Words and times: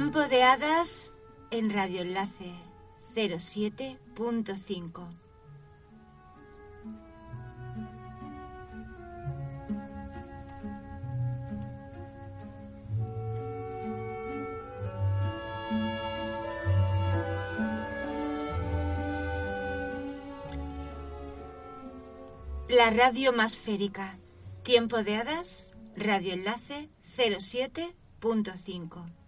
Tiempo 0.00 0.20
de 0.20 0.42
hadas 0.42 1.12
en 1.50 1.68
Radio 1.68 2.00
Enlace 2.00 2.54
07.5. 3.14 5.10
La 22.70 22.88
radio 22.88 23.34
más 23.34 23.54
férica. 23.54 24.18
Tiempo 24.62 25.02
de 25.02 25.16
hadas, 25.16 25.74
Radio 25.94 26.32
Enlace 26.32 26.88
07.5. 27.02 29.19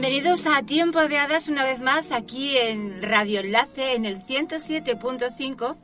Bienvenidos 0.00 0.46
a 0.46 0.62
Tiempo 0.62 1.00
de 1.08 1.18
Hadas 1.18 1.48
una 1.48 1.64
vez 1.64 1.80
más 1.80 2.12
aquí 2.12 2.56
en 2.56 3.02
Radio 3.02 3.40
Enlace 3.40 3.94
en 3.94 4.04
el 4.04 4.24
107.5 4.24 5.76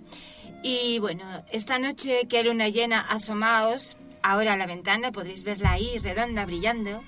y 0.63 1.01
bueno, 1.01 1.45
esta 1.51 1.81
noche 1.81 2.29
que 2.29 2.39
hay 2.39 2.45
luna 2.45 2.69
llena, 2.69 3.01
asomaos 3.01 3.97
ahora 4.23 4.53
a 4.53 4.57
la 4.57 4.67
ventana, 4.67 5.11
podréis 5.11 5.43
verla 5.43 5.73
ahí 5.73 5.99
redonda, 5.99 6.47
brillando. 6.47 7.03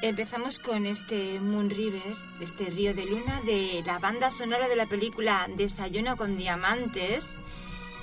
Empezamos 0.00 0.58
con 0.58 0.86
este 0.86 1.38
Moon 1.38 1.68
River, 1.68 2.14
este 2.40 2.70
río 2.70 2.94
de 2.94 3.04
luna 3.04 3.42
de 3.44 3.82
la 3.84 3.98
banda 3.98 4.30
sonora 4.30 4.68
de 4.68 4.76
la 4.76 4.86
película 4.86 5.48
Desayuno 5.54 6.16
con 6.16 6.38
Diamantes 6.38 7.28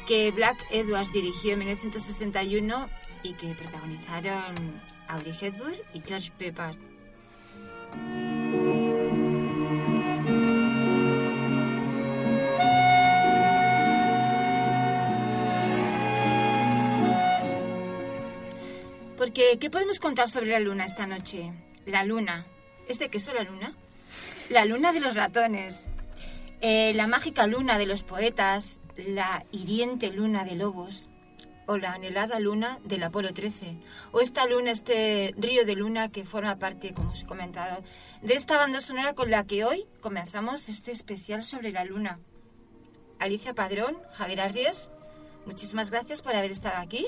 que 0.08 0.30
Black 0.30 0.58
Edwards 0.70 1.12
dirigió 1.12 1.54
en 1.54 1.60
1961 1.60 2.90
y 3.24 3.34
que 3.34 3.56
protagonizaron 3.56 4.54
Audrey 5.08 5.36
Hepburn 5.42 5.74
y 5.96 6.04
George 6.06 6.32
Pepper. 6.38 6.87
Porque, 19.18 19.58
¿qué 19.60 19.70
podemos 19.70 20.00
contar 20.00 20.30
sobre 20.30 20.52
la 20.52 20.60
luna 20.60 20.86
esta 20.86 21.06
noche? 21.08 21.52
La 21.86 22.04
luna. 22.04 22.46
¿Es 22.88 23.00
de 23.00 23.10
qué 23.10 23.18
es 23.18 23.28
la 23.28 23.44
luna? 23.44 23.76
La 24.50 24.66
luna 24.66 24.94
de 24.94 25.00
los 25.00 25.16
ratones. 25.16 25.90
Eh, 26.62 26.94
la 26.96 27.08
mágica 27.08 27.48
luna 27.48 27.78
de 27.78 27.86
los 27.86 28.04
poetas. 28.04 28.80
La 28.96 29.46
hiriente 29.52 30.12
luna 30.12 30.46
de 30.46 30.56
lobos 30.56 31.10
o 31.68 31.78
la 31.78 31.92
anhelada 31.92 32.40
luna 32.40 32.80
del 32.84 33.04
Apolo 33.04 33.34
13, 33.34 33.78
o 34.12 34.22
esta 34.22 34.48
luna, 34.48 34.72
este 34.72 35.36
río 35.38 35.66
de 35.66 35.76
luna 35.76 36.10
que 36.10 36.26
forma 36.26 36.58
parte, 36.58 36.94
como 36.94 37.12
os 37.12 37.22
he 37.22 37.26
comentado, 37.26 37.84
de 38.22 38.34
esta 38.34 38.58
banda 38.58 38.82
sonora 38.82 39.14
con 39.14 39.30
la 39.30 39.46
que 39.46 39.64
hoy 39.64 39.86
comenzamos 40.02 40.70
este 40.70 40.92
especial 40.92 41.44
sobre 41.44 41.72
la 41.72 41.84
luna. 41.84 42.20
Alicia 43.20 43.54
Padrón, 43.54 43.98
Javier 44.14 44.42
Arries, 44.42 44.92
muchísimas 45.46 45.92
gracias 45.92 46.22
por 46.22 46.36
haber 46.36 46.52
estado 46.52 46.78
aquí 46.78 47.08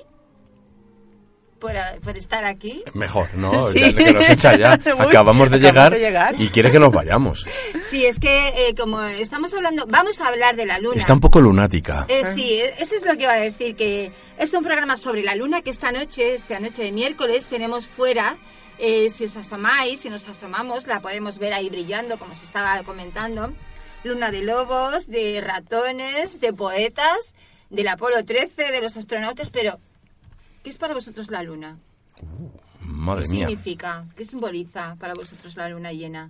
por, 1.59 1.73
por, 2.03 2.17
estar 2.17 2.45
aquí. 2.45 2.83
Mejor, 2.93 3.27
¿no? 3.35 3.59
Sí. 3.69 3.79
Ya 3.79 3.93
que 3.93 4.13
nos 4.13 4.29
echa 4.29 4.57
ya. 4.57 4.73
Acabamos, 4.99 5.51
de, 5.51 5.59
llegar 5.59 5.91
de, 5.91 5.99
llegar 5.99 6.35
y 6.39 6.49
quiere 6.49 6.71
que 6.71 6.79
nos 6.79 6.91
vayamos. 6.91 7.45
Sí, 7.89 8.05
es 8.05 8.19
que 8.19 8.47
eh, 8.49 8.75
como 8.77 9.01
estamos 9.01 9.53
hablando, 9.53 9.85
vamos 9.87 10.21
a 10.21 10.27
hablar 10.27 10.55
de 10.55 10.65
la 10.65 10.79
luna. 10.79 10.97
Está 10.97 11.13
un 11.13 11.19
poco 11.19 11.41
lunática. 11.41 12.05
Eh, 12.07 12.23
sí, 12.33 12.53
e, 12.53 12.73
eso 12.79 12.95
es 12.95 13.05
lo 13.05 13.15
que 13.15 13.23
iba 13.23 13.33
a 13.33 13.39
decir, 13.39 13.75
que 13.75 14.11
es 14.37 14.53
un 14.53 14.63
programa 14.63 14.97
sobre 14.97 15.23
la 15.23 15.35
luna 15.35 15.61
que 15.61 15.69
esta 15.69 15.91
noche, 15.91 16.33
esta 16.33 16.59
noche 16.59 16.83
de 16.83 16.91
miércoles, 16.91 17.47
tenemos 17.47 17.85
fuera. 17.85 18.37
Eh, 18.77 19.09
si 19.09 19.25
os 19.25 19.35
asomáis, 19.35 19.99
si 19.99 20.09
nos 20.09 20.27
asomamos, 20.27 20.87
la 20.87 21.01
podemos 21.01 21.37
ver 21.37 21.53
ahí 21.53 21.69
brillando, 21.69 22.17
como 22.17 22.33
se 22.33 22.45
estaba 22.45 22.81
comentando. 22.83 23.53
Luna 24.03 24.31
de 24.31 24.41
lobos, 24.41 25.07
de 25.07 25.41
ratones, 25.41 26.39
de 26.39 26.53
poetas, 26.53 27.35
del 27.69 27.89
Apolo 27.89 28.23
13, 28.23 28.71
de 28.71 28.81
los 28.81 28.95
astronautas, 28.95 29.49
pero 29.49 29.77
¿Qué 30.63 30.69
es 30.69 30.77
para 30.77 30.93
vosotros 30.93 31.29
la 31.31 31.43
luna? 31.43 31.73
Uh, 32.21 32.49
madre 32.85 33.23
¿Qué 33.23 33.29
mía. 33.29 33.47
significa? 33.47 34.05
¿Qué 34.15 34.25
simboliza 34.25 34.95
para 34.99 35.13
vosotros 35.13 35.55
la 35.55 35.69
luna 35.69 35.91
llena? 35.91 36.29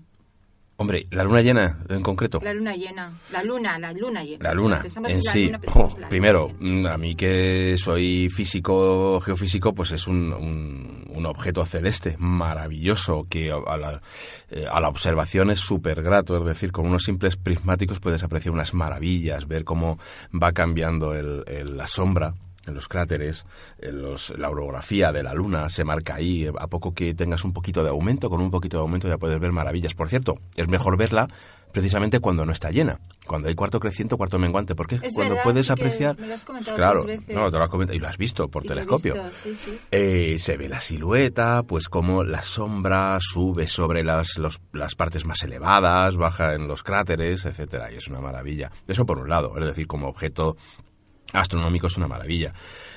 Hombre, 0.81 1.07
la 1.11 1.25
luna 1.25 1.41
llena 1.41 1.83
en 1.89 2.01
concreto. 2.01 2.39
La 2.41 2.53
luna 2.53 2.73
llena. 2.73 3.11
La 3.33 3.43
luna, 3.43 3.77
la 3.77 3.91
luna 3.91 4.23
llena. 4.23 4.41
La 4.41 4.53
luna 4.53 4.81
en, 5.09 5.21
sí. 5.21 5.47
Luna, 5.47 5.59
oh, 5.75 5.89
primero, 6.07 6.53
luna. 6.57 6.93
a 6.93 6.97
mí 6.97 7.15
que 7.15 7.75
soy 7.77 8.29
físico, 8.29 9.19
geofísico, 9.19 9.73
pues 9.73 9.91
es 9.91 10.07
un, 10.07 10.31
un, 10.31 11.05
un 11.13 11.25
objeto 11.25 11.65
celeste 11.65 12.15
maravilloso 12.17 13.27
que 13.29 13.51
a 13.51 13.77
la, 13.77 14.01
eh, 14.51 14.67
a 14.71 14.79
la 14.79 14.87
observación 14.87 15.51
es 15.51 15.59
súper 15.59 16.01
grato. 16.01 16.37
Es 16.37 16.45
decir, 16.45 16.71
con 16.71 16.85
unos 16.85 17.03
simples 17.03 17.35
prismáticos 17.35 17.99
puedes 17.99 18.23
apreciar 18.23 18.53
unas 18.53 18.73
maravillas, 18.73 19.49
ver 19.49 19.65
cómo 19.65 19.99
va 20.31 20.53
cambiando 20.53 21.13
el, 21.13 21.43
el, 21.47 21.75
la 21.75 21.87
sombra 21.87 22.33
en 22.69 22.75
los 22.75 22.87
cráteres, 22.87 23.45
en 23.79 24.01
los, 24.01 24.29
la 24.37 24.49
orografía 24.49 25.11
de 25.11 25.21
la 25.23 25.33
Luna 25.33 25.69
se 25.69 25.83
marca 25.83 26.15
ahí. 26.15 26.47
A 26.57 26.67
poco 26.67 26.93
que 26.93 27.13
tengas 27.13 27.43
un 27.43 27.51
poquito 27.53 27.83
de 27.83 27.89
aumento, 27.89 28.29
con 28.29 28.39
un 28.41 28.49
poquito 28.51 28.77
de 28.77 28.81
aumento 28.81 29.07
ya 29.09 29.17
puedes 29.17 29.39
ver 29.39 29.51
maravillas. 29.51 29.93
Por 29.93 30.07
cierto, 30.09 30.39
es 30.55 30.67
mejor 30.69 30.97
verla 30.97 31.27
precisamente 31.71 32.19
cuando 32.19 32.47
no 32.47 32.51
está 32.51 32.71
llena, 32.71 32.99
cuando 33.27 33.47
hay 33.47 33.53
cuarto 33.53 33.79
creciente 33.79 34.15
o 34.15 34.17
cuarto 34.17 34.39
menguante, 34.39 34.73
porque 34.73 34.95
es 35.03 35.13
cuando 35.13 35.35
verdad, 35.35 35.43
puedes 35.43 35.67
sí 35.67 35.71
apreciar, 35.71 36.17
me 36.19 36.25
lo 36.27 36.33
has 36.33 36.43
comentado 36.43 36.75
claro, 36.75 37.03
veces. 37.03 37.35
no, 37.35 37.51
te 37.51 37.57
lo 37.59 37.63
has 37.63 37.69
comentado 37.69 37.95
y 37.95 37.99
lo 37.99 38.07
has 38.07 38.17
visto 38.17 38.47
por 38.47 38.65
Y 38.65 38.69
telescopio. 38.69 39.13
visto, 39.13 39.31
sí, 39.43 39.55
sí. 39.55 39.77
Eh, 39.91 40.39
se 40.39 40.57
ve 40.57 40.67
la 40.67 40.81
silueta, 40.81 41.61
pues 41.61 41.87
como 41.87 42.23
la 42.23 42.41
sombra 42.41 43.19
sube 43.21 43.67
sobre 43.67 44.03
las, 44.03 44.39
los- 44.39 44.59
las 44.73 44.95
partes 44.95 45.25
más 45.25 45.43
elevadas, 45.43 46.15
baja 46.17 46.55
en 46.55 46.67
los 46.67 46.81
cráteres, 46.81 47.45
etcétera, 47.45 47.91
y 47.91 47.97
es 47.97 48.07
una 48.07 48.19
maravilla. 48.19 48.71
Eso 48.87 49.05
por 49.05 49.19
un 49.19 49.29
lado, 49.29 49.53
es 49.59 49.65
decir, 49.67 49.85
como 49.85 50.07
objeto 50.07 50.57
astronómico 51.33 51.87
es 51.87 51.97
una 51.97 52.07
maravilla. 52.07 52.53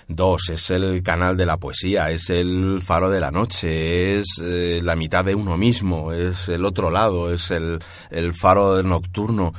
Dos, 0.09 0.51
es 0.51 0.71
el 0.71 1.03
canal 1.03 1.37
de 1.37 1.47
la 1.47 1.57
poesía, 1.57 2.11
es 2.11 2.29
el 2.31 2.81
faro 2.83 3.09
de 3.09 3.21
la 3.21 3.31
noche, 3.31 4.19
es 4.19 4.41
eh, 4.43 4.81
la 4.83 4.97
mitad 4.97 5.25
de 5.25 5.35
uno 5.35 5.57
mismo, 5.57 6.13
es 6.13 6.49
el 6.49 6.65
otro 6.65 6.91
lado, 6.91 7.33
es 7.33 7.51
el, 7.51 7.79
el 8.11 8.35
faro 8.35 8.83
nocturno 8.83 9.53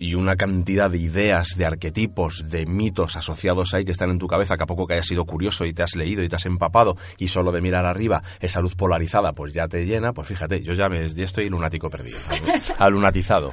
y 0.00 0.14
una 0.14 0.34
cantidad 0.34 0.90
de 0.90 0.96
ideas, 0.96 1.50
de 1.56 1.66
arquetipos, 1.66 2.48
de 2.48 2.64
mitos 2.64 3.16
asociados 3.16 3.74
ahí 3.74 3.84
que 3.84 3.92
están 3.92 4.10
en 4.10 4.18
tu 4.18 4.26
cabeza, 4.26 4.56
que 4.56 4.62
a 4.62 4.66
poco 4.66 4.86
que 4.86 4.94
hayas 4.94 5.06
sido 5.06 5.26
curioso 5.26 5.66
y 5.66 5.74
te 5.74 5.82
has 5.82 5.94
leído 5.94 6.22
y 6.22 6.28
te 6.28 6.36
has 6.36 6.46
empapado 6.46 6.96
y 7.18 7.28
solo 7.28 7.52
de 7.52 7.60
mirar 7.60 7.84
arriba 7.84 8.22
esa 8.40 8.62
luz 8.62 8.74
polarizada 8.74 9.34
pues 9.34 9.52
ya 9.52 9.68
te 9.68 9.84
llena, 9.84 10.14
pues 10.14 10.26
fíjate, 10.26 10.62
yo 10.62 10.72
ya, 10.72 10.88
me, 10.88 11.06
ya 11.10 11.24
estoy 11.24 11.50
lunático 11.50 11.90
perdido, 11.90 12.18
alunatizado. 12.78 13.52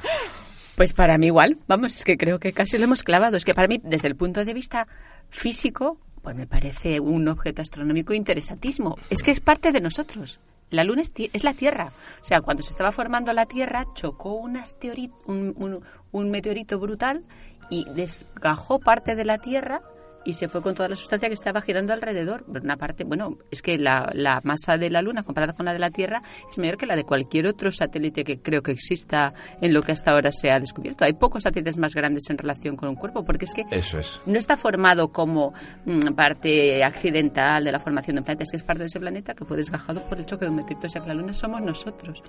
Pues 0.78 0.92
para 0.94 1.18
mí 1.18 1.26
igual, 1.26 1.58
vamos, 1.66 1.94
es 1.96 2.04
que 2.04 2.16
creo 2.16 2.38
que 2.38 2.52
casi 2.52 2.78
lo 2.78 2.84
hemos 2.84 3.02
clavado. 3.02 3.36
Es 3.36 3.44
que 3.44 3.52
para 3.52 3.66
mí, 3.68 3.80
desde 3.82 4.06
el 4.08 4.14
punto 4.16 4.44
de 4.44 4.54
vista 4.54 4.86
físico, 5.28 5.98
pues 6.22 6.36
me 6.36 6.46
parece 6.46 7.00
un 7.00 7.26
objeto 7.28 7.60
astronómico 7.62 8.14
interesantísimo. 8.14 8.96
Es 9.10 9.22
que 9.24 9.32
es 9.32 9.40
parte 9.40 9.72
de 9.72 9.80
nosotros. 9.80 10.38
La 10.70 10.84
Luna 10.84 11.02
es, 11.02 11.12
es 11.16 11.42
la 11.44 11.52
Tierra. 11.54 11.92
O 12.20 12.24
sea, 12.24 12.42
cuando 12.42 12.62
se 12.62 12.70
estaba 12.70 12.92
formando 12.92 13.32
la 13.32 13.46
Tierra, 13.46 13.86
chocó 13.94 14.34
un, 14.34 14.56
un- 15.26 15.80
un 16.12 16.30
meteorito 16.30 16.78
brutal 16.78 17.24
y 17.70 17.84
desgajó 17.94 18.78
parte 18.78 19.16
de 19.16 19.24
la 19.24 19.38
Tierra 19.38 19.82
y 20.28 20.34
se 20.34 20.46
fue 20.46 20.60
con 20.60 20.74
toda 20.74 20.90
la 20.90 20.94
sustancia 20.96 21.26
que 21.28 21.32
estaba 21.34 21.62
girando 21.62 21.94
alrededor. 21.94 22.44
Una 22.48 22.76
parte, 22.76 23.04
bueno, 23.04 23.38
es 23.50 23.62
que 23.62 23.78
la, 23.78 24.10
la 24.12 24.42
masa 24.44 24.76
de 24.76 24.90
la 24.90 25.00
Luna 25.00 25.22
comparada 25.22 25.54
con 25.54 25.64
la 25.64 25.72
de 25.72 25.78
la 25.78 25.90
Tierra 25.90 26.20
es 26.50 26.58
mayor 26.58 26.76
que 26.76 26.84
la 26.84 26.96
de 26.96 27.04
cualquier 27.04 27.46
otro 27.46 27.72
satélite 27.72 28.24
que 28.24 28.38
creo 28.38 28.62
que 28.62 28.72
exista 28.72 29.32
en 29.62 29.72
lo 29.72 29.80
que 29.80 29.92
hasta 29.92 30.10
ahora 30.10 30.30
se 30.30 30.50
ha 30.50 30.60
descubierto. 30.60 31.06
Hay 31.06 31.14
pocos 31.14 31.44
satélites 31.44 31.78
más 31.78 31.94
grandes 31.94 32.28
en 32.28 32.36
relación 32.36 32.76
con 32.76 32.90
un 32.90 32.96
cuerpo, 32.96 33.24
porque 33.24 33.46
es 33.46 33.54
que 33.54 33.64
Eso 33.70 34.00
es. 34.00 34.20
no 34.26 34.38
está 34.38 34.58
formado 34.58 35.12
como 35.12 35.54
mm, 35.86 36.12
parte 36.14 36.84
accidental 36.84 37.64
de 37.64 37.72
la 37.72 37.80
formación 37.80 38.16
de 38.16 38.20
un 38.20 38.24
planeta, 38.26 38.42
es 38.44 38.50
que 38.50 38.58
es 38.58 38.62
parte 38.64 38.80
de 38.80 38.88
ese 38.88 39.00
planeta 39.00 39.32
que 39.34 39.46
fue 39.46 39.56
desgajado 39.56 40.06
por 40.10 40.18
el 40.18 40.26
choque 40.26 40.44
de 40.44 40.50
un 40.50 40.56
meteorito. 40.56 40.88
O 40.88 40.90
sea, 40.90 41.00
que 41.00 41.08
la 41.08 41.14
Luna 41.14 41.32
somos 41.32 41.62
nosotros. 41.62 42.22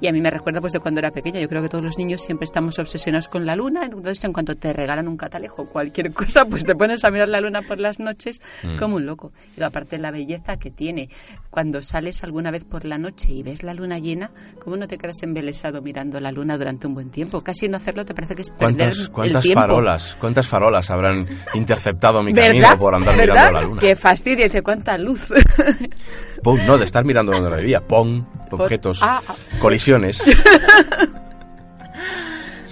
Y 0.00 0.06
a 0.06 0.12
mí 0.12 0.20
me 0.20 0.30
recuerda 0.30 0.60
pues 0.60 0.72
de 0.72 0.80
cuando 0.80 0.98
era 1.00 1.10
pequeña. 1.10 1.40
Yo 1.40 1.48
creo 1.48 1.60
que 1.62 1.68
todos 1.68 1.84
los 1.84 1.98
niños 1.98 2.22
siempre 2.22 2.44
estamos 2.44 2.78
obsesionados 2.78 3.28
con 3.28 3.44
la 3.44 3.54
luna. 3.56 3.82
Entonces, 3.84 4.24
en 4.24 4.32
cuanto 4.32 4.56
te 4.56 4.72
regalan 4.72 5.08
un 5.08 5.16
catalejo 5.16 5.62
o 5.62 5.66
cualquier 5.68 6.12
cosa, 6.14 6.44
pues 6.46 6.64
te 6.64 6.74
pones 6.74 7.04
a 7.04 7.10
mirar 7.10 7.28
la 7.28 7.40
luna 7.40 7.62
por 7.62 7.78
las 7.78 8.00
noches 8.00 8.40
Mm. 8.62 8.76
como 8.76 8.96
un 8.96 9.06
loco. 9.06 9.32
Y 9.56 9.62
aparte 9.62 9.98
la 9.98 10.10
belleza 10.10 10.56
que 10.56 10.70
tiene. 10.70 11.08
Cuando 11.50 11.82
sales 11.82 12.22
alguna 12.24 12.50
vez 12.50 12.64
por 12.64 12.84
la 12.84 12.98
noche 12.98 13.30
y 13.32 13.42
ves 13.42 13.62
la 13.62 13.74
luna 13.74 13.98
llena, 13.98 14.30
¿cómo 14.62 14.76
no 14.76 14.86
te 14.88 14.98
quedas 14.98 15.22
embelesado 15.22 15.82
mirando 15.82 16.20
la 16.20 16.30
luna 16.32 16.56
durante 16.58 16.86
un 16.86 16.94
buen 16.94 17.10
tiempo? 17.10 17.42
Casi 17.42 17.68
no 17.68 17.76
hacerlo 17.76 18.04
te 18.04 18.14
parece 18.14 18.34
que 18.34 18.42
es 18.42 18.50
perder 18.50 18.94
¿Cuántas, 19.12 19.36
el 19.36 19.42
tiempo. 19.42 19.60
farolas, 19.60 20.16
cuántas 20.20 20.46
farolas 20.46 20.90
habrán 20.90 21.26
interceptado 21.54 22.22
mi 22.22 22.32
¿Verdad? 22.32 22.48
camino 22.48 22.78
por 22.78 22.94
andar 22.94 23.16
¿Verdad? 23.16 23.34
mirando 23.34 23.60
la 23.60 23.66
luna? 23.66 23.80
Qué 23.80 23.96
fastidio, 23.96 24.44
dice 24.44 24.62
cuánta 24.62 24.96
luz. 24.98 25.28
Pum, 26.42 26.58
no, 26.66 26.78
de 26.78 26.84
estar 26.84 27.04
mirando 27.04 27.32
donde 27.32 27.50
no 27.50 27.56
debía. 27.56 27.80
Pon, 27.80 28.26
objetos, 28.50 29.00
Ah, 29.02 29.20
colisiones. 29.60 30.22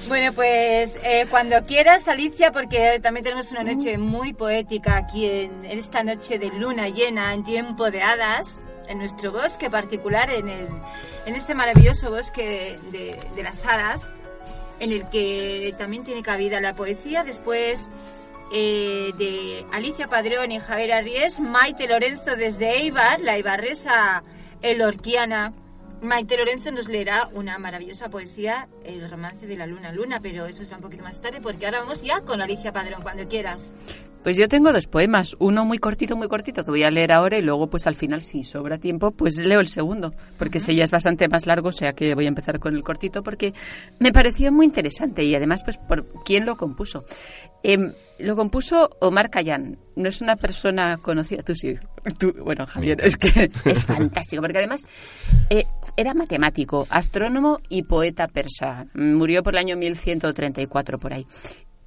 Bueno, 0.09 0.33
pues 0.33 0.99
eh, 1.05 1.27
cuando 1.31 1.67
quieras, 1.67 2.09
Alicia, 2.09 2.51
porque 2.51 2.99
también 3.03 3.25
tenemos 3.25 3.51
una 3.51 3.63
noche 3.63 3.99
muy 3.99 4.33
poética 4.33 4.97
aquí 4.97 5.27
en, 5.27 5.67
en 5.67 5.79
esta 5.79 6.03
noche 6.03 6.39
de 6.39 6.49
luna 6.49 6.89
llena, 6.89 7.35
en 7.35 7.45
tiempo 7.45 7.91
de 7.91 8.01
hadas, 8.03 8.59
en 8.89 8.99
nuestro 8.99 9.33
bosque 9.33 9.69
particular, 9.69 10.31
en, 10.31 10.49
el, 10.49 10.67
en 11.27 11.35
este 11.35 11.55
maravilloso 11.55 12.11
bosque 12.11 12.79
de, 12.91 13.21
de 13.37 13.43
las 13.43 13.67
hadas, 13.67 14.11
en 14.81 14.93
el 14.93 15.07
que 15.11 15.75
también 15.77 16.05
tiene 16.05 16.23
cabida 16.23 16.59
la 16.63 16.73
poesía. 16.73 17.23
Después 17.23 17.91
eh, 18.53 19.13
de 19.19 19.67
Alicia 19.73 20.09
Padrón 20.09 20.53
y 20.53 20.61
Javier 20.61 20.93
Arries, 20.93 21.41
Maite 21.41 21.87
Lorenzo 21.87 22.37
desde 22.37 22.79
Eibar, 22.79 23.21
la 23.21 23.39
ibarresa 23.39 24.23
elorquiana. 24.63 25.53
Maite 26.01 26.37
Lorenzo 26.37 26.71
nos 26.71 26.89
leerá 26.89 27.29
una 27.35 27.59
maravillosa 27.59 28.09
poesía, 28.09 28.69
El 28.85 29.11
romance 29.11 29.47
de 29.47 29.57
la 29.57 29.67
luna 29.67 29.93
luna, 29.93 30.19
pero 30.23 30.47
eso 30.47 30.65
será 30.65 30.77
un 30.77 30.83
poquito 30.85 31.03
más 31.03 31.21
tarde 31.21 31.41
porque 31.41 31.67
ahora 31.67 31.81
vamos 31.81 32.03
ya 32.03 32.21
con 32.23 32.41
Alicia 32.41 32.73
Padrón, 32.73 33.03
cuando 33.03 33.27
quieras. 33.29 33.75
Pues 34.23 34.37
yo 34.37 34.49
tengo 34.49 34.73
dos 34.73 34.87
poemas, 34.87 35.37
uno 35.39 35.65
muy 35.65 35.79
cortito, 35.79 36.17
muy 36.17 36.29
cortito, 36.29 36.65
que 36.65 36.71
voy 36.71 36.83
a 36.83 36.91
leer 36.91 37.13
ahora 37.13 37.39
y 37.39 37.43
luego 37.43 37.69
pues 37.69 37.87
al 37.87 37.95
final 37.95 38.21
si 38.21 38.43
sobra 38.43 38.79
tiempo 38.79 39.13
pues 39.13 39.39
leo 39.39 39.61
el 39.61 39.69
segundo, 39.69 40.13
porque 40.39 40.59
ese 40.59 40.75
ya 40.75 40.85
es 40.85 40.91
bastante 40.91 41.29
más 41.29 41.47
largo, 41.47 41.69
o 41.69 41.73
sea 41.73 41.93
que 41.93 42.15
voy 42.15 42.25
a 42.25 42.29
empezar 42.29 42.59
con 42.59 42.75
el 42.75 42.83
cortito 42.83 43.23
porque 43.23 43.55
me 43.99 44.13
pareció 44.13 44.53
muy 44.53 44.67
interesante 44.67 45.23
y 45.25 45.35
además 45.35 45.63
pues 45.63 45.79
por 45.79 46.07
quién 46.25 46.47
lo 46.47 46.57
compuso. 46.57 47.05
Em, 47.63 47.93
lo 48.19 48.37
compuso 48.37 48.91
Omar 49.01 49.31
Khayyam, 49.31 49.77
no 49.97 50.09
es 50.09 50.21
una 50.21 50.37
persona 50.37 50.99
conocida, 50.99 51.43
tú 51.43 51.55
sí, 51.55 51.77
tú, 52.19 52.33
bueno 52.43 52.67
Javier, 52.67 53.01
es 53.03 53.17
que 53.17 53.51
es 53.65 53.85
fantástico, 53.85 54.43
porque 54.43 54.59
además 54.59 54.87
eh, 55.51 55.65
era 55.97 56.15
matemático, 56.15 56.87
astrónomo 56.91 57.61
y 57.69 57.85
poeta 57.85 58.29
persa, 58.29 58.87
murió 58.95 59.43
por 59.43 59.55
el 59.55 59.59
año 59.59 59.77
1134 59.77 60.99
por 60.99 61.13
ahí. 61.13 61.27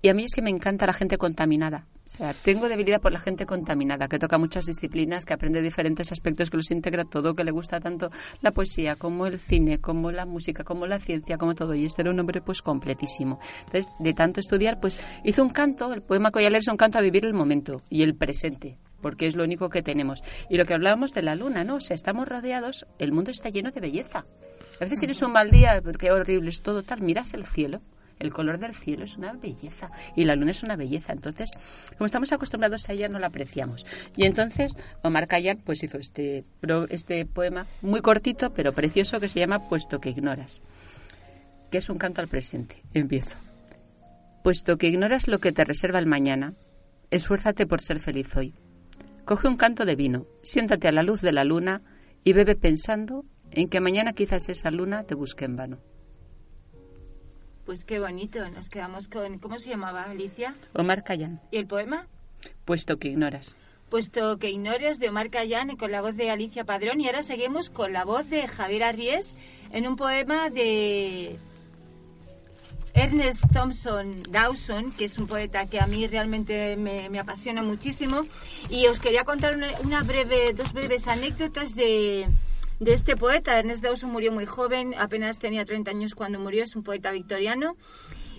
Y 0.03 0.09
a 0.09 0.15
mí 0.15 0.24
es 0.24 0.33
que 0.33 0.42
me 0.42 0.50
encanta 0.50 0.88
la 0.88 0.94
gente 0.94 1.18
contaminada. 1.19 1.86
O 2.06 2.09
sea, 2.09 2.33
tengo 2.33 2.68
debilidad 2.68 3.00
por 3.00 3.12
la 3.12 3.19
gente 3.19 3.45
contaminada, 3.45 4.07
que 4.07 4.18
toca 4.18 4.39
muchas 4.39 4.65
disciplinas, 4.65 5.25
que 5.25 5.33
aprende 5.33 5.62
diferentes 5.62 6.12
aspectos, 6.12 6.50
que 6.50 6.57
los 6.57 6.71
integra 6.71 7.06
todo, 7.06 7.36
que 7.36 7.44
le 7.44 7.51
gusta 7.51 7.80
tanto 7.80 8.09
la 8.42 8.51
poesía, 8.51 8.95
como 8.95 9.27
el 9.27 9.38
cine, 9.38 9.80
como 9.80 10.12
la 10.12 10.25
música, 10.25 10.63
como 10.63 10.88
la 10.88 11.00
ciencia, 11.00 11.38
como 11.38 11.53
todo. 11.53 11.75
Y 11.75 11.86
este 11.86 12.01
era 12.01 12.12
un 12.12 12.19
hombre 12.19 12.42
pues 12.42 12.63
completísimo. 12.63 13.39
Entonces, 13.65 13.92
de 14.00 14.13
tanto 14.13 14.39
estudiar, 14.39 14.80
pues 14.80 14.98
hizo 15.24 15.44
un 15.44 15.50
canto, 15.51 15.94
el 15.94 16.01
poema 16.01 16.31
que 16.31 16.45
es 16.45 16.68
un 16.68 16.77
canto 16.77 16.97
a 16.97 17.01
vivir 17.01 17.25
el 17.25 17.33
momento 17.33 17.81
y 17.89 18.01
el 18.01 18.15
presente 18.15 18.77
porque 19.01 19.25
es 19.25 19.36
lo 19.36 19.44
único 19.44 19.69
que 19.69 19.81
tenemos. 19.81 20.21
Y 20.47 20.57
lo 20.57 20.65
que 20.65 20.75
hablábamos 20.75 21.12
de 21.13 21.24
la 21.24 21.33
luna, 21.33 21.63
¿no? 21.63 21.77
O 21.77 21.81
sea, 21.81 21.95
estamos 21.95 22.30
rodeados, 22.30 22.86
el 23.00 23.12
mundo 23.12 23.31
está 23.31 23.50
lleno 23.50 23.71
de 23.71 23.81
belleza. 23.81 24.27
A 24.80 24.83
veces 24.83 25.00
tienes 25.00 25.24
un 25.24 25.31
mal 25.31 25.50
día, 25.50 25.81
porque 25.83 26.12
horrible 26.12 26.51
es 26.51 26.62
todo 26.62 26.83
tal, 26.83 27.01
miras 27.01 27.33
el 27.33 27.44
cielo 27.44 27.81
el 28.21 28.31
color 28.31 28.59
del 28.59 28.75
cielo 28.75 29.03
es 29.03 29.18
una 29.18 29.33
belleza 29.33 29.91
y 30.15 30.25
la 30.25 30.35
luna 30.35 30.51
es 30.51 30.63
una 30.63 30.75
belleza. 30.75 31.13
Entonces, 31.13 31.51
como 31.97 32.06
estamos 32.06 32.31
acostumbrados 32.31 32.88
a 32.88 32.94
ella, 32.94 33.09
no 33.09 33.19
la 33.19 33.27
apreciamos. 33.27 33.85
Y 34.15 34.25
entonces, 34.25 34.73
Omar 35.01 35.27
Khayyam 35.27 35.57
pues 35.57 35.83
hizo 35.83 35.97
este, 35.97 36.45
este 36.89 37.25
poema 37.25 37.65
muy 37.81 38.01
cortito, 38.01 38.53
pero 38.53 38.73
precioso, 38.73 39.19
que 39.19 39.29
se 39.29 39.39
llama 39.39 39.68
Puesto 39.68 40.00
que 40.00 40.09
ignoras, 40.09 40.62
que 41.71 41.79
es 41.79 41.89
un 41.89 41.97
canto 41.97 42.21
al 42.21 42.27
presente. 42.27 42.83
Empiezo. 42.94 43.35
Puesto 44.44 44.77
que 44.77 44.88
ignoras 44.88 45.27
lo 45.27 45.39
que 45.39 45.51
te 45.51 45.65
reserva 45.65 46.00
el 46.00 46.07
mañana, 46.07 46.53
esfuérzate 47.09 47.68
por 47.68 47.81
ser 47.81 48.00
feliz 48.00 48.35
hoy. 48.35 48.53
Coge 49.25 49.47
un 49.47 49.57
canto 49.57 49.85
de 49.85 49.95
vino, 49.95 50.25
siéntate 50.44 50.88
a 50.88 50.91
la 50.91 51.03
luz 51.03 51.21
de 51.21 51.31
la 51.31 51.44
luna 51.44 51.81
y 52.23 52.33
bebe 52.33 52.56
pensando 52.56 53.25
en 53.51 53.69
que 53.69 53.81
mañana 53.81 54.13
quizás 54.13 54.50
esa 54.50 54.71
luna 54.71 55.03
te 55.03 55.15
busque 55.15 55.45
en 55.45 55.56
vano. 55.56 55.91
Pues 57.66 57.86
qué 57.86 58.00
bonito, 58.00 58.50
nos 58.50 58.69
quedamos 58.69 59.08
con... 59.08 59.40
¿Cómo 59.40 59.60
se 59.60 59.69
llamaba 59.69 60.04
Alicia? 60.04 60.54
Omar 60.74 61.04
Khayyam. 61.04 61.40
¿Y 61.52 61.58
el 61.58 61.68
poema? 61.68 62.07
puesto 62.66 62.97
que 63.00 63.09
ignoras. 63.09 63.56
Puesto 63.90 64.38
que 64.38 64.50
ignores 64.50 65.00
de 65.00 65.09
Omar 65.09 65.30
Cayán 65.30 65.71
y 65.71 65.76
con 65.76 65.92
la 65.92 66.02
voz 66.02 66.16
de 66.16 66.31
Alicia 66.31 66.64
Padrón 66.64 67.02
y 67.02 67.07
ahora 67.07 67.24
seguimos 67.24 67.69
con 67.69 67.92
la 67.92 68.06
voz 68.06 68.30
de 68.30 68.47
Javier 68.47 68.83
Arries 68.83 69.35
en 69.74 69.85
un 69.88 69.97
poema 69.97 70.50
de 70.50 71.38
Ernest 72.94 73.44
Thompson 73.52 74.12
Dawson, 74.30 74.94
que 74.94 75.06
es 75.06 75.18
un 75.18 75.28
poeta 75.28 75.66
que 75.66 75.81
a 75.81 75.88
mí 75.88 76.07
realmente 76.07 76.78
me, 76.78 77.09
me 77.09 77.19
apasiona 77.19 77.64
muchísimo 77.64 78.21
y 78.69 78.88
os 78.88 79.02
quería 79.02 79.26
contar 79.26 79.57
una, 79.57 79.68
una 79.83 80.04
breve, 80.04 80.54
dos 80.54 80.71
breves 80.71 81.09
anécdotas 81.09 81.76
de, 81.76 82.28
de 82.81 82.94
este 82.94 83.16
poeta. 83.16 83.59
Ernest 83.59 83.83
Dawson 83.83 84.11
murió 84.11 84.31
muy 84.31 84.47
joven, 84.47 84.95
apenas 84.97 85.38
tenía 85.38 85.64
30 85.64 85.92
años 85.92 86.16
cuando 86.16 86.40
murió, 86.40 86.64
es 86.64 86.76
un 86.76 86.83
poeta 86.83 87.11
victoriano. 87.11 87.78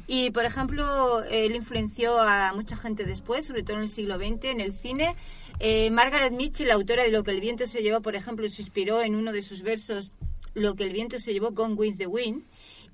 Y, 0.09 0.33
por 0.33 0.45
ejemplo, 0.45 1.23
él 1.31 1.55
influenció 1.55 2.21
a 2.21 2.53
mucha 2.53 2.77
gente 2.77 3.05
después, 3.05 3.47
sobre 3.47 3.63
todo 3.63 3.77
en 3.77 3.85
el 3.85 3.89
siglo 3.89 4.17
XX, 4.17 4.47
en 4.47 4.61
el 4.61 4.73
cine. 4.73 5.15
Eh, 5.61 5.91
Margaret 5.93 6.33
Mitchell, 6.33 6.67
la 6.67 6.75
autora 6.75 7.05
de 7.05 7.13
Lo 7.13 7.23
que 7.23 7.31
el 7.31 7.41
viento 7.41 7.69
se 7.69 7.83
llevó, 7.83 8.03
por 8.03 8.17
ejemplo, 8.17 8.47
se 8.49 8.63
inspiró 8.63 9.01
en 9.01 9.15
uno 9.15 9.33
de 9.33 9.43
sus 9.43 9.63
versos, 9.63 10.11
Lo 10.55 10.75
que 10.75 10.83
el 10.83 10.93
viento 10.93 11.21
se 11.21 11.33
llevó, 11.33 11.53
Gone 11.53 11.75
with 11.75 11.97
the 11.97 12.09
Wind. 12.09 12.43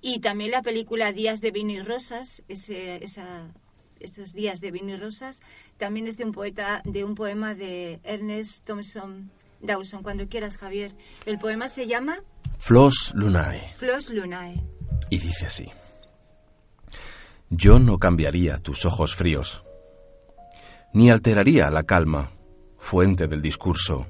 Y 0.03 0.21
también 0.21 0.51
la 0.51 0.63
película 0.63 1.13
Días 1.13 1.41
de 1.41 1.51
vino 1.51 1.73
y 1.73 1.81
rosas, 1.81 2.43
ese, 2.49 3.03
esa, 3.03 3.55
esos 4.01 4.35
días 4.35 4.61
de 4.61 4.71
vino 4.71 4.93
y 4.93 4.97
rosas, 4.97 5.41
también 5.79 6.09
es 6.09 6.19
de 6.19 6.25
un 6.25 6.33
poeta, 6.33 6.83
de 6.85 7.05
un 7.05 7.15
poema 7.15 7.55
de 7.55 8.01
Ernest 8.05 8.67
Thompson 8.67 9.31
Dawson. 9.61 10.03
Cuando 10.03 10.29
quieras, 10.29 10.57
Javier. 10.57 10.93
El 11.27 11.39
poema 11.39 11.69
se 11.69 11.87
llama 11.87 12.19
Flos 12.59 13.13
Lunae. 13.15 13.75
Flos 13.77 14.11
Lunae. 14.11 14.63
Y 15.11 15.19
dice 15.19 15.47
así. 15.47 15.71
Yo 17.51 17.79
no 17.79 17.99
cambiaría 17.99 18.59
tus 18.59 18.85
ojos 18.85 19.15
fríos, 19.15 19.65
ni 20.93 21.11
alteraría 21.11 21.71
la 21.71 21.85
calma, 21.85 22.31
fuente 22.77 23.27
del 23.27 23.41
discurso, 23.41 24.07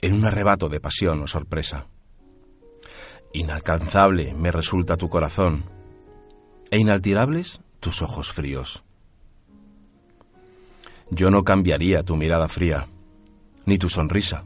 en 0.00 0.14
un 0.14 0.24
arrebato 0.24 0.70
de 0.70 0.80
pasión 0.80 1.22
o 1.22 1.26
sorpresa. 1.26 1.86
Inalcanzable 3.34 4.32
me 4.32 4.50
resulta 4.50 4.96
tu 4.96 5.10
corazón, 5.10 5.64
e 6.70 6.78
inalterables 6.78 7.60
tus 7.80 8.00
ojos 8.00 8.32
fríos. 8.32 8.82
Yo 11.10 11.30
no 11.30 11.44
cambiaría 11.44 12.02
tu 12.04 12.16
mirada 12.16 12.48
fría, 12.48 12.88
ni 13.66 13.76
tu 13.76 13.90
sonrisa, 13.90 14.44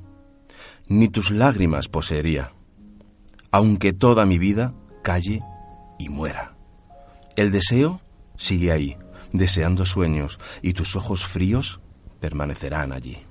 ni 0.92 1.08
tus 1.08 1.30
lágrimas 1.30 1.88
poseería, 1.88 2.52
aunque 3.50 3.94
toda 3.94 4.26
mi 4.26 4.38
vida 4.38 4.74
calle 5.02 5.40
y 5.98 6.10
muera. 6.10 6.54
El 7.34 7.50
deseo 7.50 8.02
sigue 8.36 8.72
ahí, 8.72 8.98
deseando 9.32 9.86
sueños, 9.86 10.38
y 10.60 10.74
tus 10.74 10.94
ojos 10.94 11.24
fríos 11.24 11.80
permanecerán 12.20 12.92
allí. 12.92 13.22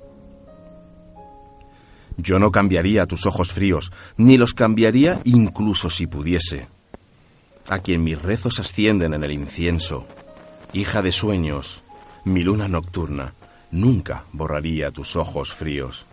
Yo 2.18 2.40
no 2.40 2.52
cambiaría 2.52 3.06
tus 3.06 3.28
ojos 3.28 3.52
fríos, 3.54 3.92
ni 4.18 4.38
los 4.38 4.56
cambiaría 4.56 5.22
incluso 5.24 5.92
si 5.92 6.08
pudiese. 6.08 6.68
A 7.68 7.78
quien 7.78 8.04
mis 8.04 8.20
rezos 8.20 8.60
ascienden 8.60 9.14
en 9.14 9.24
el 9.24 9.32
incienso, 9.32 10.08
hija 10.74 11.04
de 11.04 11.12
sueños, 11.12 11.84
mi 12.26 12.42
luna 12.42 12.68
nocturna, 12.68 13.36
nunca 13.70 14.26
borraría 14.34 14.90
tus 14.90 15.16
ojos 15.16 15.54
fríos. 15.54 16.08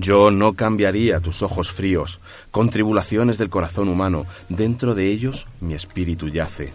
Yo 0.00 0.30
no 0.30 0.52
cambiaría 0.52 1.18
tus 1.18 1.42
ojos 1.42 1.72
fríos, 1.72 2.20
con 2.52 2.70
tribulaciones 2.70 3.36
del 3.36 3.50
corazón 3.50 3.88
humano, 3.88 4.26
dentro 4.48 4.94
de 4.94 5.08
ellos 5.08 5.48
mi 5.60 5.74
espíritu 5.74 6.28
yace, 6.28 6.72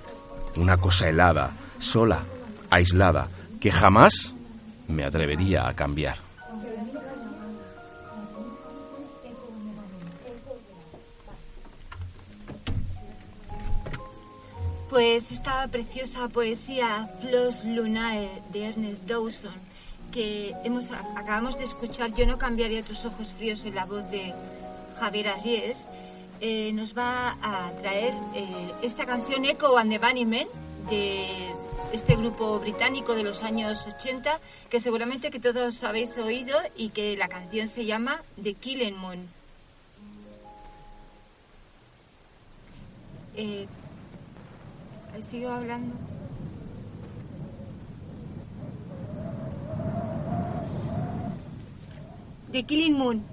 una 0.57 0.75
cosa 0.75 1.07
helada, 1.07 1.53
sola, 1.79 2.21
aislada, 2.69 3.29
que 3.61 3.71
jamás 3.71 4.35
me 4.89 5.05
atrevería 5.05 5.69
a 5.69 5.73
cambiar. 5.73 6.17
Pues 14.89 15.31
esta 15.31 15.65
preciosa 15.69 16.27
poesía 16.27 17.09
Flos 17.21 17.63
Lunae 17.63 18.41
de 18.51 18.65
Ernest 18.65 19.05
Dawson 19.05 19.72
que 20.13 20.55
hemos, 20.63 20.91
acabamos 20.91 21.57
de 21.57 21.65
escuchar, 21.65 22.13
Yo 22.13 22.25
no 22.25 22.37
cambiaría 22.37 22.83
tus 22.83 23.03
ojos 23.05 23.31
fríos 23.31 23.65
en 23.65 23.75
la 23.75 23.85
voz 23.85 24.09
de 24.11 24.33
Javier 24.99 25.29
Arries, 25.29 25.87
eh, 26.39 26.71
nos 26.73 26.95
va 26.95 27.37
a 27.41 27.71
traer 27.81 28.13
eh, 28.35 28.71
esta 28.81 29.05
canción 29.05 29.45
Echo 29.45 29.77
and 29.77 29.91
the 29.91 29.97
Bunnymen 29.97 30.47
de 30.89 31.51
este 31.93 32.15
grupo 32.15 32.59
británico 32.59 33.15
de 33.15 33.23
los 33.23 33.43
años 33.43 33.87
80 33.87 34.39
que 34.69 34.79
seguramente 34.79 35.31
que 35.31 35.39
todos 35.39 35.83
habéis 35.83 36.17
oído 36.17 36.57
y 36.75 36.89
que 36.89 37.15
la 37.17 37.27
canción 37.27 37.67
se 37.67 37.85
llama 37.85 38.21
The 38.41 38.53
Killing 38.55 38.97
Moon. 38.97 39.29
Eh, 43.35 43.67
sigo 45.21 45.49
hablando. 45.49 45.95
The 52.53 52.61
Killing 52.61 52.99
Moon. 52.99 53.32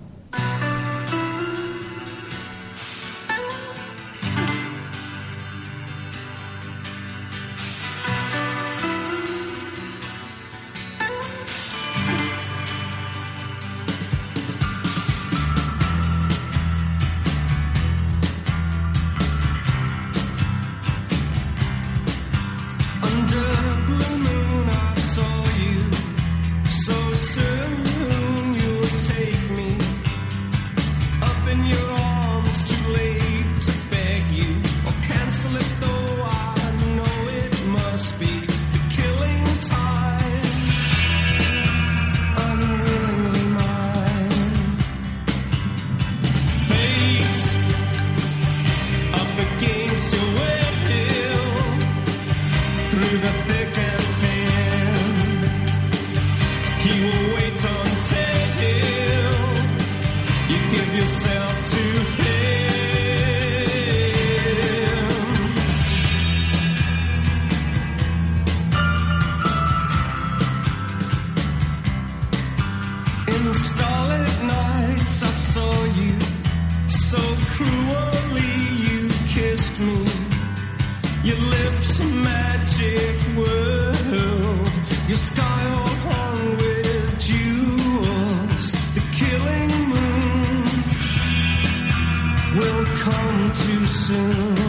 soon. 93.90 94.59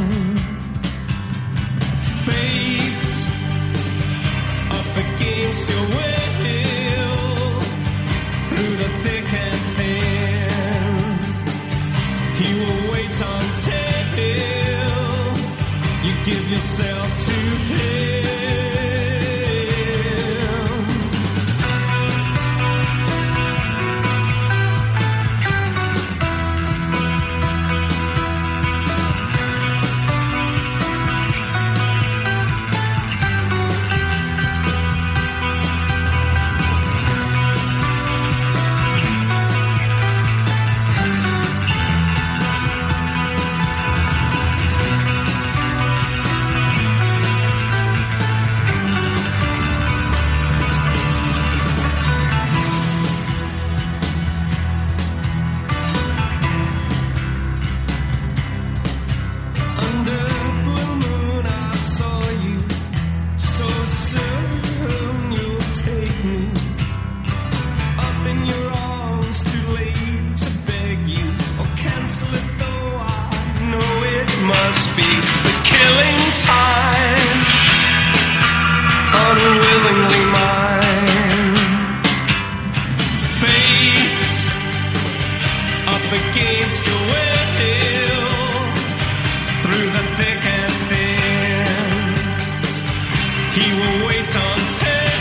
He 93.53 93.67
will 93.79 94.07
wait 94.07 94.33
until 94.33 95.11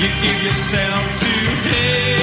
you 0.00 0.08
give 0.22 0.42
yourself 0.42 1.20
to 1.20 1.26
him. 1.26 2.17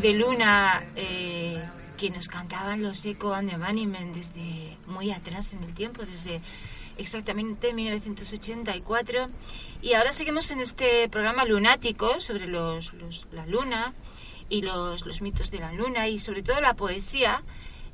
De 0.00 0.12
luna 0.12 0.84
eh, 0.96 1.62
que 1.96 2.10
nos 2.10 2.28
cantaban 2.28 2.82
los 2.82 3.04
Echo 3.04 3.34
and 3.34 3.50
the 3.50 3.56
Bunnymen 3.56 4.12
desde 4.14 4.76
muy 4.86 5.10
atrás 5.10 5.52
en 5.52 5.62
el 5.64 5.74
tiempo, 5.74 6.02
desde 6.04 6.40
exactamente 6.96 7.72
1984. 7.74 9.28
Y 9.82 9.94
ahora 9.94 10.12
seguimos 10.12 10.50
en 10.50 10.60
este 10.60 11.08
programa 11.08 11.44
lunático 11.44 12.20
sobre 12.20 12.46
los, 12.46 12.92
los- 12.94 13.26
la 13.32 13.46
luna 13.46 13.94
y 14.48 14.62
los, 14.62 15.06
los 15.06 15.20
mitos 15.22 15.50
de 15.50 15.58
la 15.60 15.72
luna 15.72 16.08
y 16.08 16.18
sobre 16.18 16.42
todo 16.42 16.60
la 16.60 16.74
poesía 16.74 17.42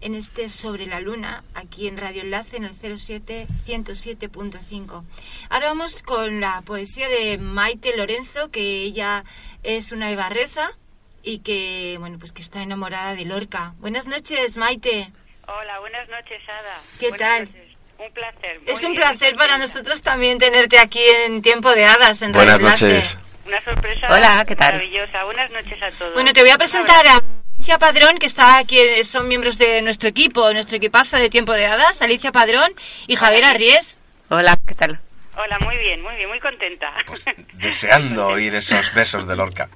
en 0.02 0.14
este 0.14 0.50
Sobre 0.50 0.84
la 0.86 1.00
Luna, 1.00 1.42
aquí 1.54 1.88
en 1.88 1.96
Radio 1.96 2.20
Enlace 2.20 2.58
en 2.58 2.64
el 2.64 2.98
07 2.98 3.46
107.5. 3.66 5.02
Ahora 5.48 5.68
vamos 5.68 6.02
con 6.02 6.38
la 6.40 6.60
poesía 6.62 7.08
de 7.08 7.38
Maite 7.38 7.96
Lorenzo, 7.96 8.50
que 8.50 8.82
ella 8.82 9.24
es 9.62 9.92
una 9.92 10.12
ibarresa 10.12 10.76
y 11.26 11.40
que, 11.40 11.96
bueno, 11.98 12.18
pues 12.20 12.32
que 12.32 12.40
está 12.40 12.62
enamorada 12.62 13.14
de 13.16 13.24
Lorca. 13.24 13.74
Buenas 13.80 14.06
noches, 14.06 14.56
Maite. 14.56 15.10
Hola, 15.48 15.80
buenas 15.80 16.08
noches, 16.08 16.40
Ada. 16.48 16.80
¿Qué 17.00 17.08
Buenas 17.08 17.28
tal? 17.28 17.40
noches. 17.46 17.76
Un 17.98 18.12
placer. 18.12 18.60
Es 18.66 18.84
un 18.84 18.94
placer 18.94 19.34
para 19.34 19.54
contenta. 19.54 19.58
nosotros 19.58 20.02
también 20.02 20.38
tenerte 20.38 20.78
aquí 20.78 21.02
en 21.02 21.42
Tiempo 21.42 21.74
de 21.74 21.84
Hadas 21.84 22.22
en 22.22 22.30
Buenas 22.30 22.60
noches. 22.60 23.18
Una 23.44 23.60
sorpresa 23.62 24.06
Hola, 24.08 24.44
¿qué 24.46 24.54
tal? 24.54 24.74
maravillosa. 24.74 25.24
Buenas 25.24 25.50
noches 25.50 25.82
a 25.82 25.90
todos. 25.98 26.14
Bueno, 26.14 26.32
te 26.32 26.42
voy 26.42 26.50
a 26.50 26.58
presentar 26.58 27.04
a 27.08 27.20
Alicia 27.56 27.78
Padrón, 27.78 28.18
que 28.18 28.26
está 28.26 28.58
aquí, 28.58 28.78
son 29.02 29.26
miembros 29.26 29.58
de 29.58 29.82
nuestro 29.82 30.08
equipo, 30.08 30.52
nuestro 30.52 30.76
equipazo 30.76 31.16
de 31.16 31.28
Tiempo 31.28 31.52
de 31.54 31.66
Hadas, 31.66 32.02
Alicia 32.02 32.30
Padrón 32.30 32.72
y 33.08 33.16
Javier 33.16 33.46
Arries. 33.46 33.98
Hola, 34.28 34.56
¿qué 34.64 34.74
tal? 34.76 35.00
Hola, 35.38 35.58
muy 35.58 35.76
bien, 35.76 36.00
muy 36.02 36.16
bien, 36.16 36.28
muy 36.28 36.40
contenta. 36.40 36.94
Pues 37.06 37.24
deseando 37.54 38.26
oír 38.28 38.54
esos 38.54 38.92
besos 38.94 39.26
de 39.26 39.36
Lorca. 39.36 39.68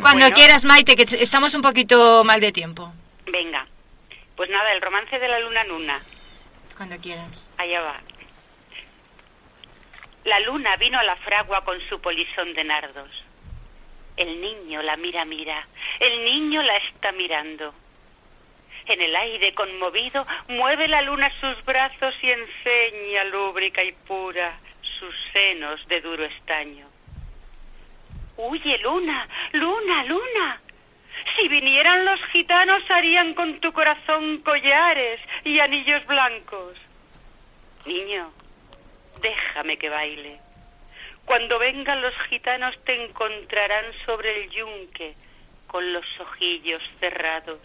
Cuando 0.00 0.24
Bueno. 0.24 0.34
quieras, 0.36 0.64
Maite, 0.64 0.96
que 0.96 1.06
estamos 1.22 1.54
un 1.54 1.62
poquito 1.62 2.24
mal 2.24 2.40
de 2.40 2.50
tiempo. 2.52 2.92
Venga. 3.26 3.66
Pues 4.36 4.50
nada, 4.50 4.72
el 4.72 4.82
romance 4.82 5.16
de 5.18 5.28
la 5.28 5.38
luna 5.38 5.64
nuna. 5.64 6.02
Cuando 6.76 6.98
quieras. 6.98 7.48
Allá 7.56 7.80
va. 7.80 8.00
La 10.24 10.40
luna 10.40 10.76
vino 10.78 10.98
a 10.98 11.04
la 11.04 11.16
fragua 11.16 11.64
con 11.64 11.78
su 11.88 12.00
polisón 12.00 12.52
de 12.54 12.64
nardos. 12.64 13.10
El 14.16 14.40
niño 14.40 14.82
la 14.82 14.96
mira, 14.96 15.24
mira. 15.24 15.66
El 16.00 16.24
niño 16.24 16.62
la 16.62 16.76
está 16.78 17.12
mirando. 17.12 17.72
En 18.86 19.00
el 19.00 19.14
aire 19.14 19.54
conmovido 19.54 20.26
mueve 20.48 20.88
la 20.88 21.02
luna 21.02 21.30
sus 21.40 21.64
brazos 21.64 22.14
y 22.22 22.30
enseña 22.30 23.24
lúbrica 23.24 23.82
y 23.84 23.92
pura 23.92 24.58
sus 24.98 25.14
senos 25.32 25.86
de 25.88 26.00
duro 26.00 26.24
estaño. 26.24 26.86
Huye, 28.36 28.78
luna, 28.78 29.28
luna, 29.52 30.04
luna. 30.04 30.60
Si 31.36 31.48
vinieran 31.48 32.04
los 32.04 32.20
gitanos 32.32 32.82
harían 32.90 33.34
con 33.34 33.60
tu 33.60 33.72
corazón 33.72 34.38
collares 34.38 35.20
y 35.44 35.60
anillos 35.60 36.04
blancos. 36.06 36.76
Niño, 37.86 38.32
déjame 39.20 39.78
que 39.78 39.88
baile. 39.88 40.40
Cuando 41.24 41.58
vengan 41.58 42.02
los 42.02 42.14
gitanos 42.28 42.74
te 42.84 43.04
encontrarán 43.04 43.86
sobre 44.04 44.42
el 44.42 44.50
yunque 44.50 45.14
con 45.66 45.92
los 45.92 46.06
ojillos 46.20 46.82
cerrados. 47.00 47.60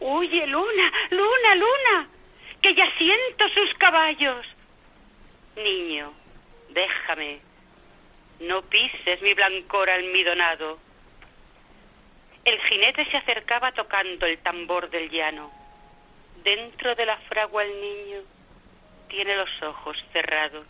Huye, 0.00 0.46
luna, 0.46 0.92
luna, 1.10 1.54
luna, 1.54 2.08
que 2.60 2.74
ya 2.74 2.86
siento 2.98 3.48
sus 3.48 3.74
caballos. 3.74 4.46
Niño, 5.62 6.12
déjame, 6.70 7.40
no 8.40 8.62
pises 8.62 9.20
mi 9.22 9.34
blancor 9.34 9.90
almidonado. 9.90 10.78
El 12.44 12.60
jinete 12.60 13.04
se 13.10 13.16
acercaba 13.16 13.72
tocando 13.72 14.26
el 14.26 14.38
tambor 14.38 14.88
del 14.88 15.10
llano. 15.10 15.50
Dentro 16.44 16.94
de 16.94 17.06
la 17.06 17.16
fragua 17.28 17.64
el 17.64 17.80
niño 17.80 18.20
tiene 19.08 19.36
los 19.36 19.50
ojos 19.62 19.96
cerrados. 20.12 20.66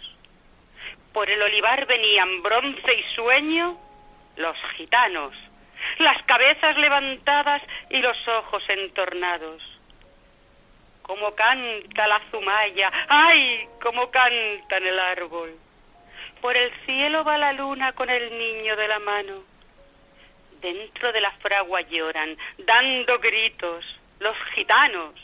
Por 1.12 1.28
el 1.28 1.42
olivar 1.42 1.86
venían 1.86 2.42
bronce 2.42 2.94
y 2.94 3.14
sueño 3.14 3.78
los 4.36 4.56
gitanos, 4.76 5.34
las 5.98 6.22
cabezas 6.22 6.78
levantadas 6.78 7.62
y 7.90 7.98
los 7.98 8.16
ojos 8.28 8.62
entornados. 8.68 9.77
Como 11.08 11.34
canta 11.34 12.06
la 12.06 12.20
zumaya, 12.30 12.92
ay, 13.08 13.66
como 13.82 14.10
canta 14.10 14.76
en 14.76 14.86
el 14.86 14.98
árbol. 14.98 15.58
Por 16.42 16.54
el 16.54 16.70
cielo 16.84 17.24
va 17.24 17.38
la 17.38 17.54
luna 17.54 17.94
con 17.94 18.10
el 18.10 18.30
niño 18.38 18.76
de 18.76 18.88
la 18.88 18.98
mano. 18.98 19.42
Dentro 20.60 21.10
de 21.12 21.22
la 21.22 21.32
fragua 21.38 21.80
lloran, 21.80 22.36
dando 22.58 23.18
gritos, 23.20 23.86
los 24.18 24.36
gitanos. 24.54 25.14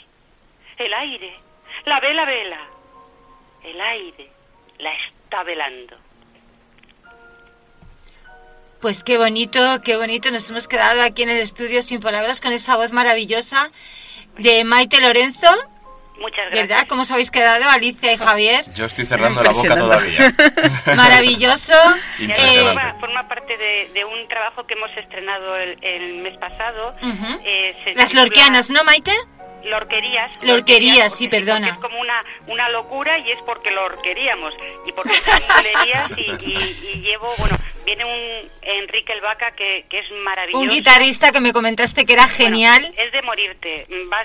El 0.79 0.94
aire, 0.94 1.38
la 1.85 2.01
vela 2.01 2.25
vela. 2.25 2.61
El 3.62 3.79
aire 3.79 4.31
la 4.79 4.90
está 4.94 5.42
velando. 5.42 5.97
Pues 8.81 9.05
qué 9.05 9.18
bonito, 9.18 9.83
qué 9.85 9.97
bonito. 9.97 10.31
Nos 10.31 10.49
hemos 10.49 10.66
quedado 10.66 11.03
aquí 11.03 11.25
en 11.25 11.29
el 11.29 11.42
estudio 11.42 11.83
sin 11.83 12.01
palabras 12.01 12.40
con 12.40 12.53
esa 12.53 12.77
voz 12.77 12.90
maravillosa 12.90 13.70
de 14.38 14.64
Maite 14.64 15.01
Lorenzo. 15.01 15.73
Muchas 16.18 16.46
gracias. 16.46 16.68
¿Verdad? 16.68 16.87
¿Cómo 16.88 17.03
os 17.03 17.11
habéis 17.11 17.31
quedado, 17.31 17.68
Alicia 17.68 18.12
y 18.12 18.16
Javier? 18.16 18.64
Yo 18.74 18.85
estoy 18.87 19.05
cerrando 19.05 19.42
la 19.42 19.50
boca 19.50 19.77
todavía. 19.77 20.33
Maravilloso. 20.96 21.72
Y 22.18 22.31
Eh, 22.31 22.62
forma, 22.62 22.94
forma 23.00 23.29
parte 23.29 23.57
de, 23.57 23.90
de 23.92 24.05
un 24.05 24.27
trabajo 24.29 24.66
que 24.66 24.74
hemos 24.74 24.90
estrenado 24.96 25.57
el, 25.57 25.77
el 25.83 26.14
mes 26.16 26.37
pasado. 26.38 26.94
Eh, 27.44 27.77
se 27.85 27.94
Las 27.94 28.07
titula 28.11 28.22
lorquianas, 28.24 28.70
¿no, 28.70 28.85
Maite? 28.85 29.12
Lorquerías. 29.64 30.31
Lorquerías, 30.42 31.14
sí, 31.16 31.27
perdona. 31.29 31.70
es 31.70 31.79
como 31.79 31.98
una, 31.98 32.22
una 32.48 32.68
locura 32.68 33.18
y 33.18 33.31
es 33.31 33.38
porque 33.46 33.70
lo 33.70 34.00
queríamos. 34.03 34.53
Y 34.87 34.92
porque 34.92 35.14
son 35.14 35.40
y, 36.16 36.22
y- 36.22 36.88
y 36.92 37.00
llevo, 37.00 37.33
bueno, 37.38 37.57
viene 37.87 38.05
un 38.05 38.50
Enrique 38.62 39.14
El 39.14 39.22
Vaca 39.22 39.53
que, 39.57 39.87
que 39.88 40.00
es 40.00 40.07
maravilloso. 40.22 40.62
Un 40.62 40.68
guitarrista 40.68 41.33
que 41.33 41.40
me 41.40 41.53
comentaste 41.53 42.05
que 42.05 42.12
era 42.12 42.24
Bueno, 42.24 42.37
genial. 42.37 42.94
es 42.96 43.11
de 43.12 43.22
morirte. 43.22 43.87
Va, 44.12 44.24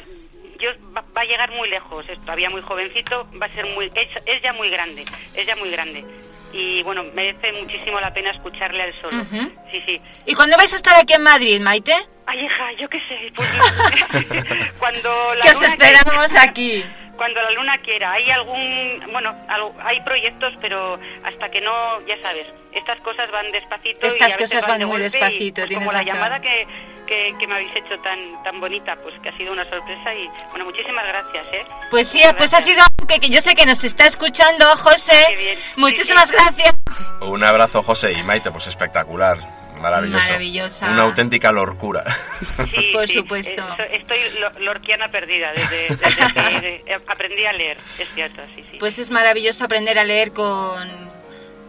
yo, 0.60 0.69
va, 0.95 1.04
va 1.15 1.22
a 1.22 1.26
llegar 1.26 1.52
muy 1.52 1.69
lejos. 1.69 2.08
Es 2.10 2.19
todavía 2.22 2.50
muy 2.50 2.62
jovencito. 2.62 3.28
Va 3.41 3.45
a 3.48 3.50
ser 3.56 3.65
muy. 3.67 3.91
Es, 3.95 4.10
es 4.26 4.41
ya 4.41 4.54
muy 4.54 4.69
grande. 4.69 5.06
Es 5.34 5.45
ya 5.48 5.56
muy 5.56 5.72
grande. 5.72 6.04
Y 6.52 6.82
bueno, 6.84 7.04
merece 7.13 7.52
muchísimo 7.54 8.00
la 8.00 8.12
pena 8.13 8.32
escucharle 8.32 8.82
al 8.82 9.02
solo. 9.02 9.24
Sí, 9.72 9.84
sí. 9.86 10.02
¿Y 10.26 10.34
cuándo 10.34 10.58
vais 10.58 10.74
a 10.74 10.78
estar 10.78 10.95
aquí 10.98 11.13
en 11.13 11.22
Madrid, 11.22 11.60
Maite? 11.62 11.93
Ay, 12.26 12.45
hija, 12.45 12.72
yo 12.80 12.89
qué 12.89 13.00
sé. 13.08 13.32
pues, 13.36 13.48
cuando 14.80 15.36
la 15.36 15.43
Que 15.43 15.52
os 15.52 15.62
esperamos 15.62 16.28
quiera- 16.28 16.43
aquí. 16.43 16.84
Cuando 17.19 17.41
la 17.41 17.52
luna 17.52 17.78
quiera. 17.80 18.13
Hay 18.13 18.32
algún. 18.32 19.04
Bueno, 19.12 19.36
algo- 19.50 19.76
hay 19.84 20.00
proyectos, 20.04 20.54
pero 20.62 20.98
hasta 21.26 21.52
que 21.52 21.60
no. 21.60 22.00
Ya 22.08 22.15
sabes, 22.22 22.48
estas 22.74 22.98
cosas 23.02 23.30
van 23.30 23.52
despacito. 23.52 24.00
y 24.06 24.08
Estas 24.08 24.22
a 24.36 24.38
veces 24.38 24.52
cosas 24.54 24.69
van 24.69 24.80
de 24.80 24.86
muy 24.86 25.02
golpe 25.02 25.17
y, 25.17 25.19
despacito, 25.19 25.56
pues, 25.56 25.67
tienes 25.67 25.86
Como 25.86 25.91
la 25.91 26.00
razón. 26.00 26.13
llamada 26.13 26.39
que, 26.39 26.65
que, 27.10 27.34
que 27.39 27.48
me 27.48 27.56
habéis 27.56 27.76
hecho 27.76 28.00
tan 28.00 28.41
tan 28.43 28.60
bonita, 28.62 28.95
pues 29.04 29.13
que 29.22 29.30
ha 29.30 29.38
sido 29.38 29.52
una 29.52 29.67
sorpresa. 29.69 30.13
Y 30.15 30.30
bueno, 30.52 30.65
muchísimas 30.65 31.06
gracias, 31.06 31.45
¿eh? 31.54 31.65
Pues 31.89 32.08
sí, 32.08 32.19
Muchas 32.19 32.36
pues 32.36 32.54
ha 32.54 32.58
gracias. 32.58 32.76
sido 32.98 33.08
que, 33.08 33.19
que 33.19 33.30
yo 33.30 33.41
sé 33.41 33.56
que 33.56 33.65
nos 33.65 33.84
está 33.84 34.06
escuchando, 34.06 34.65
José. 34.78 35.26
Qué 35.30 35.36
bien. 35.36 35.58
Sí, 35.58 35.74
Muchísimas 35.82 36.30
sí. 36.30 36.36
gracias. 36.36 36.74
Un 37.22 37.43
abrazo, 37.43 37.82
José 37.82 38.13
y 38.13 38.24
Maite, 38.24 38.52
pues 38.52 38.67
espectacular. 38.67 39.38
Maravilloso. 39.80 40.26
Maravillosa. 40.28 40.89
Una 40.91 41.04
auténtica 41.04 41.52
locura. 41.54 42.04
Sí, 42.43 42.89
Por 42.93 43.08
sí, 43.08 43.13
supuesto. 43.13 43.65
estoy 43.91 44.19
lo- 44.39 44.60
lorquiana 44.60 45.10
perdida 45.10 45.54
desde, 45.54 45.88
desde 45.88 46.34
que 46.34 46.84
eh, 46.93 47.00
aprendí 47.08 47.45
a 47.45 47.54
leer, 47.54 47.78
es 47.98 48.08
cierto, 48.13 48.41
sí, 48.56 48.65
sí. 48.72 48.78
Pues 48.78 49.00
es 49.00 49.10
maravilloso 49.10 49.63
aprender 49.63 49.98
a 49.98 50.04
leer 50.04 50.34
con, 50.34 51.10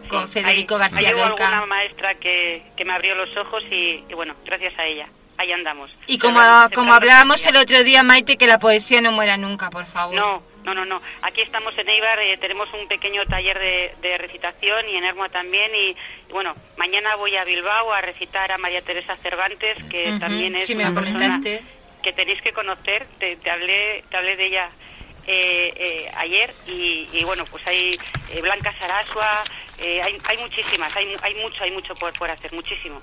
con 0.09 0.27
Sí, 0.27 0.33
Federico 0.33 0.77
García 0.77 1.15
hubo 1.15 1.25
Lorca. 1.25 1.45
alguna 1.47 1.65
maestra 1.67 2.15
que, 2.15 2.63
que 2.75 2.83
me 2.83 2.93
abrió 2.93 3.15
los 3.15 3.29
ojos 3.37 3.63
y, 3.71 4.03
y 4.09 4.13
bueno, 4.13 4.35
gracias 4.45 4.77
a 4.77 4.85
ella, 4.87 5.07
ahí 5.41 5.51
andamos. 5.51 5.91
Y 6.07 6.17
como, 6.17 6.39
como 6.73 6.93
hablábamos 6.93 7.45
el 7.45 7.57
otro 7.57 7.83
día, 7.83 8.03
Maite, 8.03 8.37
que 8.37 8.47
la 8.47 8.59
poesía 8.59 9.01
no 9.01 9.11
muera 9.11 9.37
nunca, 9.37 9.69
por 9.69 9.85
favor. 9.85 10.15
No, 10.15 10.43
no, 10.63 10.73
no, 10.73 10.85
no. 10.85 11.01
Aquí 11.23 11.41
estamos 11.41 11.77
en 11.77 11.89
Eibar, 11.89 12.19
eh, 12.19 12.37
tenemos 12.37 12.71
un 12.73 12.87
pequeño 12.87 13.25
taller 13.25 13.57
de, 13.59 13.95
de 14.01 14.17
recitación 14.17 14.87
y 14.89 14.95
en 14.95 15.03
Ermua 15.03 15.29
también. 15.29 15.71
Y, 15.73 15.89
y 16.29 16.31
bueno, 16.31 16.55
mañana 16.77 17.15
voy 17.15 17.35
a 17.35 17.43
Bilbao 17.43 17.91
a 17.91 18.01
recitar 18.01 18.51
a 18.51 18.57
María 18.57 18.81
Teresa 18.81 19.15
Cervantes, 19.17 19.77
que 19.89 20.17
también 20.19 20.55
es 20.55 20.69
una 20.69 20.93
persona 20.93 21.39
que 22.03 22.13
tenéis 22.13 22.41
que 22.41 22.53
conocer. 22.53 23.07
Te, 23.19 23.35
te 23.37 23.49
hablé, 23.49 24.03
te 24.09 24.17
hablé 24.17 24.35
de 24.35 24.45
ella 24.47 24.69
eh, 25.27 25.73
eh, 25.75 26.11
ayer 26.17 26.53
y, 26.67 27.07
y 27.13 27.23
bueno, 27.23 27.45
pues 27.45 27.65
hay 27.67 27.97
eh, 28.29 28.41
Blanca 28.41 28.73
Sarasua, 28.79 29.43
eh, 29.77 30.01
hay, 30.01 30.17
hay 30.25 30.37
muchísimas, 30.37 30.95
hay, 30.95 31.15
hay 31.21 31.35
mucho, 31.35 31.63
hay 31.63 31.71
mucho 31.71 31.93
por, 31.95 32.11
por 32.13 32.29
hacer, 32.29 32.51
muchísimo. 32.53 33.01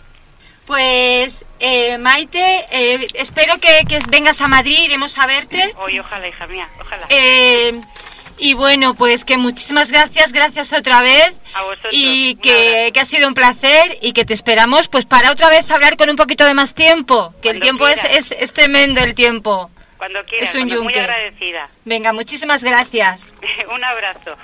Pues, 0.69 1.47
eh, 1.61 1.97
Maite, 1.97 2.67
eh, 2.71 3.07
espero 3.15 3.59
que, 3.59 3.87
que 3.89 4.01
vengas 4.11 4.39
a 4.43 4.49
Madrid, 4.49 4.79
iremos 4.85 5.17
a 5.17 5.27
verte. 5.27 5.75
Hoy, 5.79 5.99
ojalá, 5.99 6.29
hija 6.29 6.47
mía, 6.47 6.69
ojalá. 6.79 7.07
Eh, 7.09 7.81
Y 8.37 8.53
bueno, 8.53 8.95
pues 8.95 9.25
que 9.25 9.39
muchísimas 9.39 9.91
gracias, 9.91 10.33
gracias 10.33 10.75
otra 10.75 11.01
vez. 11.01 11.33
A 11.55 11.63
vosotros. 11.63 11.91
Y 11.91 12.37
que, 12.37 12.93
ha 13.01 13.05
sido 13.07 13.27
un 13.29 13.35
placer 13.35 13.99
y 14.03 14.13
que 14.13 14.27
te 14.27 14.35
esperamos 14.35 14.89
pues 14.89 15.07
para 15.07 15.33
otra 15.33 15.49
vez 15.49 15.71
hablar 15.71 15.97
con 15.97 16.11
un 16.11 16.17
poquito 16.17 16.45
de 16.45 16.53
más 16.53 16.75
tiempo. 16.75 17.35
Que 17.43 17.49
el 17.49 17.61
tiempo 17.61 17.89
es, 17.89 18.05
es, 18.05 18.31
es 18.33 18.53
tremendo 18.53 19.01
el 19.01 19.15
tiempo. 19.15 19.71
Cuando 19.97 20.23
quieras, 20.27 20.51
es 20.51 20.55
un 20.55 20.69
cuando 20.69 20.85
muy 20.85 20.95
agradecida. 20.95 21.71
Venga, 21.87 22.13
muchísimas 22.13 22.63
gracias. 22.63 23.35
Un 23.75 23.83
abrazo. 23.83 24.37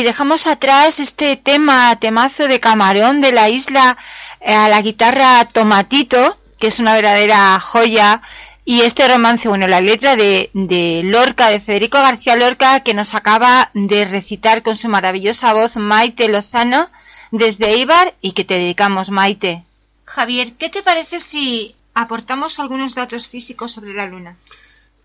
Y 0.00 0.02
dejamos 0.02 0.46
atrás 0.46 0.98
este 0.98 1.36
tema, 1.36 1.94
temazo 1.96 2.48
de 2.48 2.58
camarón 2.58 3.20
de 3.20 3.32
la 3.32 3.50
isla 3.50 3.98
eh, 4.40 4.54
a 4.54 4.70
la 4.70 4.80
guitarra 4.80 5.44
Tomatito, 5.44 6.38
que 6.58 6.68
es 6.68 6.78
una 6.78 6.94
verdadera 6.94 7.60
joya. 7.60 8.22
Y 8.64 8.80
este 8.80 9.06
romance, 9.06 9.46
bueno, 9.46 9.68
la 9.68 9.82
letra 9.82 10.16
de, 10.16 10.48
de 10.54 11.02
Lorca, 11.04 11.50
de 11.50 11.60
Federico 11.60 11.98
García 11.98 12.34
Lorca, 12.34 12.80
que 12.80 12.94
nos 12.94 13.14
acaba 13.14 13.70
de 13.74 14.06
recitar 14.06 14.62
con 14.62 14.78
su 14.78 14.88
maravillosa 14.88 15.52
voz 15.52 15.76
Maite 15.76 16.30
Lozano 16.30 16.88
desde 17.30 17.76
Ibar 17.76 18.14
y 18.22 18.32
que 18.32 18.44
te 18.44 18.54
dedicamos, 18.54 19.10
Maite. 19.10 19.64
Javier, 20.06 20.54
¿qué 20.54 20.70
te 20.70 20.82
parece 20.82 21.20
si 21.20 21.74
aportamos 21.92 22.58
algunos 22.58 22.94
datos 22.94 23.28
físicos 23.28 23.72
sobre 23.72 23.92
la 23.92 24.06
Luna? 24.06 24.36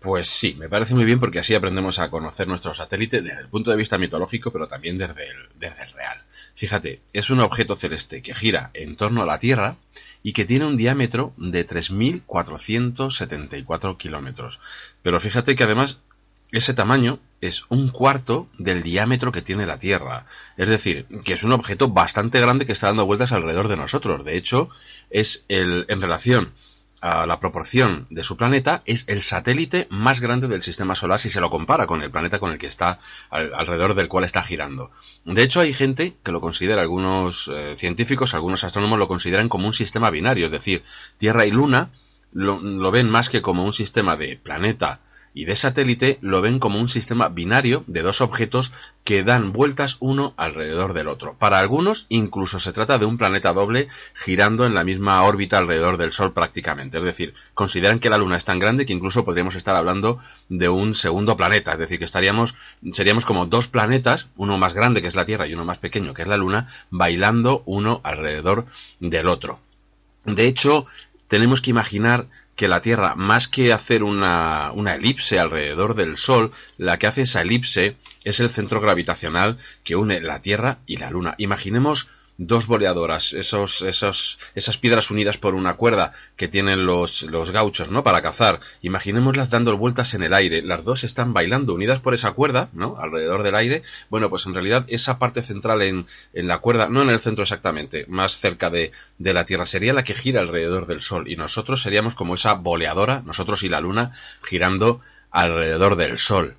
Pues 0.00 0.28
sí, 0.28 0.54
me 0.58 0.68
parece 0.68 0.94
muy 0.94 1.04
bien 1.04 1.18
porque 1.18 1.38
así 1.38 1.54
aprendemos 1.54 1.98
a 1.98 2.10
conocer 2.10 2.46
nuestro 2.46 2.74
satélite 2.74 3.22
desde 3.22 3.40
el 3.40 3.48
punto 3.48 3.70
de 3.70 3.76
vista 3.76 3.96
mitológico, 3.98 4.52
pero 4.52 4.68
también 4.68 4.98
desde 4.98 5.28
el, 5.28 5.48
real. 5.58 6.22
Fíjate, 6.54 7.00
es 7.12 7.30
un 7.30 7.40
objeto 7.40 7.74
celeste 7.76 8.22
que 8.22 8.34
gira 8.34 8.70
en 8.74 8.96
torno 8.96 9.22
a 9.22 9.26
la 9.26 9.38
Tierra 9.38 9.76
y 10.22 10.32
que 10.32 10.44
tiene 10.44 10.66
un 10.66 10.76
diámetro 10.76 11.32
de 11.36 11.66
3.474 11.66 13.96
kilómetros. 13.96 14.60
Pero 15.02 15.20
fíjate 15.20 15.56
que 15.56 15.64
además 15.64 15.98
ese 16.52 16.74
tamaño 16.74 17.18
es 17.40 17.64
un 17.68 17.88
cuarto 17.88 18.48
del 18.58 18.82
diámetro 18.82 19.32
que 19.32 19.42
tiene 19.42 19.66
la 19.66 19.78
Tierra. 19.78 20.26
Es 20.56 20.68
decir, 20.68 21.06
que 21.24 21.32
es 21.32 21.42
un 21.42 21.52
objeto 21.52 21.88
bastante 21.88 22.40
grande 22.40 22.66
que 22.66 22.72
está 22.72 22.88
dando 22.88 23.06
vueltas 23.06 23.32
alrededor 23.32 23.68
de 23.68 23.76
nosotros. 23.76 24.24
De 24.24 24.36
hecho, 24.36 24.70
es 25.10 25.44
el, 25.48 25.86
en 25.88 26.00
relación 26.00 26.52
a 27.00 27.26
la 27.26 27.38
proporción 27.40 28.06
de 28.10 28.24
su 28.24 28.36
planeta, 28.36 28.82
es 28.86 29.04
el 29.06 29.22
satélite 29.22 29.86
más 29.90 30.20
grande 30.20 30.48
del 30.48 30.62
sistema 30.62 30.94
solar 30.94 31.20
si 31.20 31.28
se 31.30 31.40
lo 31.40 31.50
compara 31.50 31.86
con 31.86 32.02
el 32.02 32.10
planeta 32.10 32.38
con 32.38 32.52
el 32.52 32.58
que 32.58 32.66
está, 32.66 32.98
al- 33.30 33.52
alrededor 33.54 33.94
del 33.94 34.08
cual 34.08 34.24
está 34.24 34.42
girando. 34.42 34.90
De 35.24 35.42
hecho, 35.42 35.60
hay 35.60 35.74
gente 35.74 36.16
que 36.22 36.32
lo 36.32 36.40
considera, 36.40 36.80
algunos 36.82 37.50
eh, 37.54 37.74
científicos, 37.76 38.34
algunos 38.34 38.64
astrónomos 38.64 38.98
lo 38.98 39.08
consideran 39.08 39.48
como 39.48 39.66
un 39.66 39.72
sistema 39.74 40.10
binario, 40.10 40.46
es 40.46 40.52
decir, 40.52 40.82
Tierra 41.18 41.46
y 41.46 41.50
Luna 41.50 41.90
lo, 42.32 42.60
lo 42.60 42.90
ven 42.90 43.08
más 43.10 43.28
que 43.28 43.42
como 43.42 43.64
un 43.64 43.72
sistema 43.72 44.16
de 44.16 44.36
planeta 44.36 45.00
y 45.36 45.44
de 45.44 45.54
satélite, 45.54 46.16
lo 46.22 46.40
ven 46.40 46.58
como 46.58 46.80
un 46.80 46.88
sistema 46.88 47.28
binario 47.28 47.84
de 47.86 48.00
dos 48.00 48.22
objetos 48.22 48.72
que 49.04 49.22
dan 49.22 49.52
vueltas 49.52 49.98
uno 50.00 50.32
alrededor 50.38 50.94
del 50.94 51.08
otro. 51.08 51.36
Para 51.38 51.58
algunos, 51.58 52.06
incluso 52.08 52.58
se 52.58 52.72
trata 52.72 52.96
de 52.96 53.04
un 53.04 53.18
planeta 53.18 53.52
doble 53.52 53.88
girando 54.14 54.64
en 54.64 54.72
la 54.72 54.82
misma 54.82 55.22
órbita 55.22 55.58
alrededor 55.58 55.98
del 55.98 56.14
Sol 56.14 56.32
prácticamente. 56.32 56.96
Es 56.96 57.04
decir, 57.04 57.34
consideran 57.52 57.98
que 57.98 58.08
la 58.08 58.16
Luna 58.16 58.38
es 58.38 58.46
tan 58.46 58.58
grande 58.58 58.86
que 58.86 58.94
incluso 58.94 59.26
podríamos 59.26 59.56
estar 59.56 59.76
hablando 59.76 60.18
de 60.48 60.70
un 60.70 60.94
segundo 60.94 61.36
planeta. 61.36 61.72
Es 61.72 61.78
decir, 61.80 61.98
que 61.98 62.06
estaríamos, 62.06 62.54
seríamos 62.92 63.26
como 63.26 63.44
dos 63.44 63.68
planetas, 63.68 64.28
uno 64.36 64.56
más 64.56 64.72
grande 64.72 65.02
que 65.02 65.08
es 65.08 65.14
la 65.16 65.26
Tierra 65.26 65.46
y 65.46 65.52
uno 65.52 65.66
más 65.66 65.76
pequeño 65.76 66.14
que 66.14 66.22
es 66.22 66.28
la 66.28 66.38
Luna, 66.38 66.66
bailando 66.88 67.62
uno 67.66 68.00
alrededor 68.04 68.64
del 69.00 69.28
otro. 69.28 69.60
De 70.24 70.46
hecho, 70.46 70.86
tenemos 71.28 71.60
que 71.60 71.70
imaginar 71.70 72.26
que 72.56 72.68
la 72.68 72.80
Tierra, 72.80 73.14
más 73.14 73.48
que 73.48 73.72
hacer 73.72 74.02
una, 74.02 74.72
una, 74.72 74.94
elipse 74.94 75.38
alrededor 75.38 75.94
del 75.94 76.16
Sol, 76.16 76.52
la 76.78 76.98
que 76.98 77.06
hace 77.06 77.22
esa 77.22 77.42
elipse 77.42 77.96
es 78.24 78.40
el 78.40 78.50
centro 78.50 78.80
gravitacional 78.80 79.58
que 79.84 79.94
une 79.94 80.20
la 80.20 80.40
Tierra 80.40 80.78
y 80.86 80.96
la 80.96 81.10
Luna. 81.10 81.34
Imaginemos 81.38 82.08
dos 82.38 82.66
boleadoras, 82.66 83.32
esos, 83.32 83.82
esos, 83.82 84.38
esas 84.54 84.76
piedras 84.78 85.10
unidas 85.10 85.38
por 85.38 85.54
una 85.54 85.74
cuerda 85.74 86.12
que 86.36 86.48
tienen 86.48 86.84
los, 86.84 87.22
los 87.22 87.50
gauchos, 87.50 87.90
¿no? 87.90 88.02
Para 88.02 88.22
cazar. 88.22 88.60
Imaginémoslas 88.82 89.50
dando 89.50 89.76
vueltas 89.76 90.14
en 90.14 90.22
el 90.22 90.34
aire. 90.34 90.62
Las 90.62 90.84
dos 90.84 91.04
están 91.04 91.32
bailando 91.32 91.74
unidas 91.74 92.00
por 92.00 92.14
esa 92.14 92.32
cuerda, 92.32 92.68
¿no? 92.72 92.96
Alrededor 92.98 93.42
del 93.42 93.54
aire. 93.54 93.82
Bueno, 94.10 94.28
pues 94.30 94.46
en 94.46 94.54
realidad 94.54 94.84
esa 94.88 95.18
parte 95.18 95.42
central 95.42 95.82
en, 95.82 96.06
en 96.34 96.46
la 96.46 96.58
cuerda, 96.58 96.88
no 96.88 97.02
en 97.02 97.10
el 97.10 97.20
centro 97.20 97.42
exactamente, 97.42 98.04
más 98.08 98.38
cerca 98.38 98.70
de, 98.70 98.92
de 99.18 99.34
la 99.34 99.46
Tierra, 99.46 99.66
sería 99.66 99.94
la 99.94 100.04
que 100.04 100.14
gira 100.14 100.40
alrededor 100.40 100.86
del 100.86 101.02
Sol. 101.02 101.30
Y 101.30 101.36
nosotros 101.36 101.82
seríamos 101.82 102.14
como 102.14 102.34
esa 102.34 102.54
boleadora, 102.54 103.22
nosotros 103.24 103.62
y 103.62 103.68
la 103.68 103.80
Luna, 103.80 104.12
girando 104.42 105.00
alrededor 105.30 105.96
del 105.96 106.18
Sol. 106.18 106.56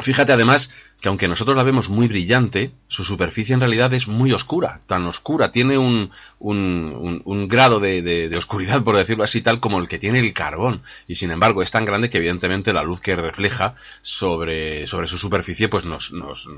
Fíjate 0.00 0.32
además 0.32 0.70
que 1.00 1.08
aunque 1.08 1.28
nosotros 1.28 1.56
la 1.56 1.62
vemos 1.62 1.88
muy 1.88 2.08
brillante, 2.08 2.72
su 2.88 3.04
superficie 3.04 3.54
en 3.54 3.60
realidad 3.60 3.92
es 3.94 4.08
muy 4.08 4.32
oscura, 4.32 4.80
tan 4.86 5.06
oscura, 5.06 5.52
tiene 5.52 5.78
un, 5.78 6.10
un, 6.40 7.22
un, 7.24 7.48
grado 7.48 7.78
de, 7.78 8.02
de, 8.02 8.28
de, 8.28 8.36
oscuridad, 8.36 8.82
por 8.82 8.96
decirlo 8.96 9.22
así, 9.22 9.40
tal 9.40 9.60
como 9.60 9.78
el 9.78 9.86
que 9.86 10.00
tiene 10.00 10.18
el 10.18 10.32
carbón. 10.32 10.82
Y 11.06 11.14
sin 11.14 11.30
embargo 11.30 11.62
es 11.62 11.70
tan 11.70 11.84
grande 11.84 12.10
que 12.10 12.18
evidentemente 12.18 12.72
la 12.72 12.82
luz 12.82 13.00
que 13.00 13.14
refleja 13.14 13.76
sobre, 14.02 14.88
sobre 14.88 15.06
su 15.06 15.18
superficie 15.18 15.68
pues 15.68 15.84
nos, 15.84 16.12
nos 16.12 16.48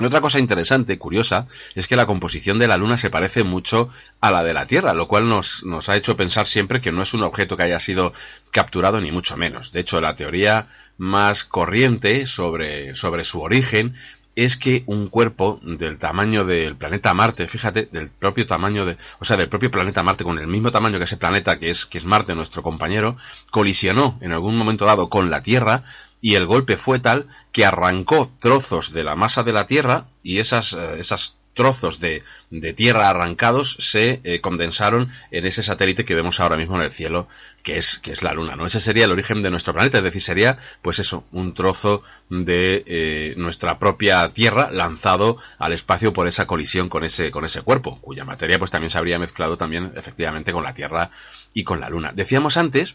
Otra 0.00 0.20
cosa 0.20 0.38
interesante, 0.38 0.98
curiosa, 0.98 1.48
es 1.74 1.88
que 1.88 1.96
la 1.96 2.06
composición 2.06 2.60
de 2.60 2.68
la 2.68 2.76
Luna 2.76 2.96
se 2.96 3.10
parece 3.10 3.42
mucho 3.42 3.90
a 4.20 4.30
la 4.30 4.44
de 4.44 4.54
la 4.54 4.66
Tierra, 4.66 4.94
lo 4.94 5.08
cual 5.08 5.28
nos, 5.28 5.64
nos 5.64 5.88
ha 5.88 5.96
hecho 5.96 6.16
pensar 6.16 6.46
siempre 6.46 6.80
que 6.80 6.92
no 6.92 7.02
es 7.02 7.12
un 7.12 7.24
objeto 7.24 7.56
que 7.56 7.64
haya 7.64 7.80
sido 7.80 8.12
capturado 8.52 9.00
ni 9.00 9.10
mucho 9.10 9.36
menos. 9.36 9.72
De 9.72 9.80
hecho, 9.80 10.00
la 10.00 10.14
teoría 10.14 10.68
más 10.96 11.44
corriente 11.44 12.28
sobre, 12.28 12.94
sobre 12.94 13.24
su 13.24 13.40
origen 13.40 13.96
es 14.36 14.58
que 14.58 14.84
un 14.86 15.08
cuerpo 15.08 15.58
del 15.62 15.98
tamaño 15.98 16.44
del 16.44 16.76
planeta 16.76 17.14
Marte, 17.14 17.48
fíjate, 17.48 17.88
del 17.90 18.10
propio 18.10 18.44
tamaño 18.44 18.84
de, 18.84 18.98
o 19.18 19.24
sea, 19.24 19.38
del 19.38 19.48
propio 19.48 19.70
planeta 19.70 20.02
Marte, 20.02 20.24
con 20.24 20.38
el 20.38 20.46
mismo 20.46 20.70
tamaño 20.70 20.98
que 20.98 21.04
ese 21.04 21.16
planeta 21.16 21.58
que 21.58 21.70
es, 21.70 21.86
que 21.86 21.98
es 21.98 22.04
Marte, 22.04 22.34
nuestro 22.34 22.62
compañero, 22.62 23.16
colisionó 23.50 24.18
en 24.20 24.32
algún 24.32 24.56
momento 24.56 24.84
dado 24.84 25.08
con 25.08 25.30
la 25.30 25.40
Tierra 25.42 25.84
y 26.20 26.34
el 26.34 26.46
golpe 26.46 26.76
fue 26.76 26.98
tal 26.98 27.26
que 27.50 27.64
arrancó 27.64 28.30
trozos 28.38 28.92
de 28.92 29.04
la 29.04 29.16
masa 29.16 29.42
de 29.42 29.52
la 29.54 29.66
Tierra 29.66 30.06
y 30.22 30.38
esas, 30.38 30.74
eh, 30.74 30.96
esas 30.98 31.35
trozos 31.56 31.98
de, 31.98 32.22
de 32.50 32.72
tierra 32.72 33.10
arrancados 33.10 33.76
se 33.80 34.20
eh, 34.22 34.40
condensaron 34.40 35.10
en 35.32 35.46
ese 35.46 35.64
satélite 35.64 36.04
que 36.04 36.14
vemos 36.14 36.38
ahora 36.38 36.56
mismo 36.56 36.76
en 36.76 36.82
el 36.82 36.92
cielo, 36.92 37.26
que 37.64 37.78
es, 37.78 37.98
que 37.98 38.12
es 38.12 38.22
la 38.22 38.34
Luna, 38.34 38.54
¿no? 38.54 38.66
Ese 38.66 38.78
sería 38.78 39.06
el 39.06 39.10
origen 39.10 39.42
de 39.42 39.50
nuestro 39.50 39.74
planeta, 39.74 39.98
es 39.98 40.04
decir, 40.04 40.22
sería, 40.22 40.58
pues 40.82 41.00
eso, 41.00 41.24
un 41.32 41.54
trozo 41.54 42.04
de 42.28 42.84
eh, 42.86 43.34
nuestra 43.36 43.80
propia 43.80 44.28
Tierra 44.32 44.70
lanzado 44.70 45.38
al 45.58 45.72
espacio 45.72 46.12
por 46.12 46.28
esa 46.28 46.46
colisión 46.46 46.88
con 46.88 47.02
ese, 47.02 47.32
con 47.32 47.44
ese 47.44 47.62
cuerpo, 47.62 47.98
cuya 48.00 48.24
materia 48.24 48.58
pues 48.58 48.70
también 48.70 48.90
se 48.90 48.98
habría 48.98 49.18
mezclado 49.18 49.56
también 49.56 49.92
efectivamente 49.96 50.52
con 50.52 50.62
la 50.62 50.74
Tierra 50.74 51.10
y 51.54 51.64
con 51.64 51.80
la 51.80 51.88
Luna. 51.88 52.12
Decíamos 52.14 52.56
antes 52.56 52.94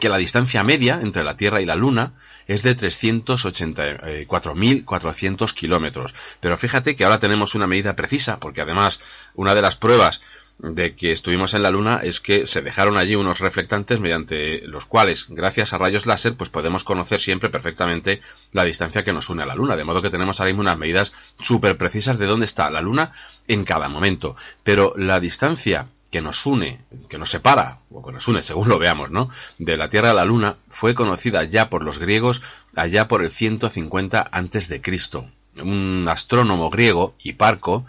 que 0.00 0.08
la 0.08 0.16
distancia 0.16 0.64
media 0.64 1.00
entre 1.02 1.24
la 1.24 1.36
Tierra 1.36 1.60
y 1.60 1.66
la 1.66 1.76
Luna 1.76 2.14
es 2.46 2.62
de 2.62 2.74
384.400 2.76 5.52
kilómetros. 5.52 6.14
Pero 6.40 6.56
fíjate 6.56 6.96
que 6.96 7.04
ahora 7.04 7.18
tenemos 7.18 7.54
una 7.54 7.66
medida 7.66 7.94
precisa, 7.94 8.40
porque 8.40 8.62
además 8.62 9.00
una 9.34 9.54
de 9.54 9.60
las 9.62 9.76
pruebas 9.76 10.22
de 10.58 10.94
que 10.94 11.12
estuvimos 11.12 11.54
en 11.54 11.62
la 11.62 11.70
Luna 11.70 12.00
es 12.02 12.20
que 12.20 12.46
se 12.46 12.60
dejaron 12.62 12.96
allí 12.96 13.16
unos 13.16 13.40
reflectantes 13.40 14.00
mediante 14.00 14.62
los 14.66 14.86
cuales, 14.86 15.26
gracias 15.28 15.72
a 15.72 15.78
rayos 15.78 16.06
láser, 16.06 16.36
pues 16.36 16.50
podemos 16.50 16.84
conocer 16.84 17.20
siempre 17.20 17.50
perfectamente 17.50 18.20
la 18.52 18.62
distancia 18.64 19.02
que 19.02 19.12
nos 19.12 19.28
une 19.28 19.42
a 19.42 19.46
la 19.46 19.56
Luna. 19.56 19.76
De 19.76 19.84
modo 19.84 20.02
que 20.02 20.10
tenemos 20.10 20.40
ahora 20.40 20.52
mismo 20.52 20.62
unas 20.62 20.78
medidas 20.78 21.12
súper 21.40 21.76
precisas 21.76 22.18
de 22.18 22.26
dónde 22.26 22.46
está 22.46 22.70
la 22.70 22.80
Luna 22.80 23.12
en 23.48 23.64
cada 23.64 23.88
momento. 23.88 24.36
Pero 24.62 24.94
la 24.96 25.18
distancia 25.20 25.88
que 26.12 26.20
nos 26.20 26.46
une, 26.46 26.78
que 27.08 27.18
nos 27.18 27.30
separa, 27.30 27.80
o 27.90 28.04
que 28.04 28.12
nos 28.12 28.28
une 28.28 28.42
según 28.48 28.68
lo 28.68 28.78
veamos, 28.78 29.10
¿no? 29.10 29.30
De 29.58 29.76
la 29.76 29.88
Tierra 29.88 30.10
a 30.10 30.14
la 30.14 30.26
Luna, 30.26 30.56
fue 30.68 30.94
conocida 30.94 31.42
ya 31.44 31.70
por 31.70 31.82
los 31.82 31.98
griegos 31.98 32.42
allá 32.76 33.08
por 33.08 33.24
el 33.24 33.30
150 33.30 34.28
antes 34.30 34.68
de 34.68 34.80
Cristo. 34.80 35.26
Un 35.56 36.06
astrónomo 36.08 36.70
griego, 36.70 37.14
Hiparco, 37.18 37.86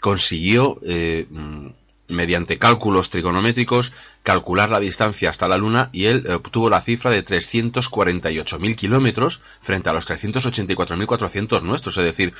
consiguió 0.00 0.80
eh, 0.84 1.26
mm, 1.28 1.68
mediante 2.08 2.58
cálculos 2.58 3.10
trigonométricos 3.10 3.92
calcular 4.22 4.70
la 4.70 4.78
distancia 4.78 5.30
hasta 5.30 5.48
la 5.48 5.56
Luna 5.56 5.90
y 5.92 6.06
él 6.06 6.24
obtuvo 6.30 6.70
la 6.70 6.80
cifra 6.80 7.10
de 7.10 7.24
348.000 7.24 8.76
kilómetros 8.76 9.40
frente 9.60 9.90
a 9.90 9.92
los 9.92 10.08
384.400 10.08 11.62
nuestros, 11.62 11.98
es 11.98 12.04
decir, 12.04 12.32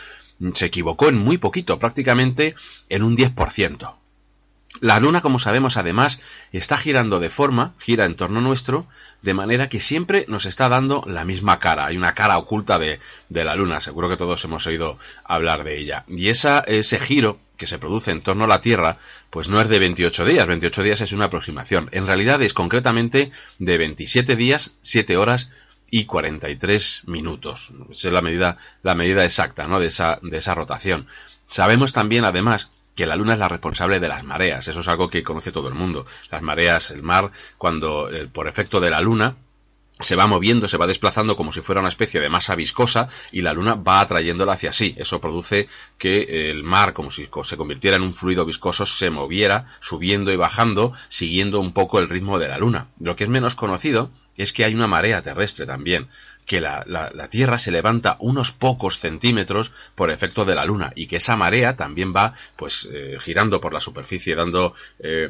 se 0.54 0.66
equivocó 0.66 1.08
en 1.08 1.18
muy 1.18 1.38
poquito, 1.38 1.80
prácticamente 1.80 2.54
en 2.88 3.02
un 3.02 3.16
10%. 3.16 4.05
La 4.80 5.00
Luna, 5.00 5.20
como 5.20 5.38
sabemos, 5.38 5.76
además, 5.76 6.20
está 6.52 6.76
girando 6.76 7.20
de 7.20 7.30
forma, 7.30 7.74
gira 7.78 8.04
en 8.04 8.16
torno 8.16 8.40
nuestro, 8.40 8.86
de 9.22 9.34
manera 9.34 9.68
que 9.68 9.80
siempre 9.80 10.24
nos 10.28 10.46
está 10.46 10.68
dando 10.68 11.02
la 11.06 11.24
misma 11.24 11.58
cara. 11.58 11.86
Hay 11.86 11.96
una 11.96 12.14
cara 12.14 12.38
oculta 12.38 12.78
de, 12.78 13.00
de 13.28 13.44
la 13.44 13.54
Luna, 13.54 13.80
seguro 13.80 14.08
que 14.08 14.16
todos 14.16 14.44
hemos 14.44 14.66
oído 14.66 14.98
hablar 15.24 15.64
de 15.64 15.78
ella. 15.78 16.04
Y 16.08 16.28
esa, 16.28 16.60
ese 16.60 16.98
giro 16.98 17.38
que 17.56 17.66
se 17.66 17.78
produce 17.78 18.10
en 18.10 18.22
torno 18.22 18.44
a 18.44 18.48
la 18.48 18.60
Tierra, 18.60 18.98
pues 19.30 19.48
no 19.48 19.60
es 19.60 19.68
de 19.68 19.78
28 19.78 20.24
días, 20.24 20.46
28 20.46 20.82
días 20.82 21.00
es 21.00 21.12
una 21.12 21.26
aproximación. 21.26 21.88
En 21.92 22.06
realidad 22.06 22.42
es 22.42 22.52
concretamente 22.52 23.30
de 23.58 23.78
27 23.78 24.36
días, 24.36 24.74
7 24.82 25.16
horas 25.16 25.50
y 25.90 26.04
43 26.04 27.02
minutos. 27.06 27.70
Esa 27.90 28.08
es 28.08 28.14
la 28.14 28.22
medida, 28.22 28.58
la 28.82 28.94
medida 28.94 29.24
exacta, 29.24 29.66
¿no? 29.66 29.80
De 29.80 29.86
esa, 29.86 30.18
de 30.22 30.38
esa 30.38 30.54
rotación. 30.54 31.06
Sabemos 31.48 31.92
también, 31.92 32.24
además, 32.24 32.68
que 32.96 33.06
la 33.06 33.14
Luna 33.14 33.34
es 33.34 33.38
la 33.38 33.48
responsable 33.48 34.00
de 34.00 34.08
las 34.08 34.24
mareas. 34.24 34.66
Eso 34.66 34.80
es 34.80 34.88
algo 34.88 35.08
que 35.08 35.22
conoce 35.22 35.52
todo 35.52 35.68
el 35.68 35.74
mundo. 35.74 36.06
Las 36.30 36.42
mareas, 36.42 36.90
el 36.90 37.02
mar, 37.02 37.30
cuando 37.58 38.10
eh, 38.10 38.26
por 38.26 38.48
efecto 38.48 38.80
de 38.80 38.90
la 38.90 39.00
Luna 39.00 39.36
se 39.98 40.16
va 40.16 40.26
moviendo, 40.26 40.68
se 40.68 40.76
va 40.76 40.86
desplazando 40.86 41.36
como 41.36 41.52
si 41.52 41.60
fuera 41.60 41.80
una 41.80 41.88
especie 41.88 42.20
de 42.20 42.28
masa 42.28 42.54
viscosa 42.54 43.08
y 43.32 43.40
la 43.40 43.54
luna 43.54 43.76
va 43.76 44.00
atrayéndola 44.00 44.52
hacia 44.52 44.72
sí. 44.72 44.94
Eso 44.98 45.20
produce 45.22 45.68
que 45.96 46.50
el 46.50 46.64
mar, 46.64 46.92
como 46.92 47.10
si 47.10 47.28
se 47.44 47.56
convirtiera 47.56 47.96
en 47.96 48.02
un 48.02 48.12
fluido 48.12 48.44
viscoso, 48.44 48.84
se 48.84 49.08
moviera 49.08 49.66
subiendo 49.80 50.32
y 50.32 50.36
bajando, 50.36 50.92
siguiendo 51.08 51.60
un 51.60 51.72
poco 51.72 51.98
el 51.98 52.10
ritmo 52.10 52.38
de 52.38 52.48
la 52.48 52.58
luna. 52.58 52.88
Lo 53.00 53.16
que 53.16 53.24
es 53.24 53.30
menos 53.30 53.54
conocido 53.54 54.10
es 54.36 54.52
que 54.52 54.64
hay 54.64 54.74
una 54.74 54.86
marea 54.86 55.22
terrestre 55.22 55.66
también, 55.66 56.08
que 56.46 56.60
la, 56.60 56.84
la, 56.86 57.28
Tierra 57.28 57.58
se 57.58 57.72
levanta 57.72 58.16
unos 58.20 58.52
pocos 58.52 58.98
centímetros 58.98 59.72
por 59.94 60.12
efecto 60.12 60.44
de 60.44 60.54
la 60.54 60.64
Luna 60.64 60.92
y 60.94 61.08
que 61.08 61.16
esa 61.16 61.36
marea 61.36 61.74
también 61.74 62.14
va 62.14 62.34
pues 62.54 62.88
eh, 62.92 63.18
girando 63.20 63.60
por 63.60 63.74
la 63.74 63.80
superficie, 63.80 64.36
dando 64.36 64.72
eh, 65.00 65.28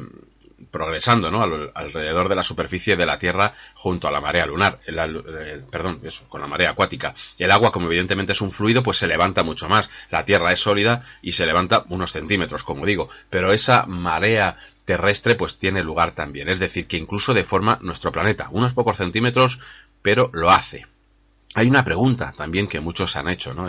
progresando 0.71 1.31
¿no? 1.31 1.41
alrededor 1.73 2.29
de 2.29 2.35
la 2.35 2.43
superficie 2.43 2.95
de 2.95 3.05
la 3.05 3.17
Tierra 3.17 3.53
junto 3.73 4.07
a 4.07 4.11
la 4.11 4.21
marea 4.21 4.45
lunar, 4.45 4.77
el, 4.85 5.63
perdón, 5.69 6.01
eso, 6.03 6.23
con 6.29 6.41
la 6.41 6.47
marea 6.47 6.71
acuática. 6.71 7.13
El 7.37 7.51
agua, 7.51 7.71
como 7.71 7.87
evidentemente 7.87 8.33
es 8.33 8.41
un 8.41 8.51
fluido, 8.51 8.83
pues 8.83 8.97
se 8.97 9.07
levanta 9.07 9.43
mucho 9.43 9.69
más. 9.69 9.89
La 10.11 10.25
Tierra 10.25 10.51
es 10.51 10.59
sólida 10.59 11.03
y 11.21 11.33
se 11.33 11.45
levanta 11.45 11.83
unos 11.89 12.11
centímetros, 12.11 12.63
como 12.63 12.85
digo, 12.85 13.09
pero 13.29 13.53
esa 13.53 13.85
marea 13.85 14.57
terrestre 14.87 15.35
pues 15.35 15.57
tiene 15.57 15.83
lugar 15.83 16.11
también, 16.11 16.47
es 16.47 16.59
decir, 16.59 16.87
que 16.87 16.95
incluso 16.95 17.33
deforma 17.33 17.77
nuestro 17.81 18.13
planeta, 18.13 18.47
unos 18.51 18.73
pocos 18.73 18.95
centímetros, 18.95 19.59
pero 20.01 20.29
lo 20.31 20.49
hace. 20.49 20.87
Hay 21.55 21.67
una 21.67 21.83
pregunta 21.83 22.33
también 22.37 22.67
que 22.67 22.79
muchos 22.79 23.17
han 23.17 23.27
hecho, 23.27 23.53
¿no? 23.53 23.67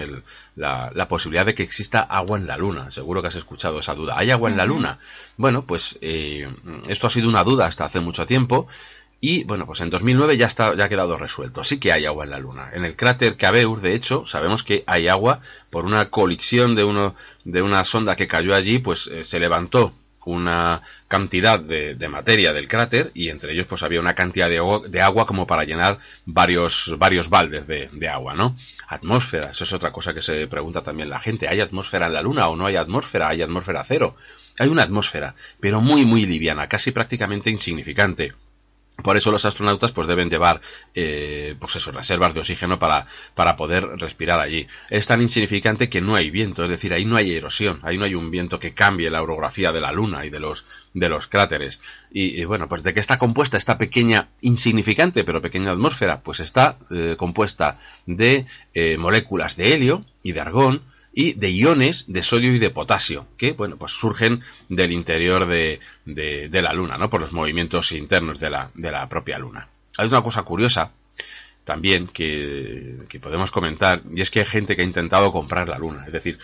la, 0.54 1.08
posibilidad 1.08 1.44
de 1.44 1.56
que 1.56 1.64
exista 1.64 2.02
agua 2.02 2.38
en 2.38 2.46
la 2.46 2.56
Luna. 2.56 2.92
Seguro 2.92 3.20
que 3.20 3.28
has 3.28 3.34
escuchado 3.34 3.80
esa 3.80 3.94
duda. 3.94 4.16
¿Hay 4.16 4.30
agua 4.30 4.48
en 4.48 4.56
la 4.56 4.66
Luna? 4.66 5.00
Bueno, 5.36 5.64
pues 5.66 5.98
eh, 6.02 6.48
esto 6.86 7.08
ha 7.08 7.10
sido 7.10 7.28
una 7.28 7.42
duda 7.42 7.66
hasta 7.66 7.84
hace 7.84 7.98
mucho 7.98 8.24
tiempo. 8.24 8.68
Y 9.20 9.42
bueno, 9.44 9.66
pues 9.66 9.80
en 9.80 9.90
2009 9.90 10.36
ya, 10.36 10.46
está, 10.46 10.76
ya 10.76 10.84
ha 10.84 10.88
quedado 10.88 11.16
resuelto. 11.16 11.64
Sí 11.64 11.78
que 11.80 11.90
hay 11.90 12.04
agua 12.04 12.24
en 12.24 12.30
la 12.30 12.38
Luna. 12.38 12.70
En 12.74 12.84
el 12.84 12.94
cráter 12.94 13.36
Cabeur, 13.36 13.80
de 13.80 13.94
hecho, 13.94 14.24
sabemos 14.26 14.62
que 14.62 14.84
hay 14.86 15.08
agua 15.08 15.40
por 15.70 15.84
una 15.84 16.04
colisión 16.10 16.76
de, 16.76 16.84
uno, 16.84 17.16
de 17.44 17.62
una 17.62 17.82
sonda 17.84 18.14
que 18.14 18.28
cayó 18.28 18.54
allí, 18.54 18.78
pues 18.78 19.08
eh, 19.08 19.24
se 19.24 19.40
levantó 19.40 19.94
una 20.28 20.82
cantidad 21.08 21.58
de, 21.58 22.08
materia 22.08 22.52
del 22.52 22.68
cráter 22.68 23.10
y 23.14 23.28
entre 23.28 23.52
ellos 23.52 23.66
pues 23.66 23.82
había 23.82 24.00
una 24.00 24.14
cantidad 24.14 24.48
de 24.48 25.00
agua, 25.00 25.26
como 25.26 25.46
para 25.46 25.64
llenar 25.64 25.98
varios, 26.24 26.94
varios 26.98 27.28
baldes 27.28 27.66
de, 27.66 27.88
de, 27.92 28.08
agua, 28.08 28.34
¿no? 28.34 28.56
Atmósfera, 28.88 29.50
eso 29.50 29.64
es 29.64 29.72
otra 29.72 29.92
cosa 29.92 30.14
que 30.14 30.22
se 30.22 30.46
pregunta 30.46 30.82
también 30.82 31.10
la 31.10 31.18
gente. 31.18 31.48
¿Hay 31.48 31.60
atmósfera 31.60 32.06
en 32.06 32.14
la 32.14 32.22
Luna 32.22 32.48
o 32.48 32.56
no 32.56 32.66
hay 32.66 32.76
atmósfera? 32.76 33.28
¿Hay 33.28 33.42
atmósfera 33.42 33.84
cero? 33.84 34.16
Hay 34.58 34.68
una 34.68 34.82
atmósfera, 34.82 35.34
pero 35.60 35.80
muy 35.80 36.04
muy 36.04 36.26
liviana, 36.26 36.68
casi 36.68 36.90
prácticamente 36.90 37.50
insignificante. 37.50 38.32
Por 39.02 39.16
eso 39.16 39.30
los 39.30 39.44
astronautas 39.44 39.92
pues 39.92 40.08
deben 40.08 40.28
llevar 40.28 40.60
eh, 40.92 41.54
pues 41.60 41.76
eso, 41.76 41.92
reservas 41.92 42.34
de 42.34 42.40
oxígeno 42.40 42.80
para, 42.80 43.06
para 43.34 43.54
poder 43.54 43.86
respirar 43.96 44.40
allí. 44.40 44.66
Es 44.90 45.06
tan 45.06 45.22
insignificante 45.22 45.88
que 45.88 46.00
no 46.00 46.16
hay 46.16 46.30
viento, 46.30 46.64
es 46.64 46.70
decir, 46.70 46.92
ahí 46.92 47.04
no 47.04 47.16
hay 47.16 47.32
erosión, 47.32 47.78
ahí 47.84 47.96
no 47.96 48.04
hay 48.04 48.16
un 48.16 48.32
viento 48.32 48.58
que 48.58 48.74
cambie 48.74 49.08
la 49.08 49.22
orografía 49.22 49.70
de 49.70 49.80
la 49.80 49.92
Luna 49.92 50.26
y 50.26 50.30
de 50.30 50.40
los, 50.40 50.64
de 50.94 51.08
los 51.08 51.28
cráteres. 51.28 51.80
Y, 52.10 52.44
bueno, 52.44 52.66
pues 52.66 52.82
de 52.82 52.92
qué 52.92 52.98
está 52.98 53.18
compuesta 53.18 53.56
esta 53.56 53.78
pequeña, 53.78 54.30
insignificante 54.40 55.22
pero 55.22 55.40
pequeña 55.40 55.70
atmósfera, 55.70 56.20
pues 56.22 56.40
está 56.40 56.78
eh, 56.90 57.14
compuesta 57.16 57.78
de 58.06 58.46
eh, 58.74 58.96
moléculas 58.98 59.56
de 59.56 59.74
helio 59.74 60.04
y 60.24 60.32
de 60.32 60.40
argón, 60.40 60.82
y 61.20 61.32
de 61.32 61.50
iones 61.50 62.04
de 62.06 62.22
sodio 62.22 62.54
y 62.54 62.60
de 62.60 62.70
potasio, 62.70 63.26
que 63.36 63.50
bueno, 63.50 63.76
pues 63.76 63.90
surgen 63.90 64.40
del 64.68 64.92
interior 64.92 65.48
de, 65.48 65.80
de, 66.04 66.62
la 66.62 66.72
Luna, 66.72 66.96
¿no? 66.96 67.10
Por 67.10 67.20
los 67.20 67.32
movimientos 67.32 67.90
internos 67.90 68.38
de 68.38 68.50
la, 68.50 68.70
de 68.74 68.92
la 68.92 69.08
propia 69.08 69.36
Luna. 69.36 69.68
Hay 69.96 70.06
una 70.06 70.22
cosa 70.22 70.44
curiosa 70.44 70.92
también 71.64 72.06
que, 72.06 72.98
que 73.08 73.18
podemos 73.18 73.50
comentar, 73.50 74.00
y 74.14 74.20
es 74.20 74.30
que 74.30 74.38
hay 74.38 74.46
gente 74.46 74.76
que 74.76 74.82
ha 74.82 74.84
intentado 74.84 75.32
comprar 75.32 75.68
la 75.68 75.78
Luna, 75.78 76.04
es 76.06 76.12
decir, 76.12 76.38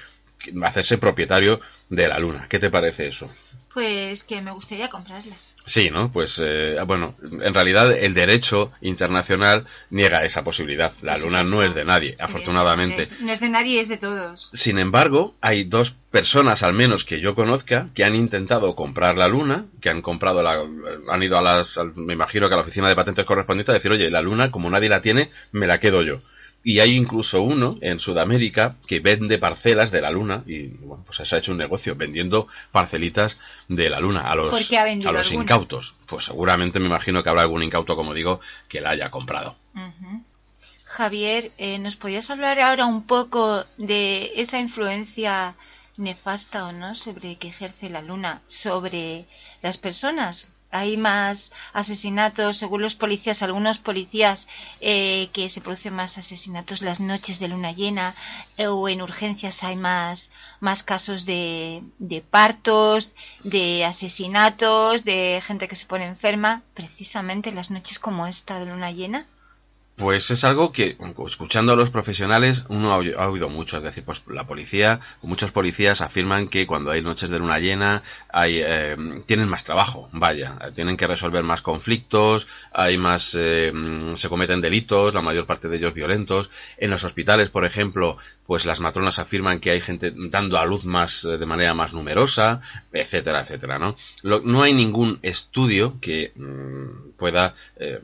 hacerse 0.65 0.99
propietario 0.99 1.61
de 1.89 2.09
la 2.09 2.19
Luna. 2.19 2.49
¿Qué 2.49 2.59
te 2.59 2.69
parece 2.69 3.07
eso? 3.07 3.29
Pues 3.73 4.25
que 4.25 4.43
me 4.43 4.51
gustaría 4.51 4.91
comprarla. 4.91 5.37
Sí, 5.67 5.89
¿no? 5.91 6.13
Pues 6.13 6.41
eh, 6.45 6.77
bueno, 6.87 7.17
en 7.23 7.55
realidad 7.55 7.91
el 7.91 8.13
derecho 8.13 8.71
internacional 8.83 9.67
niega 9.89 10.25
esa 10.25 10.45
posibilidad. 10.45 10.93
La 11.01 11.17
luna 11.17 11.43
no 11.43 11.63
es 11.63 11.75
de 11.75 11.85
nadie, 11.85 12.17
afortunadamente. 12.21 13.09
No 13.21 13.33
es 13.33 13.41
de 13.41 13.49
nadie, 13.49 13.81
es 13.81 13.89
de 13.89 13.97
todos. 13.97 14.51
Sin 14.53 14.79
embargo, 14.79 15.35
hay 15.41 15.65
dos 15.65 15.93
personas, 16.11 16.63
al 16.63 16.75
menos 16.75 17.05
que 17.05 17.21
yo 17.21 17.35
conozca, 17.35 17.89
que 17.95 18.05
han 18.05 18.15
intentado 18.15 18.77
comprar 18.77 19.17
la 19.17 19.27
luna, 19.27 19.65
que 19.81 19.89
han 19.89 20.03
comprado 20.03 20.43
la, 20.43 20.63
han 21.09 21.23
ido 21.23 21.39
a 21.39 21.43
las, 21.43 21.79
me 21.97 22.13
imagino 22.13 22.49
que 22.49 22.55
a 22.55 22.59
la 22.59 22.63
oficina 22.63 22.89
de 22.89 22.97
patentes 22.97 23.25
correspondiente 23.25 23.73
a 23.73 23.75
decir, 23.75 23.91
oye, 23.91 24.11
la 24.11 24.21
luna, 24.21 24.51
como 24.51 24.69
nadie 24.69 24.91
la 24.91 25.01
tiene, 25.01 25.31
me 25.51 25.67
la 25.67 25.81
quedo 25.81 26.03
yo. 26.03 26.21
Y 26.67 26.81
hay 26.81 26.97
incluso 26.97 27.43
uno 27.43 27.77
en 27.83 28.01
Sudamérica 28.01 28.77
que 28.87 29.01
vende 29.01 29.39
parcelas 29.39 29.91
de 29.91 30.01
la 30.01 30.11
luna 30.11 30.43
y 30.47 30.69
bueno, 30.69 31.05
pues 31.05 31.29
se 31.29 31.37
ha 31.37 31.39
hecho 31.39 31.53
un 31.53 31.59
negocio 31.59 31.95
vendiendo 31.95 32.49
parcelitas 32.73 33.37
de 33.69 33.91
la 33.91 34.01
luna 34.01 34.23
a 34.23 34.35
los, 34.35 34.73
a 34.73 35.13
los 35.13 35.33
incautos. 35.33 35.95
Pues 36.07 36.25
seguramente 36.25 36.81
me 36.81 36.87
imagino 36.87 37.23
que 37.23 37.29
habrá 37.29 37.43
algún 37.43 37.63
incauto, 37.63 37.97
como 37.97 38.15
digo, 38.15 38.41
que 38.67 38.81
la 38.81 38.91
haya 38.91 39.11
comprado. 39.11 39.57
Javier, 40.87 41.53
eh, 41.59 41.79
¿nos 41.79 41.97
podías 41.97 42.31
hablar 42.31 42.59
ahora 42.61 42.87
un 42.87 43.03
poco 43.03 43.67
de 43.77 44.33
esa 44.37 44.59
influencia 44.59 45.57
nefasta 45.97 46.65
o 46.65 46.73
no 46.73 46.95
sobre 46.95 47.37
que 47.37 47.49
ejerce 47.49 47.91
la 47.91 48.01
luna 48.01 48.41
sobre 48.47 49.27
las 49.61 49.77
personas? 49.77 50.49
Hay 50.75 50.97
más 50.97 51.53
asesinatos, 51.73 52.57
según 52.57 52.83
los 52.83 52.97
policías, 52.97 53.43
algunos 53.43 53.79
policías, 53.79 54.49
eh, 54.81 55.29
que 55.33 55.49
se 55.49 55.61
producen 55.61 55.95
más 55.95 56.19
asesinatos 56.19 56.83
las 56.83 56.99
noches 56.99 57.39
de 57.39 57.47
luna 57.47 57.71
llena 57.71 58.17
eh, 58.57 58.67
o 58.67 58.89
en 58.89 59.01
urgencias 59.01 59.63
hay 59.63 59.77
más, 59.77 60.33
más 60.59 60.83
casos 60.83 61.27
de, 61.27 61.83
de 62.01 62.23
partos, 62.23 63.15
de 63.45 63.85
asesinatos, 63.85 65.05
de 65.05 65.41
gente 65.47 65.69
que 65.69 65.77
se 65.77 65.87
pone 65.87 66.07
enferma, 66.07 66.63
precisamente 66.75 67.51
en 67.51 67.55
las 67.55 67.71
noches 67.71 68.01
como 68.01 68.27
esta 68.27 68.59
de 68.59 68.67
luna 68.67 68.91
llena. 68.91 69.29
Pues 69.97 70.33
es 70.33 70.43
algo 70.43 70.73
que, 70.73 70.97
escuchando 71.29 71.73
a 71.73 71.77
los 71.77 71.91
profesionales, 71.91 72.65
uno 72.69 72.93
ha 72.93 73.29
oído, 73.29 73.49
mucho. 73.49 73.77
Es 73.79 73.85
decir, 73.85 74.03
pues 74.05 74.23
la 74.27 74.45
policía, 74.45 74.99
muchos 75.23 75.53
policías 75.53 76.01
afirman 76.01 76.49
que 76.49 76.67
cuando 76.67 76.91
hay 76.91 77.01
noches 77.01 77.31
de 77.31 77.39
luna 77.39 77.61
llena, 77.61 78.03
hay, 78.29 78.61
eh, 78.61 78.97
tienen 79.27 79.49
más 79.49 79.63
trabajo, 79.63 80.09
vaya, 80.11 80.59
tienen 80.75 80.97
que 80.97 81.07
resolver 81.07 81.45
más 81.45 81.63
conflictos, 81.63 82.49
hay 82.73 82.99
más, 82.99 83.37
eh, 83.39 83.73
se 84.17 84.29
cometen 84.29 84.61
delitos, 84.61 85.15
la 85.15 85.23
mayor 85.23 85.47
parte 85.47 85.69
de 85.69 85.77
ellos 85.77 85.95
violentos. 85.95 86.51
En 86.77 86.91
los 86.91 87.05
hospitales, 87.05 87.51
por 87.51 87.65
ejemplo, 87.65 88.17
pues 88.47 88.65
las 88.65 88.81
matronas 88.81 89.21
afirman 89.21 89.61
que 89.61 89.71
hay 89.71 89.81
gente 89.81 90.13
dando 90.17 90.59
a 90.59 90.67
luz 90.67 90.85
más, 90.85 91.25
eh, 91.25 91.39
de 91.39 91.47
manera 91.47 91.73
más 91.73 91.93
numerosa, 91.93 92.61
etcétera, 92.93 93.43
etcétera, 93.43 93.79
¿no? 93.79 93.97
Lo- 94.23 94.41
no 94.41 94.61
hay 94.65 94.75
ningún 94.75 95.21
estudio 95.23 95.99
que 96.01 96.33
mm, 96.35 97.11
pueda, 97.17 97.55
eh, 97.77 98.01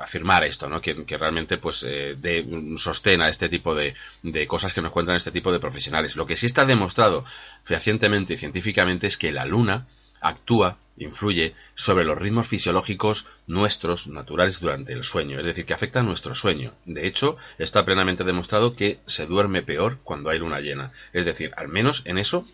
afirmar 0.00 0.44
esto, 0.44 0.68
¿no? 0.68 0.80
Que, 0.80 1.04
que 1.04 1.18
realmente 1.18 1.58
pues 1.58 1.84
eh, 1.86 2.16
dé 2.18 2.40
un 2.42 2.78
sostén 2.78 3.22
a 3.22 3.28
este 3.28 3.48
tipo 3.48 3.74
de, 3.74 3.94
de 4.22 4.46
cosas 4.46 4.74
que 4.74 4.82
nos 4.82 4.92
cuentan 4.92 5.16
este 5.16 5.30
tipo 5.30 5.52
de 5.52 5.60
profesionales. 5.60 6.16
Lo 6.16 6.26
que 6.26 6.36
sí 6.36 6.46
está 6.46 6.64
demostrado 6.64 7.24
fehacientemente 7.64 8.34
y 8.34 8.36
científicamente 8.36 9.06
es 9.06 9.16
que 9.16 9.32
la 9.32 9.44
luna 9.44 9.86
actúa, 10.20 10.78
influye 10.96 11.54
sobre 11.76 12.04
los 12.04 12.18
ritmos 12.18 12.48
fisiológicos 12.48 13.24
nuestros, 13.46 14.08
naturales, 14.08 14.58
durante 14.58 14.92
el 14.92 15.04
sueño, 15.04 15.38
es 15.38 15.46
decir, 15.46 15.64
que 15.64 15.74
afecta 15.74 16.00
a 16.00 16.02
nuestro 16.02 16.34
sueño. 16.34 16.74
De 16.86 17.06
hecho, 17.06 17.36
está 17.58 17.84
plenamente 17.84 18.24
demostrado 18.24 18.74
que 18.74 18.98
se 19.06 19.26
duerme 19.26 19.62
peor 19.62 19.98
cuando 20.02 20.28
hay 20.30 20.40
luna 20.40 20.58
llena. 20.58 20.90
Es 21.12 21.24
decir, 21.24 21.52
al 21.56 21.68
menos 21.68 22.02
en 22.04 22.18
eso 22.18 22.44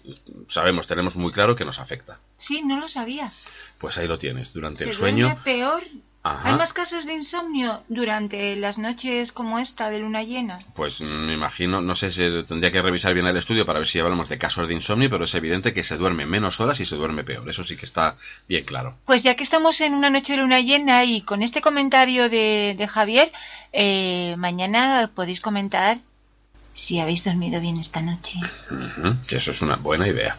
sabemos, 0.47 0.87
tenemos 0.87 1.17
muy 1.17 1.33
claro 1.33 1.57
que 1.57 1.65
nos 1.65 1.79
afecta. 1.79 2.21
Sí, 2.37 2.61
no 2.63 2.79
lo 2.79 2.87
sabía. 2.87 3.33
Pues 3.79 3.97
ahí 3.97 4.07
lo 4.07 4.19
tienes, 4.19 4.53
durante 4.53 4.85
Se 4.85 4.91
el 4.91 4.95
sueño. 4.95 5.27
duerme 5.29 5.43
peor. 5.43 5.83
Ajá. 6.27 6.49
¿Hay 6.49 6.55
más 6.57 6.73
casos 6.73 7.05
de 7.05 7.13
insomnio 7.13 7.83
durante 7.89 8.57
las 8.57 8.79
noches 8.79 9.31
como 9.31 9.59
esta 9.59 9.91
de 9.91 9.99
luna 9.99 10.23
llena? 10.23 10.59
Pues 10.75 11.03
mm, 11.03 11.05
me 11.05 11.35
imagino, 11.35 11.83
no 11.83 11.95
sé 11.95 12.11
si 12.11 12.23
tendría 12.45 12.73
que 12.73 12.81
revisar 12.81 13.13
bien 13.13 13.27
el 13.27 13.37
estudio 13.37 13.67
para 13.67 13.81
ver 13.81 13.87
si 13.87 13.99
hablamos 14.01 14.31
de 14.31 14.39
casos 14.39 14.67
de 14.67 14.73
insomnio, 14.73 15.11
pero 15.11 15.25
es 15.25 15.35
evidente 15.35 15.75
que 15.75 15.85
se 15.85 15.99
duerme 15.99 16.25
menos 16.25 16.61
horas 16.61 16.81
y 16.81 16.87
se 16.87 16.97
duerme 16.97 17.25
peor. 17.25 17.47
Eso 17.51 17.63
sí 17.63 17.77
que 17.77 17.85
está 17.85 18.17
bien 18.49 18.65
claro. 18.65 18.97
Pues 19.05 19.23
ya 19.23 19.35
que 19.37 19.43
estamos 19.43 19.83
en 19.83 19.93
una 19.93 20.09
noche 20.09 20.33
de 20.33 20.39
luna 20.39 20.61
llena 20.63 21.05
y 21.05 21.21
con 21.21 21.43
este 21.43 21.61
comentario 21.61 22.31
de, 22.31 22.75
de 22.79 22.89
Javier, 22.89 23.31
eh, 23.75 24.35
mañana 24.39 25.11
podéis 25.15 25.43
comentar 25.43 25.99
si 26.73 27.01
habéis 27.01 27.23
dormido 27.23 27.61
bien 27.61 27.77
esta 27.79 28.01
noche. 28.01 28.41
Eso 29.29 29.51
es 29.51 29.61
una 29.61 29.77
buena 29.77 30.09
idea. 30.09 30.39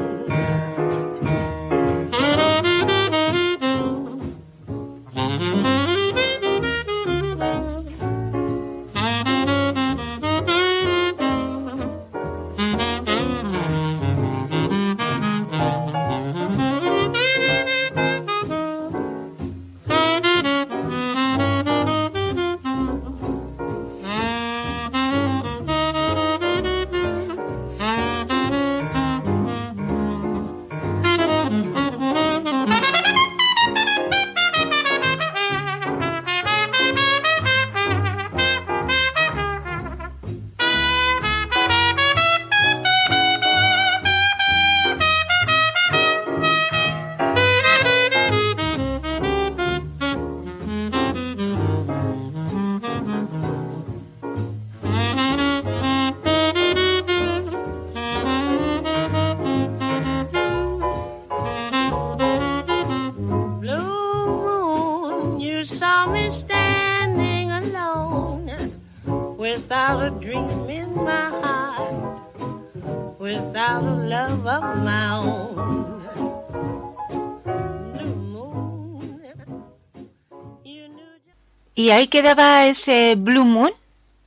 Y 81.81 81.89
ahí 81.89 82.09
quedaba 82.09 82.67
ese 82.67 83.15
Blue 83.17 83.43
Moon, 83.43 83.71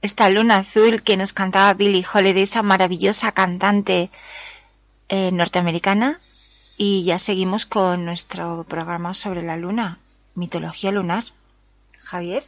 esta 0.02 0.28
luna 0.28 0.57
azul 0.57 1.05
que 1.05 1.16
nos 1.16 1.32
cantaba 1.32 1.72
Billie 1.74 2.05
Holiday, 2.05 2.42
esa 2.42 2.62
maravillosa 2.62 3.30
cantante 3.30 4.11
eh, 5.09 5.30
norteamericana. 5.30 6.18
Y 6.76 7.05
ya 7.05 7.20
seguimos 7.20 7.64
con 7.64 8.07
nuestro 8.07 8.66
programa 8.68 9.14
sobre 9.14 9.44
la 9.44 9.57
luna, 9.57 10.00
mitología 10.34 10.90
lunar. 10.90 11.22
Javier. 12.02 12.42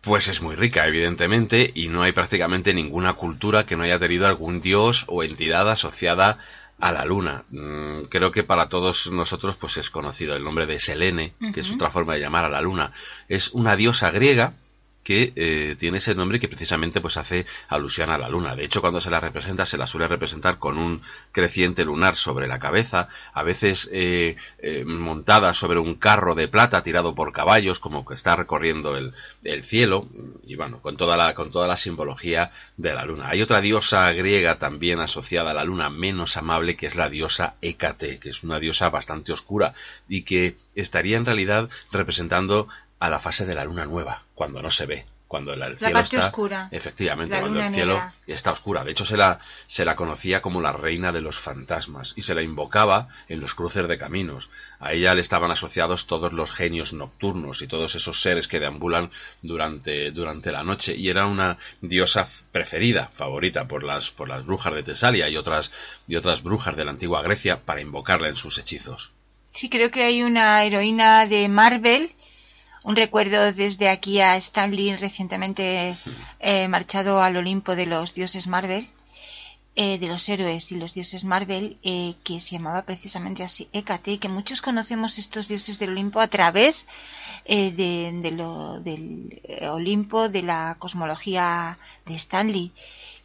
Pues 0.00 0.28
es 0.28 0.40
muy 0.40 0.56
rica, 0.56 0.86
evidentemente, 0.86 1.70
y 1.74 1.88
no 1.88 2.00
hay 2.00 2.12
prácticamente 2.12 2.72
ninguna 2.72 3.12
cultura 3.12 3.66
que 3.66 3.76
no 3.76 3.82
haya 3.82 3.98
tenido 3.98 4.26
algún 4.26 4.62
dios 4.62 5.04
o 5.08 5.22
entidad 5.22 5.68
asociada 5.70 6.38
a 6.80 6.92
la 6.92 7.04
luna. 7.04 7.44
Mm, 7.50 8.04
Creo 8.08 8.32
que 8.32 8.42
para 8.42 8.68
todos 8.68 9.10
nosotros 9.12 9.56
pues 9.56 9.76
es 9.76 9.90
conocido 9.90 10.34
el 10.36 10.44
nombre 10.44 10.66
de 10.66 10.80
Selene, 10.80 11.34
que 11.52 11.60
es 11.60 11.70
otra 11.70 11.90
forma 11.90 12.14
de 12.14 12.20
llamar 12.20 12.44
a 12.44 12.48
la 12.48 12.60
luna. 12.60 12.92
Es 13.28 13.50
una 13.50 13.76
diosa 13.76 14.10
griega 14.10 14.54
que 15.02 15.32
eh, 15.36 15.76
tiene 15.78 15.98
ese 15.98 16.14
nombre 16.14 16.40
que 16.40 16.48
precisamente 16.48 17.00
pues 17.00 17.16
hace 17.16 17.46
alusión 17.68 18.10
a 18.10 18.18
la 18.18 18.28
luna. 18.28 18.56
De 18.56 18.64
hecho, 18.64 18.80
cuando 18.80 19.00
se 19.00 19.10
la 19.10 19.20
representa, 19.20 19.66
se 19.66 19.78
la 19.78 19.86
suele 19.86 20.08
representar 20.08 20.58
con 20.58 20.78
un 20.78 21.02
creciente 21.32 21.84
lunar 21.84 22.16
sobre 22.16 22.46
la 22.46 22.58
cabeza, 22.58 23.08
a 23.32 23.42
veces 23.42 23.88
eh, 23.92 24.36
eh, 24.58 24.84
montada 24.84 25.54
sobre 25.54 25.78
un 25.78 25.94
carro 25.94 26.34
de 26.34 26.48
plata 26.48 26.82
tirado 26.82 27.14
por 27.14 27.32
caballos, 27.32 27.78
como 27.78 28.04
que 28.04 28.14
está 28.14 28.36
recorriendo 28.36 28.96
el, 28.96 29.14
el, 29.44 29.64
cielo, 29.64 30.08
y 30.46 30.56
bueno, 30.56 30.80
con 30.80 30.96
toda, 30.96 31.16
la, 31.16 31.34
con 31.34 31.50
toda 31.50 31.66
la 31.66 31.76
simbología 31.76 32.52
de 32.76 32.92
la 32.92 33.04
luna. 33.04 33.28
Hay 33.28 33.42
otra 33.42 33.60
diosa 33.60 34.10
griega 34.12 34.58
también 34.58 35.00
asociada 35.00 35.52
a 35.52 35.54
la 35.54 35.64
luna, 35.64 35.90
menos 35.90 36.36
amable, 36.36 36.76
que 36.76 36.86
es 36.86 36.96
la 36.96 37.08
diosa 37.08 37.54
Hécate, 37.62 38.18
que 38.18 38.30
es 38.30 38.42
una 38.42 38.60
diosa 38.60 38.90
bastante 38.90 39.32
oscura 39.32 39.74
y 40.08 40.22
que 40.22 40.56
estaría 40.74 41.16
en 41.16 41.26
realidad 41.26 41.68
representando 41.92 42.68
a 43.00 43.10
la 43.10 43.18
fase 43.18 43.44
de 43.46 43.54
la 43.56 43.64
luna 43.64 43.86
nueva, 43.86 44.22
cuando 44.34 44.62
no 44.62 44.70
se 44.70 44.86
ve, 44.86 45.06
cuando 45.26 45.52
el 45.54 45.78
cielo 45.78 45.92
parte 45.94 46.16
está 46.16 46.26
oscura. 46.26 46.68
efectivamente 46.72 47.36
La 47.36 47.40
cuando 47.40 47.60
el 47.60 47.72
cielo 47.72 47.94
negra. 47.94 48.14
está 48.26 48.50
oscura 48.50 48.82
de 48.82 48.90
hecho 48.90 49.04
se 49.04 49.16
la 49.16 49.38
se 49.68 49.84
la 49.84 49.94
conocía 49.94 50.42
como 50.42 50.60
la 50.60 50.72
reina 50.72 51.12
de 51.12 51.20
los 51.20 51.38
fantasmas 51.38 52.14
y 52.16 52.22
se 52.22 52.34
la 52.34 52.42
invocaba 52.42 53.06
en 53.28 53.38
los 53.40 53.54
cruces 53.54 53.86
de 53.86 53.96
caminos 53.96 54.50
a 54.80 54.92
ella 54.92 55.14
le 55.14 55.20
estaban 55.20 55.52
asociados 55.52 56.08
todos 56.08 56.32
los 56.32 56.52
genios 56.52 56.92
nocturnos 56.92 57.62
y 57.62 57.68
todos 57.68 57.94
esos 57.94 58.20
seres 58.20 58.48
que 58.48 58.58
deambulan 58.58 59.12
durante 59.40 60.10
durante 60.10 60.50
la 60.50 60.64
noche 60.64 60.96
y 60.96 61.08
era 61.10 61.26
una 61.26 61.58
diosa 61.80 62.26
preferida 62.50 63.08
favorita 63.14 63.68
por 63.68 63.84
las 63.84 64.10
por 64.10 64.28
las 64.28 64.44
brujas 64.44 64.74
de 64.74 64.82
Tesalia 64.82 65.28
y 65.28 65.36
otras 65.36 65.70
y 66.08 66.16
otras 66.16 66.42
brujas 66.42 66.74
de 66.74 66.84
la 66.84 66.90
antigua 66.90 67.22
Grecia 67.22 67.60
para 67.60 67.80
invocarla 67.80 68.28
en 68.28 68.36
sus 68.36 68.58
hechizos 68.58 69.12
Sí, 69.52 69.68
creo 69.68 69.90
que 69.90 70.04
hay 70.04 70.22
una 70.22 70.62
heroína 70.62 71.26
de 71.26 71.48
Marvel. 71.48 72.12
Un 72.82 72.96
recuerdo 72.96 73.52
desde 73.52 73.88
aquí 73.90 74.20
a 74.20 74.36
Stan 74.36 74.70
Lee, 74.74 74.96
recientemente 74.96 75.96
eh, 76.40 76.68
marchado 76.68 77.20
al 77.22 77.36
Olimpo 77.36 77.76
de 77.76 77.86
los 77.86 78.14
dioses 78.14 78.46
Marvel, 78.46 78.88
eh, 79.76 79.98
de 79.98 80.08
los 80.08 80.28
héroes 80.28 80.72
y 80.72 80.76
los 80.76 80.94
dioses 80.94 81.24
Marvel, 81.24 81.76
eh, 81.82 82.14
que 82.24 82.40
se 82.40 82.52
llamaba 82.56 82.82
precisamente 82.82 83.44
así 83.44 83.68
Hécate, 83.72 84.18
que 84.18 84.28
muchos 84.28 84.62
conocemos 84.62 85.18
estos 85.18 85.46
dioses 85.46 85.78
del 85.78 85.90
Olimpo 85.90 86.20
a 86.20 86.28
través 86.28 86.86
eh, 87.44 87.70
de, 87.70 88.12
de 88.22 88.30
lo- 88.30 88.80
del 88.80 89.40
eh, 89.44 89.68
Olimpo, 89.68 90.28
de 90.28 90.42
la 90.42 90.76
cosmología 90.78 91.78
de 92.06 92.14
Stan 92.14 92.50
Lee. 92.50 92.72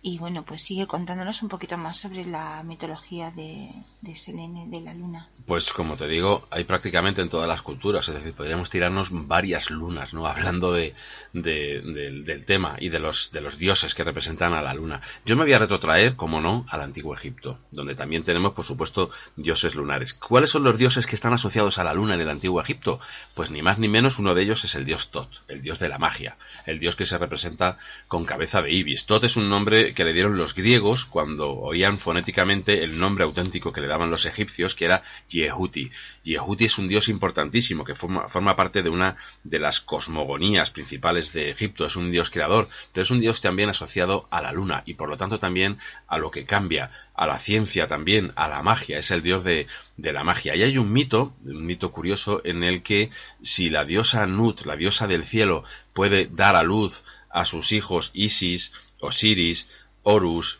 Y 0.07 0.19
bueno, 0.19 0.43
pues 0.45 0.61
sigue 0.61 0.85
contándonos 0.85 1.41
un 1.41 1.49
poquito 1.49 1.79
más 1.79 1.97
sobre 1.97 2.25
la 2.25 2.61
mitología 2.61 3.31
de, 3.31 3.71
de 4.01 4.13
Selene, 4.13 4.67
de 4.67 4.79
la 4.81 4.93
luna. 4.93 5.29
Pues 5.47 5.73
como 5.73 5.97
te 5.97 6.07
digo, 6.07 6.47
hay 6.51 6.63
prácticamente 6.63 7.23
en 7.23 7.29
todas 7.29 7.47
las 7.47 7.63
culturas, 7.63 8.07
es 8.09 8.13
decir, 8.13 8.35
podríamos 8.35 8.69
tirarnos 8.69 9.09
varias 9.11 9.71
lunas, 9.71 10.13
¿no? 10.13 10.27
Hablando 10.27 10.71
de, 10.71 10.93
de- 11.33 11.81
del- 11.81 12.23
del 12.23 12.45
tema 12.45 12.75
y 12.79 12.89
de 12.89 12.99
los, 12.99 13.31
de 13.31 13.41
los 13.41 13.57
dioses 13.57 13.95
que 13.95 14.03
representan 14.03 14.53
a 14.53 14.61
la 14.61 14.75
luna. 14.75 15.01
Yo 15.25 15.35
me 15.35 15.43
voy 15.43 15.53
a 15.53 15.57
retrotraer, 15.57 16.15
como 16.15 16.39
no, 16.39 16.65
al 16.69 16.81
antiguo 16.81 17.15
Egipto, 17.15 17.57
donde 17.71 17.95
también 17.95 18.21
tenemos, 18.23 18.53
por 18.53 18.63
supuesto, 18.65 19.09
dioses 19.35 19.73
lunares. 19.73 20.13
¿Cuáles 20.13 20.51
son 20.51 20.63
los 20.63 20.77
dioses 20.77 21.07
que 21.07 21.15
están 21.15 21.33
asociados 21.33 21.79
a 21.79 21.83
la 21.83 21.95
luna 21.95 22.13
en 22.13 22.21
el 22.21 22.29
antiguo 22.29 22.61
Egipto? 22.61 22.99
Pues 23.33 23.49
ni 23.49 23.63
más 23.63 23.79
ni 23.79 23.87
menos 23.87 24.19
uno 24.19 24.35
de 24.35 24.43
ellos 24.43 24.63
es 24.65 24.75
el 24.75 24.85
dios 24.85 25.09
Tot, 25.09 25.41
el 25.47 25.63
dios 25.63 25.79
de 25.79 25.89
la 25.89 25.97
magia, 25.97 26.37
el 26.67 26.77
dios 26.77 26.95
que 26.95 27.07
se 27.07 27.17
representa 27.17 27.79
con 28.07 28.25
cabeza 28.25 28.61
de 28.61 28.71
ibis. 28.71 29.07
Tot 29.07 29.23
es 29.23 29.35
un 29.35 29.49
nombre 29.49 29.94
que 29.95 30.05
le 30.05 30.13
dieron 30.13 30.37
los 30.37 30.53
griegos 30.53 31.05
cuando 31.05 31.51
oían 31.51 31.97
fonéticamente 31.97 32.83
el 32.83 32.99
nombre 32.99 33.23
auténtico 33.23 33.73
que 33.73 33.81
le 33.81 33.87
daban 33.87 34.11
los 34.11 34.25
egipcios, 34.25 34.75
que 34.75 34.85
era 34.85 35.01
Yehuti. 35.29 35.91
Yehuti 36.23 36.65
es 36.65 36.77
un 36.77 36.87
dios 36.87 37.07
importantísimo 37.09 37.83
que 37.83 37.95
forma, 37.95 38.55
parte 38.55 38.83
de 38.83 38.89
una 38.89 39.15
de 39.43 39.59
las 39.59 39.81
cosmogonías 39.81 40.69
principales 40.69 41.33
de 41.33 41.49
Egipto. 41.49 41.85
Es 41.85 41.95
un 41.95 42.11
dios 42.11 42.29
creador, 42.29 42.69
pero 42.93 43.03
es 43.03 43.11
un 43.11 43.19
dios 43.19 43.41
también 43.41 43.69
asociado 43.69 44.27
a 44.29 44.41
la 44.41 44.51
luna 44.51 44.83
y 44.85 44.93
por 44.93 45.09
lo 45.09 45.17
tanto 45.17 45.39
también 45.39 45.79
a 46.07 46.17
lo 46.17 46.29
que 46.29 46.45
cambia, 46.45 46.91
a 47.15 47.25
la 47.25 47.39
ciencia 47.39 47.87
también, 47.87 48.33
a 48.35 48.47
la 48.47 48.61
magia. 48.61 48.99
Es 48.99 49.09
el 49.09 49.23
dios 49.23 49.43
de, 49.43 49.67
de 49.97 50.13
la 50.13 50.23
magia. 50.23 50.55
Y 50.55 50.63
hay 50.63 50.77
un 50.77 50.91
mito, 50.91 51.33
un 51.43 51.65
mito 51.65 51.91
curioso, 51.91 52.41
en 52.43 52.63
el 52.63 52.83
que 52.83 53.09
si 53.41 53.69
la 53.69 53.85
diosa 53.85 54.27
Nut, 54.27 54.65
la 54.65 54.75
diosa 54.75 55.07
del 55.07 55.23
cielo, 55.23 55.63
puede 55.93 56.27
dar 56.27 56.55
a 56.55 56.63
luz 56.63 57.03
a 57.29 57.45
sus 57.45 57.73
hijos 57.73 58.11
Isis, 58.13 58.71
Osiris, 58.99 59.67
Horus, 60.05 60.59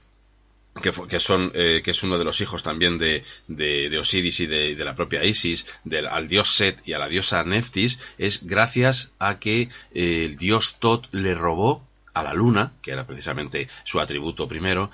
que, 0.81 0.91
que 1.07 1.19
son 1.19 1.51
eh, 1.53 1.81
que 1.83 1.91
es 1.91 2.03
uno 2.03 2.17
de 2.17 2.25
los 2.25 2.41
hijos 2.41 2.63
también 2.63 2.97
de, 2.97 3.23
de, 3.47 3.89
de 3.89 3.97
Osiris 3.97 4.41
y 4.41 4.45
de, 4.45 4.75
de 4.75 4.85
la 4.85 4.95
propia 4.95 5.23
Isis, 5.23 5.65
del, 5.85 6.07
al 6.07 6.27
dios 6.27 6.49
Set 6.55 6.81
y 6.85 6.93
a 6.93 6.99
la 6.99 7.07
diosa 7.07 7.43
Neftis, 7.43 7.97
es 8.17 8.45
gracias 8.45 9.11
a 9.19 9.39
que 9.39 9.69
eh, 9.93 10.25
el 10.25 10.35
dios 10.35 10.77
Tot 10.79 11.07
le 11.13 11.33
robó 11.33 11.85
a 12.13 12.23
la 12.23 12.33
luna, 12.33 12.71
que 12.81 12.91
era 12.91 13.05
precisamente 13.05 13.67
su 13.83 13.99
atributo 13.99 14.47
primero, 14.47 14.89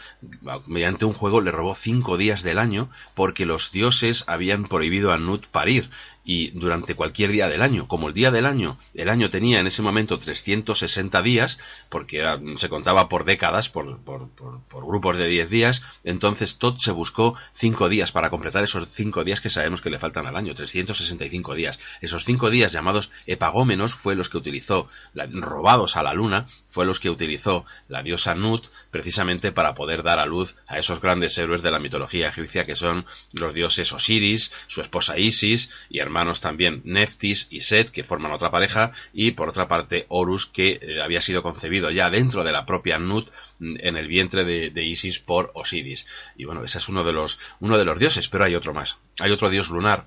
mediante 0.66 1.06
un 1.06 1.14
juego 1.14 1.39
le 1.39 1.52
robó 1.52 1.76
cinco 1.76 2.18
días 2.18 2.41
del 2.41 2.58
año 2.58 2.89
porque 3.14 3.45
los 3.45 3.72
dioses 3.72 4.24
habían 4.26 4.66
prohibido 4.66 5.14
a 5.14 5.20
Nut 5.20 5.45
parir 5.45 5.89
y 6.24 6.51
durante 6.51 6.95
cualquier 6.95 7.32
día 7.32 7.47
del 7.47 7.61
año, 7.61 7.88
como 7.88 8.07
el 8.07 8.13
día 8.13 8.30
del 8.32 8.45
año, 8.45 8.78
el 8.93 9.09
año 9.09 9.30
tenía 9.30 9.59
en 9.59 9.67
ese 9.67 9.82
momento 9.82 10.19
360 10.19 11.22
días, 11.22 11.57
porque 11.89 12.19
era- 12.19 12.39
se 12.55 12.69
contaba 12.69 13.09
por 13.09 13.26
décadas, 13.26 13.69
por, 13.69 13.97
por- 13.99 14.30
por- 14.30 14.86
grupos 14.86 15.17
de 15.17 15.28
10 15.28 15.49
días, 15.49 15.82
entonces 16.03 16.57
Todd 16.57 16.78
se 16.78 16.91
buscó 16.91 17.36
5 17.53 17.89
días 17.89 18.11
para 18.11 18.30
completar 18.30 18.63
esos 18.63 18.88
5 18.89 19.24
días 19.24 19.41
que 19.41 19.49
sabemos 19.49 19.82
que 19.82 19.89
le 19.89 19.99
faltan 19.99 20.28
al 20.28 20.36
año, 20.36 20.53
365 20.53 21.55
días. 21.55 21.80
Esos 22.01 22.24
5 22.26 22.49
días 22.49 22.72
llamados 22.72 23.09
epagómenos 23.26 23.95
fue 23.95 24.15
los 24.15 24.30
que 24.30 24.38
utilizó, 24.38 24.88
robados 25.15 25.95
a 25.97 26.03
la 26.03 26.13
luna, 26.13 26.47
fue 26.69 26.86
los 26.86 26.99
que 26.99 27.09
utilizó 27.09 27.65
la 27.88 28.03
diosa 28.03 28.36
Nut 28.36 28.67
precisamente 28.91 29.51
para 29.51 29.74
poder 29.74 30.03
dar 30.03 30.19
a 30.19 30.26
luz 30.26 30.55
a 30.67 30.78
esos 30.78 31.01
grandes 31.01 31.38
héroes 31.38 31.61
de 31.63 31.72
la 31.72 31.80
mitología 31.80 32.30
egipcia 32.30 32.65
que 32.65 32.76
son 32.76 33.05
los 33.34 33.53
dioses 33.53 33.91
Osiris, 33.91 34.51
su 34.67 34.82
esposa 34.82 35.17
Isis 35.17 35.69
y 35.89 35.99
hermanos 36.12 36.41
también 36.41 36.82
Neftis 36.84 37.47
y 37.49 37.62
Set 37.62 37.89
que 37.89 38.03
forman 38.03 38.34
otra 38.34 38.51
pareja 38.51 38.91
y 39.14 39.32
por 39.32 39.47
otra 39.47 39.70
parte 39.70 40.05
Horus 40.09 40.45
que 40.45 40.80
eh, 40.82 41.01
había 41.01 41.22
sido 41.22 41.41
concebido 41.41 41.89
ya 41.89 42.09
dentro 42.09 42.43
de 42.43 42.51
la 42.51 42.66
propia 42.66 42.99
Nut 42.99 43.32
mm, 43.59 43.76
en 43.80 43.95
el 43.95 44.07
vientre 44.07 44.43
de, 44.43 44.72
de 44.72 44.84
Isis 44.84 45.20
por 45.20 45.51
Osiris 45.53 46.05
y 46.36 46.43
bueno 46.43 46.64
ese 46.66 46.80
es 46.80 46.89
uno 46.89 47.05
de 47.05 47.14
los 47.14 47.39
uno 47.62 47.78
de 47.78 47.86
los 47.86 47.97
dioses 47.97 48.28
pero 48.28 48.43
hay 48.43 48.55
otro 48.55 48.74
más 48.74 48.97
hay 49.20 49.32
otro 49.32 49.49
dios 49.49 49.70
lunar 49.70 50.05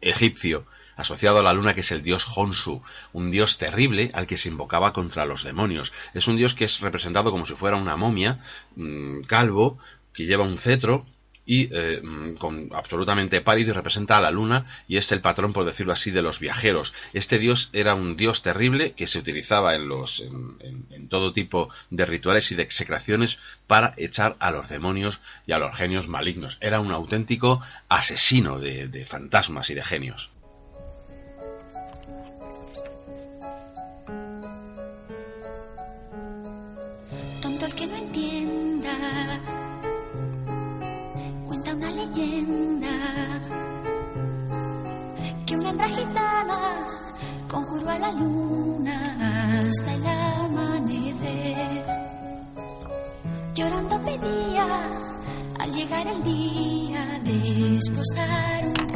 egipcio 0.00 0.66
asociado 0.96 1.38
a 1.38 1.42
la 1.42 1.52
luna 1.52 1.74
que 1.74 1.80
es 1.80 1.92
el 1.92 2.02
dios 2.02 2.26
Honsu, 2.34 2.82
un 3.12 3.30
dios 3.30 3.58
terrible 3.58 4.10
al 4.14 4.26
que 4.26 4.38
se 4.38 4.48
invocaba 4.48 4.94
contra 4.94 5.26
los 5.26 5.44
demonios. 5.44 5.92
Es 6.14 6.26
un 6.26 6.38
dios 6.38 6.54
que 6.54 6.64
es 6.64 6.80
representado 6.80 7.30
como 7.30 7.44
si 7.44 7.52
fuera 7.52 7.76
una 7.76 7.96
momia, 7.96 8.40
mm, 8.76 9.20
calvo, 9.24 9.78
que 10.14 10.24
lleva 10.24 10.44
un 10.44 10.56
cetro 10.56 11.04
y 11.46 11.68
eh, 11.72 12.00
mm, 12.02 12.34
con 12.34 12.68
absolutamente 12.74 13.40
pálido 13.40 13.70
y 13.70 13.74
representa 13.74 14.18
a 14.18 14.20
la 14.20 14.30
luna 14.30 14.66
y 14.88 14.96
es 14.98 15.10
el 15.12 15.20
patrón 15.20 15.52
por 15.52 15.64
decirlo 15.64 15.92
así 15.92 16.10
de 16.10 16.22
los 16.22 16.40
viajeros. 16.40 16.92
Este 17.14 17.38
dios 17.38 17.70
era 17.72 17.94
un 17.94 18.16
dios 18.16 18.42
terrible 18.42 18.92
que 18.92 19.06
se 19.06 19.18
utilizaba 19.20 19.74
en 19.74 19.88
los 19.88 20.20
en, 20.20 20.58
en- 20.90 21.08
todo 21.08 21.32
tipo 21.32 21.70
de 21.90 22.04
rituales 22.04 22.50
y 22.50 22.56
de 22.56 22.64
execraciones 22.64 23.38
para 23.68 23.94
echar 23.96 24.36
a 24.40 24.50
los 24.50 24.68
demonios 24.68 25.20
y 25.46 25.52
a 25.52 25.58
los 25.58 25.74
genios 25.76 26.08
malignos. 26.08 26.58
Era 26.60 26.80
un 26.80 26.90
auténtico 26.90 27.60
asesino 27.88 28.58
de, 28.58 28.88
de 28.88 29.04
fantasmas 29.06 29.70
y 29.70 29.74
de 29.74 29.84
genios 29.84 30.30
una 41.76 41.90
leyenda 41.90 42.88
que 45.44 45.56
una 45.56 45.70
hembra 45.70 45.88
gitana 45.88 46.58
conjuró 47.50 47.90
a 47.90 47.98
la 47.98 48.12
luna 48.12 48.96
hasta 49.68 49.92
el 49.92 50.06
amanecer. 50.06 51.84
Llorando 53.54 54.02
pedía 54.04 54.66
al 55.58 55.72
llegar 55.72 56.06
el 56.06 56.24
día 56.24 57.20
de 57.24 57.76
esposar 57.76 58.64
un 58.68 58.86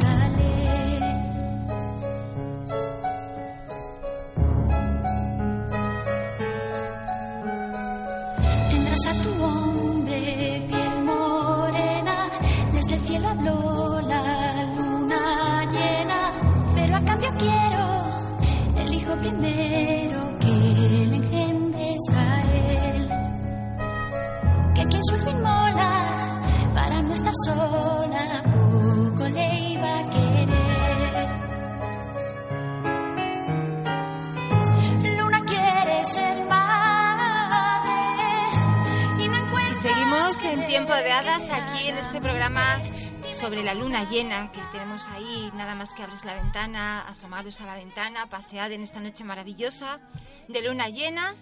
sobre 43.41 43.63
la 43.63 43.73
luna 43.73 44.07
llena 44.07 44.51
que 44.51 44.61
tenemos 44.71 45.07
ahí. 45.07 45.51
Nada 45.55 45.73
más 45.73 45.95
que 45.95 46.03
abres 46.03 46.25
la 46.25 46.35
ventana, 46.35 47.01
asomaros 47.07 47.59
a 47.59 47.65
la 47.65 47.73
ventana, 47.73 48.27
pasead 48.27 48.71
en 48.71 48.83
esta 48.83 48.99
noche 48.99 49.23
maravillosa 49.23 49.99
de 50.47 50.61
luna 50.61 50.89
llena 50.89 51.33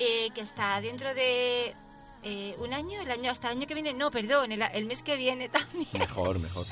eh, 0.00 0.30
que 0.34 0.40
está 0.40 0.80
dentro 0.80 1.14
de 1.14 1.76
eh, 2.24 2.56
un 2.58 2.74
año, 2.74 3.02
el 3.02 3.10
año 3.12 3.30
hasta 3.30 3.52
el 3.52 3.58
año 3.58 3.68
que 3.68 3.74
viene. 3.74 3.94
No, 3.94 4.10
perdón, 4.10 4.50
el, 4.50 4.62
el 4.62 4.84
mes 4.86 5.04
que 5.04 5.14
viene 5.14 5.48
también. 5.48 5.86
Mejor, 5.92 6.40
mejor. 6.40 6.66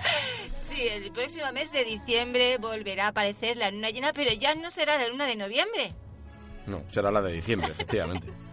Sí, 0.68 0.80
el 0.88 1.12
próximo 1.12 1.46
mes 1.52 1.70
de 1.70 1.84
diciembre 1.84 2.58
volverá 2.58 3.04
a 3.04 3.08
aparecer 3.08 3.56
la 3.56 3.70
luna 3.70 3.90
llena, 3.90 4.12
pero 4.12 4.32
ya 4.32 4.56
no 4.56 4.72
será 4.72 4.98
la 4.98 5.06
luna 5.06 5.26
de 5.26 5.36
noviembre. 5.36 5.94
No, 6.66 6.82
será 6.90 7.12
la 7.12 7.22
de 7.22 7.34
diciembre, 7.34 7.70
efectivamente. 7.70 8.32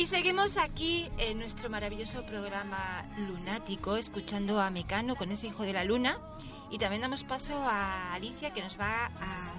Y 0.00 0.06
seguimos 0.06 0.56
aquí 0.56 1.10
en 1.18 1.38
nuestro 1.38 1.68
maravilloso 1.68 2.24
programa 2.24 3.04
lunático, 3.18 3.98
escuchando 3.98 4.58
a 4.58 4.70
Mecano 4.70 5.14
con 5.14 5.30
ese 5.30 5.48
hijo 5.48 5.64
de 5.64 5.74
la 5.74 5.84
luna. 5.84 6.16
Y 6.70 6.78
también 6.78 7.02
damos 7.02 7.22
paso 7.22 7.54
a 7.54 8.14
Alicia, 8.14 8.54
que 8.54 8.62
nos 8.62 8.80
va 8.80 9.10
a, 9.20 9.50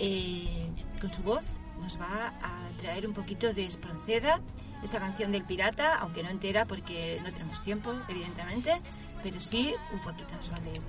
eh, 0.00 0.68
con 1.00 1.10
su 1.14 1.22
voz, 1.22 1.46
nos 1.80 1.98
va 1.98 2.34
a 2.42 2.68
traer 2.82 3.08
un 3.08 3.14
poquito 3.14 3.54
de 3.54 3.64
Espronceda, 3.64 4.38
esa 4.82 4.98
canción 4.98 5.32
del 5.32 5.44
pirata, 5.44 5.94
aunque 5.94 6.22
no 6.22 6.28
entera 6.28 6.66
porque 6.66 7.18
no 7.24 7.32
tenemos 7.32 7.64
tiempo, 7.64 7.94
evidentemente, 8.10 8.82
pero 9.22 9.40
sí 9.40 9.74
un 9.94 10.00
poquito 10.00 10.28
nos 10.36 10.52
va 10.52 10.56
a 10.56 10.60
leer 10.60 10.82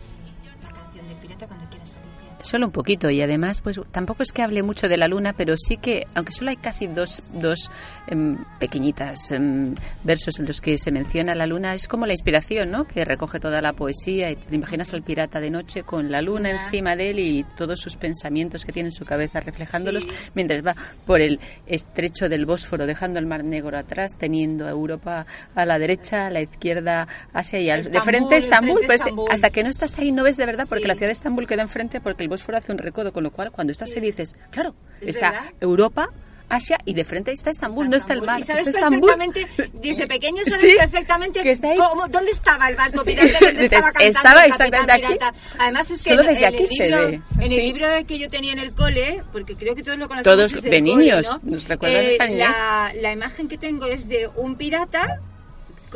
del 1.04 1.18
pirata 1.18 1.48
cuando 1.48 1.66
Alicia. 1.68 2.00
Solo 2.42 2.68
un 2.68 2.72
poquito 2.72 3.10
y 3.10 3.24
además, 3.24 3.62
pues 3.62 3.80
tampoco 3.90 4.22
es 4.22 4.32
que 4.32 4.44
hable 4.44 4.62
mucho 4.62 4.88
de 4.88 4.98
la 4.98 5.08
luna, 5.08 5.34
pero 5.34 5.56
sí 5.58 5.78
que, 5.78 6.06
aunque 6.14 6.32
solo 6.32 6.52
hay 6.52 6.58
casi 6.58 6.86
dos, 6.86 7.24
dos 7.34 7.72
em, 8.06 8.38
pequeñitas 8.60 9.32
em, 9.32 9.74
versos 10.04 10.38
en 10.38 10.46
los 10.46 10.62
que 10.62 10.78
se 10.78 10.92
menciona 10.92 11.34
la 11.34 11.48
luna, 11.48 11.74
es 11.74 11.88
como 11.88 12.06
la 12.06 12.14
inspiración, 12.14 12.70
¿no? 12.70 12.86
Que 12.86 13.04
recoge 13.04 13.40
toda 13.40 13.64
la 13.64 13.74
poesía 13.74 14.30
y 14.30 14.36
te 14.36 14.54
imaginas 14.54 14.94
al 14.94 15.02
pirata 15.02 15.40
de 15.40 15.50
noche 15.50 15.82
con 15.82 16.12
la 16.12 16.22
luna 16.22 16.52
encima 16.66 16.96
de 16.96 17.10
él 17.10 17.20
y 17.20 17.44
todos 17.58 17.80
sus 17.80 17.96
pensamientos 17.96 18.64
que 18.64 18.72
tiene 18.72 18.90
en 18.90 18.94
su 18.94 19.06
cabeza 19.06 19.40
reflejándolos 19.40 20.04
Sí. 20.04 20.10
mientras 20.36 20.64
va 20.64 20.76
por 21.04 21.22
el 21.22 21.40
estrecho 21.66 22.30
del 22.30 22.46
Bósforo, 22.46 22.86
dejando 22.86 23.18
el 23.18 23.26
Mar 23.26 23.44
Negro 23.44 23.76
atrás, 23.76 24.18
teniendo 24.20 24.68
a 24.68 24.70
Europa 24.70 25.26
a 25.56 25.66
la 25.66 25.80
derecha, 25.80 26.28
a 26.28 26.30
la 26.30 26.42
izquierda, 26.42 27.08
Asia 27.34 27.60
y 27.60 27.72
al, 27.72 27.82
de 27.82 27.88
Estambul, 27.88 28.04
frente 28.06 28.38
Estambul, 28.38 28.70
enfrente 28.84 28.86
pues, 28.88 29.02
Estambul. 29.02 29.32
hasta 29.32 29.50
que 29.50 29.64
no 29.64 29.70
estás 29.72 29.98
ahí 29.98 30.12
no 30.12 30.24
ves 30.24 30.38
de 30.38 30.46
verdad, 30.46 30.68
porque 30.70 30.85
Sí. 30.86 30.88
la 30.90 30.96
ciudad 30.96 31.08
de 31.10 31.14
Estambul 31.14 31.48
queda 31.48 31.62
enfrente 31.64 32.00
porque 32.02 32.24
el 32.24 32.30
Bósforo 32.30 32.58
hace 32.58 32.72
un 32.72 32.78
recodo, 32.78 33.12
con 33.14 33.24
lo 33.24 33.32
cual 33.32 33.52
cuando 33.52 33.72
estás 33.72 33.94
ahí 33.96 34.02
dices, 34.02 34.36
claro, 34.52 34.74
Es 35.02 35.10
está 35.10 35.32
verdad. 35.32 35.50
Europa, 35.62 36.10
Asia 36.48 36.78
y 36.86 36.94
de 36.94 37.04
frente 37.04 37.32
está 37.32 37.50
Estambul, 37.50 37.90
no 37.90 37.98
está 37.98 38.14
el 38.14 38.22
mar, 38.22 38.40
Y 38.40 38.44
sabes 38.44 38.68
está 38.68 38.78
Estambul. 38.80 39.10
perfectamente, 39.18 39.72
desde 39.82 40.06
pequeño 40.06 40.44
sabes 40.46 40.62
Sí, 40.62 40.76
perfectamente 40.78 41.42
que 41.42 41.50
está 41.50 41.70
ahí. 41.72 41.78
cómo- 41.78 42.08
dónde 42.08 42.30
estaba 42.30 42.68
el 42.68 42.76
barco 42.76 43.04
Sí. 43.04 43.12
pirata, 43.16 43.40
dónde 43.42 43.48
Dices, 43.64 43.64
estaba 43.64 43.92
cantando 43.92 44.06
estaba 44.20 44.42
el 44.46 44.52
exactamente 44.52 44.92
aquí. 44.94 45.14
pirata. 45.14 45.34
Además 45.58 45.90
es 45.90 46.04
que 46.04 46.10
Solo 46.12 46.22
en, 46.22 46.28
desde 46.28 46.46
en 46.46 46.54
aquí 46.54 46.64
el 46.64 46.70
se 46.70 46.84
libro, 46.88 47.08
ve, 47.08 47.22
En 47.40 47.48
sí. 47.48 47.56
el 47.56 47.64
libro 47.74 47.88
que 48.08 48.20
yo 48.20 48.30
tenía 48.30 48.54
en 48.54 48.60
el 48.60 48.74
cole, 48.74 49.24
porque 49.32 49.56
creo 49.56 49.74
que 49.74 49.82
todos 49.82 49.98
lo 49.98 50.08
conocemos 50.08 50.36
Todos 50.38 50.54
desde 50.54 50.70
de 50.70 50.78
el 50.78 50.84
cole, 50.84 50.96
niños, 51.04 51.32
¿no? 51.32 51.40
nos 51.52 51.68
recuerdan 51.68 52.06
esta 52.06 52.26
niñez. 52.28 52.48
la, 52.48 52.92
la 53.02 53.12
imagen 53.12 53.48
que 53.48 53.58
tengo 53.58 53.88
es 53.88 54.08
de 54.08 54.30
un 54.36 54.56
pirata, 54.56 55.20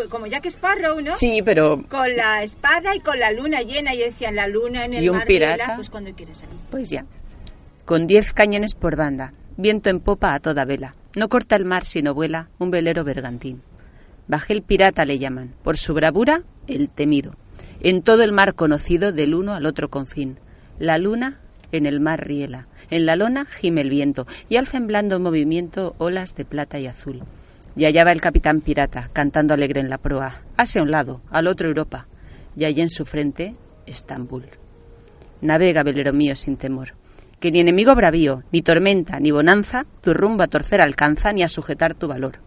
como 0.10 0.28
Jack 0.28 0.46
Sparrow, 0.46 1.02
¿no? 1.02 1.18
Sí, 1.18 1.42
pero 1.44 1.84
Con 1.90 2.16
la 2.16 2.44
espada 2.44 2.96
y 2.96 3.00
con 3.00 3.20
la 3.20 3.32
luna 3.32 3.62
llena, 3.62 3.94
y 3.94 4.00
decían 4.00 4.36
la 4.36 4.48
luna 4.48 4.86
en 4.86 4.94
el 4.94 5.04
Y 5.04 5.10
un 5.10 5.18
mar 5.18 5.28
pirata. 5.28 5.64
vela, 5.64 5.76
pues 5.76 5.90
cuando 5.90 6.14
quieres 6.14 6.38
salir. 6.38 6.56
Pues 6.70 6.90
ya. 6.90 7.06
Con 7.86 8.08
diez 8.08 8.34
cañones 8.34 8.76
por 8.76 8.96
banda, 8.96 9.34
viento 9.58 9.90
en 9.90 10.00
popa 10.00 10.34
a 10.34 10.40
toda 10.40 10.66
vela. 10.66 10.96
No 11.16 11.28
corta 11.28 11.56
el 11.56 11.66
mar 11.66 11.86
sino 11.86 12.14
vuela 12.14 12.50
un 12.60 12.70
velero 12.72 13.04
bergantín. 13.04 13.62
Bajel 14.28 14.62
pirata 14.62 15.06
le 15.06 15.18
llaman, 15.18 15.56
por 15.64 15.76
su 15.76 15.94
bravura, 15.96 16.44
el 16.68 16.90
temido. 16.90 17.36
En 17.82 18.04
todo 18.04 18.24
el 18.24 18.32
mar 18.32 18.54
conocido 18.54 19.12
del 19.12 19.34
uno 19.34 19.56
al 19.56 19.66
otro 19.66 19.90
confín. 19.90 20.38
La 20.78 20.98
luna 21.00 21.40
en 21.72 21.86
el 21.86 22.00
mar 22.00 22.26
riela, 22.26 22.68
en 22.92 23.06
la 23.06 23.16
lona 23.16 23.46
gime 23.46 23.82
el 23.82 23.90
viento 23.90 24.28
y 24.50 24.58
alza 24.58 24.78
en 24.78 24.88
blando 24.88 25.20
movimiento 25.20 25.96
olas 25.98 26.36
de 26.36 26.46
plata 26.46 26.80
y 26.80 26.88
azul. 26.88 27.24
Y 27.76 27.86
allá 27.86 28.04
va 28.04 28.12
el 28.12 28.22
capitán 28.22 28.62
pirata, 28.62 29.10
cantando 29.14 29.54
alegre 29.54 29.80
en 29.80 29.90
la 29.90 29.98
proa, 29.98 30.42
hacia 30.58 30.82
un 30.82 30.92
lado, 30.92 31.22
al 31.30 31.48
otro 31.48 31.68
Europa, 31.68 32.08
y 32.56 32.66
allí 32.66 32.82
en 32.82 32.90
su 32.90 33.06
frente, 33.06 33.54
Estambul. 33.86 34.46
Navega, 35.42 35.84
velero 35.84 36.12
mío, 36.12 36.36
sin 36.36 36.58
temor, 36.58 36.94
que 37.40 37.52
ni 37.52 37.60
enemigo 37.60 37.96
bravío, 37.96 38.44
ni 38.52 38.62
tormenta, 38.62 39.20
ni 39.20 39.32
bonanza, 39.32 39.86
tu 40.02 40.14
rumbo 40.14 40.44
a 40.44 40.48
torcer 40.48 40.82
alcanza, 40.82 41.32
ni 41.32 41.44
a 41.44 41.50
sujetar 41.50 41.94
tu 41.94 42.08
valor. 42.08 42.40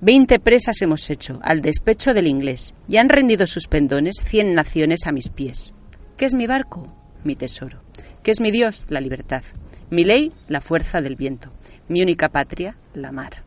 Veinte 0.00 0.40
presas 0.40 0.82
hemos 0.82 1.08
hecho, 1.08 1.38
al 1.42 1.62
despecho 1.62 2.12
del 2.12 2.26
inglés, 2.26 2.74
y 2.88 2.96
han 2.96 3.08
rendido 3.08 3.46
sus 3.46 3.68
pendones 3.68 4.16
cien 4.24 4.52
naciones 4.52 5.06
a 5.06 5.12
mis 5.12 5.28
pies. 5.28 5.72
¿Qué 6.16 6.24
es 6.24 6.34
mi 6.34 6.46
barco? 6.46 6.92
Mi 7.22 7.36
tesoro. 7.36 7.78
¿Qué 8.22 8.30
es 8.30 8.40
mi 8.40 8.50
Dios? 8.50 8.84
La 8.88 9.00
libertad. 9.00 9.42
Mi 9.90 10.04
ley, 10.04 10.32
la 10.48 10.60
fuerza 10.60 11.00
del 11.00 11.16
viento. 11.16 11.52
Mi 11.88 12.02
única 12.02 12.28
patria, 12.28 12.76
la 12.94 13.12
mar. 13.12 13.44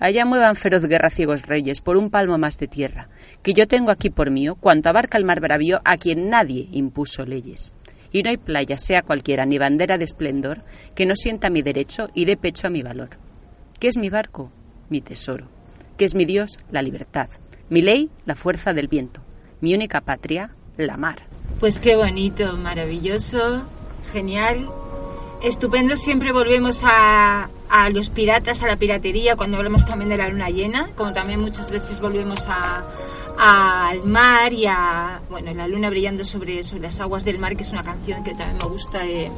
Allá 0.00 0.24
muevan 0.24 0.54
feroz 0.54 0.84
guerra 0.86 1.10
ciegos 1.10 1.46
reyes 1.46 1.80
por 1.80 1.96
un 1.96 2.10
palmo 2.10 2.38
más 2.38 2.58
de 2.58 2.68
tierra, 2.68 3.08
que 3.42 3.52
yo 3.52 3.66
tengo 3.66 3.90
aquí 3.90 4.10
por 4.10 4.30
mío, 4.30 4.54
cuanto 4.54 4.88
abarca 4.88 5.18
el 5.18 5.24
mar 5.24 5.40
bravío 5.40 5.80
a 5.84 5.96
quien 5.96 6.28
nadie 6.28 6.68
impuso 6.70 7.26
leyes. 7.26 7.74
Y 8.12 8.22
no 8.22 8.30
hay 8.30 8.36
playa, 8.36 8.78
sea 8.78 9.02
cualquiera, 9.02 9.44
ni 9.44 9.58
bandera 9.58 9.98
de 9.98 10.04
esplendor, 10.04 10.62
que 10.94 11.04
no 11.04 11.16
sienta 11.16 11.50
mi 11.50 11.62
derecho 11.62 12.10
y 12.14 12.26
dé 12.26 12.36
pecho 12.36 12.68
a 12.68 12.70
mi 12.70 12.82
valor. 12.82 13.10
¿Qué 13.80 13.88
es 13.88 13.96
mi 13.96 14.08
barco? 14.08 14.52
Mi 14.88 15.00
tesoro. 15.00 15.48
¿Qué 15.96 16.04
es 16.04 16.14
mi 16.14 16.24
Dios? 16.24 16.60
La 16.70 16.82
libertad. 16.82 17.28
Mi 17.68 17.82
ley, 17.82 18.08
la 18.24 18.36
fuerza 18.36 18.72
del 18.72 18.86
viento. 18.86 19.20
Mi 19.60 19.74
única 19.74 20.00
patria, 20.00 20.54
la 20.76 20.96
mar. 20.96 21.16
Pues 21.58 21.80
qué 21.80 21.96
bonito, 21.96 22.56
maravilloso, 22.56 23.64
genial. 24.12 24.70
Estupendo, 25.42 25.96
siempre 25.96 26.32
volvemos 26.32 26.82
a, 26.84 27.50
a 27.70 27.90
los 27.90 28.08
piratas, 28.10 28.62
a 28.62 28.66
la 28.66 28.76
piratería, 28.76 29.36
cuando 29.36 29.56
hablamos 29.58 29.84
también 29.86 30.08
de 30.08 30.16
la 30.16 30.28
luna 30.28 30.48
llena, 30.50 30.88
como 30.96 31.12
también 31.12 31.40
muchas 31.40 31.70
veces 31.70 32.00
volvemos 32.00 32.46
a, 32.48 32.82
a- 33.38 33.88
al 33.88 34.02
mar 34.04 34.52
y 34.52 34.66
a 34.66 35.20
bueno, 35.30 35.52
la 35.54 35.68
luna 35.68 35.90
brillando 35.90 36.24
sobre, 36.24 36.60
las 36.80 37.00
aguas 37.00 37.24
del 37.24 37.38
mar, 37.38 37.56
que 37.56 37.62
es 37.62 37.70
una 37.70 37.82
canción 37.84 38.24
que 38.24 38.30
también 38.34 38.58
me 38.58 38.64
gusta 38.68 39.00
de, 39.00 39.30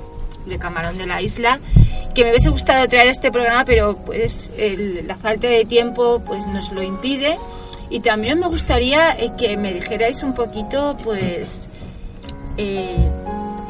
de 0.47 0.59
Camarón 0.59 0.97
de 0.99 1.07
la 1.07 1.21
Isla, 1.23 1.59
que 2.15 2.25
me 2.25 2.31
hubiese 2.31 2.51
gustado 2.51 2.89
traer 2.89 3.07
este 3.09 3.31
programa, 3.33 3.65
pero 3.65 3.97
pues 3.97 4.51
la 5.05 5.17
falta 5.17 5.47
de 5.49 5.65
tiempo 5.65 6.23
pues 6.25 6.47
nos 6.47 6.73
lo 6.73 6.83
impide. 6.83 7.39
Y 7.93 7.99
también 8.01 8.39
me 8.39 8.47
gustaría 8.47 9.19
eh, 9.19 9.33
que 9.37 9.57
me 9.57 9.73
dijerais 9.75 10.23
un 10.23 10.33
poquito, 10.33 10.97
pues, 11.03 11.67
eh, 12.57 13.11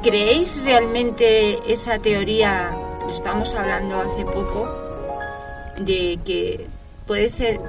¿creéis 0.03 0.63
realmente 0.63 1.59
esa 1.73 1.99
teoría, 1.99 2.71
estábamos 3.13 3.55
hablando 3.55 4.01
hace 4.01 4.25
poco, 4.25 4.69
de 5.79 6.19
que 6.25 6.67
puede 7.07 7.31
ser 7.31 7.61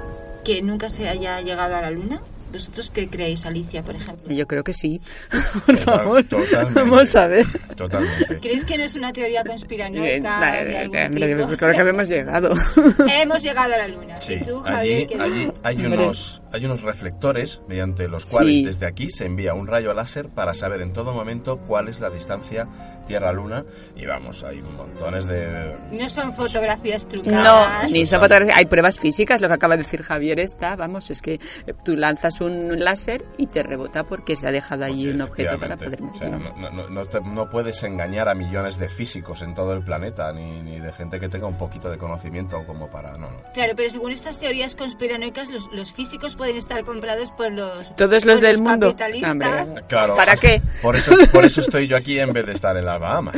que 0.44 0.60
nunca 0.62 0.88
se 0.88 1.08
haya 1.08 1.40
llegado 1.40 1.76
a 1.76 1.82
la 1.82 1.90
luna? 1.90 2.20
¿Vosotros 2.52 2.90
qué 2.90 3.08
creéis, 3.08 3.46
Alicia, 3.46 3.82
por 3.82 3.94
ejemplo? 3.96 4.30
Yo 4.30 4.46
creo 4.46 4.62
que 4.62 4.74
sí. 4.74 5.00
Por 5.66 5.74
Total- 5.78 5.78
favor. 6.00 6.24
totalmente. 6.24 6.80
Vamos 6.80 7.16
a 7.16 7.26
ver. 7.26 7.46
Totalmente. 7.74 8.40
¿Creéis 8.40 8.66
que 8.66 8.76
no 8.76 8.84
es 8.84 8.94
una 8.94 9.10
teoría 9.10 9.40
Eh, 9.40 9.44
conspiranoica 9.46 10.38
algún 10.82 10.92
Creo 11.16 11.46
tipo? 11.48 11.56
que 11.56 11.64
habíamos 11.80 12.08
llegado. 12.10 12.52
Hemos 13.10 13.42
llegado 13.42 13.72
a 13.72 13.78
la 13.78 13.88
luna. 13.88 14.20
Sí, 14.20 14.34
¿Y 14.34 14.44
tú, 14.44 14.62
allí, 14.66 15.06
Javier, 15.06 15.20
allí 15.22 15.34
dices? 15.46 15.52
hay, 15.62 15.86
unos, 15.86 16.42
hay 16.52 16.64
unos 16.66 16.82
reflectores 16.82 17.62
mediante 17.68 18.06
los 18.06 18.26
cuales 18.30 18.54
Sí. 18.56 18.64
desde 18.66 18.84
aquí 18.84 19.08
se 19.08 19.24
envía 19.24 19.54
un 19.54 19.66
rayo 19.66 19.94
láser 19.94 20.28
para 20.28 20.52
saber 20.52 20.82
en 20.82 20.92
todo 20.92 21.14
momento 21.14 21.56
cuál 21.56 21.88
es 21.88 22.00
la 22.00 22.10
distancia 22.10 22.68
Tierra-Luna 23.02 23.64
y 23.96 24.06
vamos, 24.06 24.42
hay 24.44 24.60
montones 24.62 25.26
de... 25.26 25.76
No 25.90 26.08
son 26.08 26.32
fotografías 26.34 27.04
No, 27.06 27.10
trucadas. 27.10 27.90
ni 27.90 28.06
son 28.06 28.20
fotografías. 28.20 28.56
Hay 28.58 28.66
pruebas 28.66 28.98
físicas, 28.98 29.40
lo 29.40 29.48
que 29.48 29.54
acaba 29.54 29.76
de 29.76 29.82
decir 29.82 30.02
Javier 30.02 30.40
está, 30.40 30.76
vamos, 30.76 31.10
es 31.10 31.20
que 31.22 31.40
tú 31.84 31.96
lanzas 31.96 32.40
un 32.40 32.82
láser 32.82 33.24
y 33.36 33.46
te 33.46 33.62
rebota 33.62 34.04
porque 34.04 34.36
se 34.36 34.46
ha 34.46 34.50
dejado 34.52 34.84
allí 34.84 35.08
un 35.08 35.20
objeto 35.20 35.58
para 35.58 35.76
poder. 35.76 36.00
O 36.02 36.18
sea, 36.18 36.28
no, 36.30 36.70
no- 36.70 36.88
no 36.88 37.04
te- 37.06 37.20
no 37.20 37.48
puedes 37.50 37.82
engañar 37.82 38.28
a 38.28 38.34
millones 38.34 38.78
de 38.78 38.88
físicos 38.88 39.42
en 39.42 39.54
todo 39.54 39.72
el 39.72 39.82
planeta, 39.84 40.32
ni, 40.32 40.62
ni 40.62 40.80
de 40.80 40.92
gente 40.92 41.18
que 41.20 41.28
tenga 41.28 41.46
un 41.46 41.58
poquito 41.58 41.90
de 41.90 41.98
conocimiento 41.98 42.64
como 42.66 42.88
para... 42.90 43.12
No, 43.12 43.30
no. 43.30 43.42
Claro, 43.54 43.72
pero 43.76 43.90
según 43.90 44.12
estas 44.12 44.38
teorías 44.38 44.74
conspiranoicas, 44.74 45.48
los, 45.50 45.70
los 45.72 45.92
físicos 45.92 46.34
pueden 46.36 46.56
estar 46.56 46.84
comprados 46.84 47.30
por 47.32 47.50
los 47.52 47.94
Todos 47.96 48.24
los 48.24 48.40
del 48.40 48.58
mundo. 48.62 48.88
capitalistas. 48.96 49.30
Hombre, 49.68 49.82
Claro, 49.88 50.16
¿Para 50.16 50.36
qué? 50.36 50.62
Por 50.80 50.96
eso, 50.96 51.12
por 51.32 51.44
eso 51.44 51.60
estoy 51.60 51.86
yo 51.88 51.96
aquí 51.96 52.18
en 52.18 52.32
vez 52.32 52.46
de 52.46 52.52
estar 52.52 52.76
en 52.76 52.84
las 52.92 53.00
Bahamas. 53.00 53.36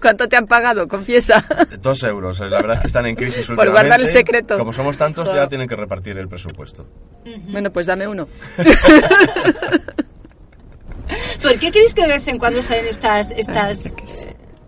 ¿Cuánto 0.00 0.28
te 0.28 0.36
han 0.36 0.46
pagado? 0.46 0.86
Confiesa. 0.88 1.44
Dos 1.80 2.02
euros. 2.04 2.40
La 2.40 2.48
verdad 2.56 2.76
es 2.76 2.80
que 2.80 2.86
están 2.86 3.06
en 3.06 3.14
crisis 3.16 3.46
Por 3.46 3.56
guardar 3.56 4.00
el 4.00 4.02
últimamente. 4.02 4.12
secreto. 4.12 4.58
Como 4.58 4.72
somos 4.72 4.96
tantos, 4.96 5.32
ya 5.34 5.48
tienen 5.48 5.68
que 5.68 5.76
repartir 5.76 6.16
el 6.18 6.28
presupuesto. 6.28 6.86
Bueno, 7.48 7.70
pues 7.72 7.86
dame 7.86 8.06
uno. 8.08 8.26
¿Por 11.42 11.58
qué 11.58 11.70
creéis 11.70 11.94
que 11.94 12.02
de 12.02 12.08
vez 12.08 12.26
en 12.28 12.38
cuando 12.38 12.62
salen 12.62 12.86
estas, 12.86 13.32
estas 13.32 13.92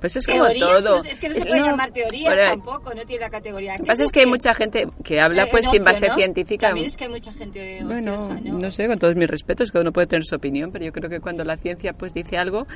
Pues 0.04 0.16
es 0.16 0.26
como 0.26 0.44
Teorías, 0.44 0.68
todo. 0.84 0.98
no- 0.98 1.04
es 1.08 1.18
que 1.18 1.28
no 1.30 1.34
se 1.34 1.40
Es- 1.40 1.46
puede 1.46 1.60
no, 1.60 1.66
llamar 1.66 1.90
teorías 1.90 2.36
tampoco, 2.36 2.92
no 2.92 3.06
tiene 3.06 3.22
la 3.22 3.30
categoría. 3.30 3.72
Lo 3.72 3.84
que 3.84 3.86
pasa 3.86 4.04
es 4.04 4.12
que 4.12 4.20
hay 4.20 4.26
mucha 4.26 4.52
gente 4.52 4.86
que 5.02 5.18
habla 5.18 5.44
Eh, 5.44 5.48
pues 5.50 5.66
sin 5.70 5.82
base 5.82 6.08
¿no? 6.08 6.14
científica. 6.14 6.66
También 6.66 6.88
es 6.88 6.98
que 6.98 7.04
hay 7.04 7.10
mucha 7.10 7.32
gente 7.32 7.80
Bueno, 7.84 8.12
ociosa, 8.14 8.40
¿no? 8.42 8.58
no 8.58 8.70
sé, 8.70 8.86
con 8.86 8.98
todos 8.98 9.16
mis 9.16 9.30
respetos, 9.30 9.72
cada 9.72 9.80
uno 9.80 9.94
puede 9.94 10.06
tener 10.06 10.24
su 10.26 10.34
opinión, 10.34 10.72
pero 10.72 10.84
yo 10.84 10.92
creo 10.92 11.08
que 11.08 11.20
cuando 11.20 11.42
la 11.44 11.56
ciencia 11.56 11.94
pues 11.94 12.12
dice 12.12 12.36
algo, 12.36 12.66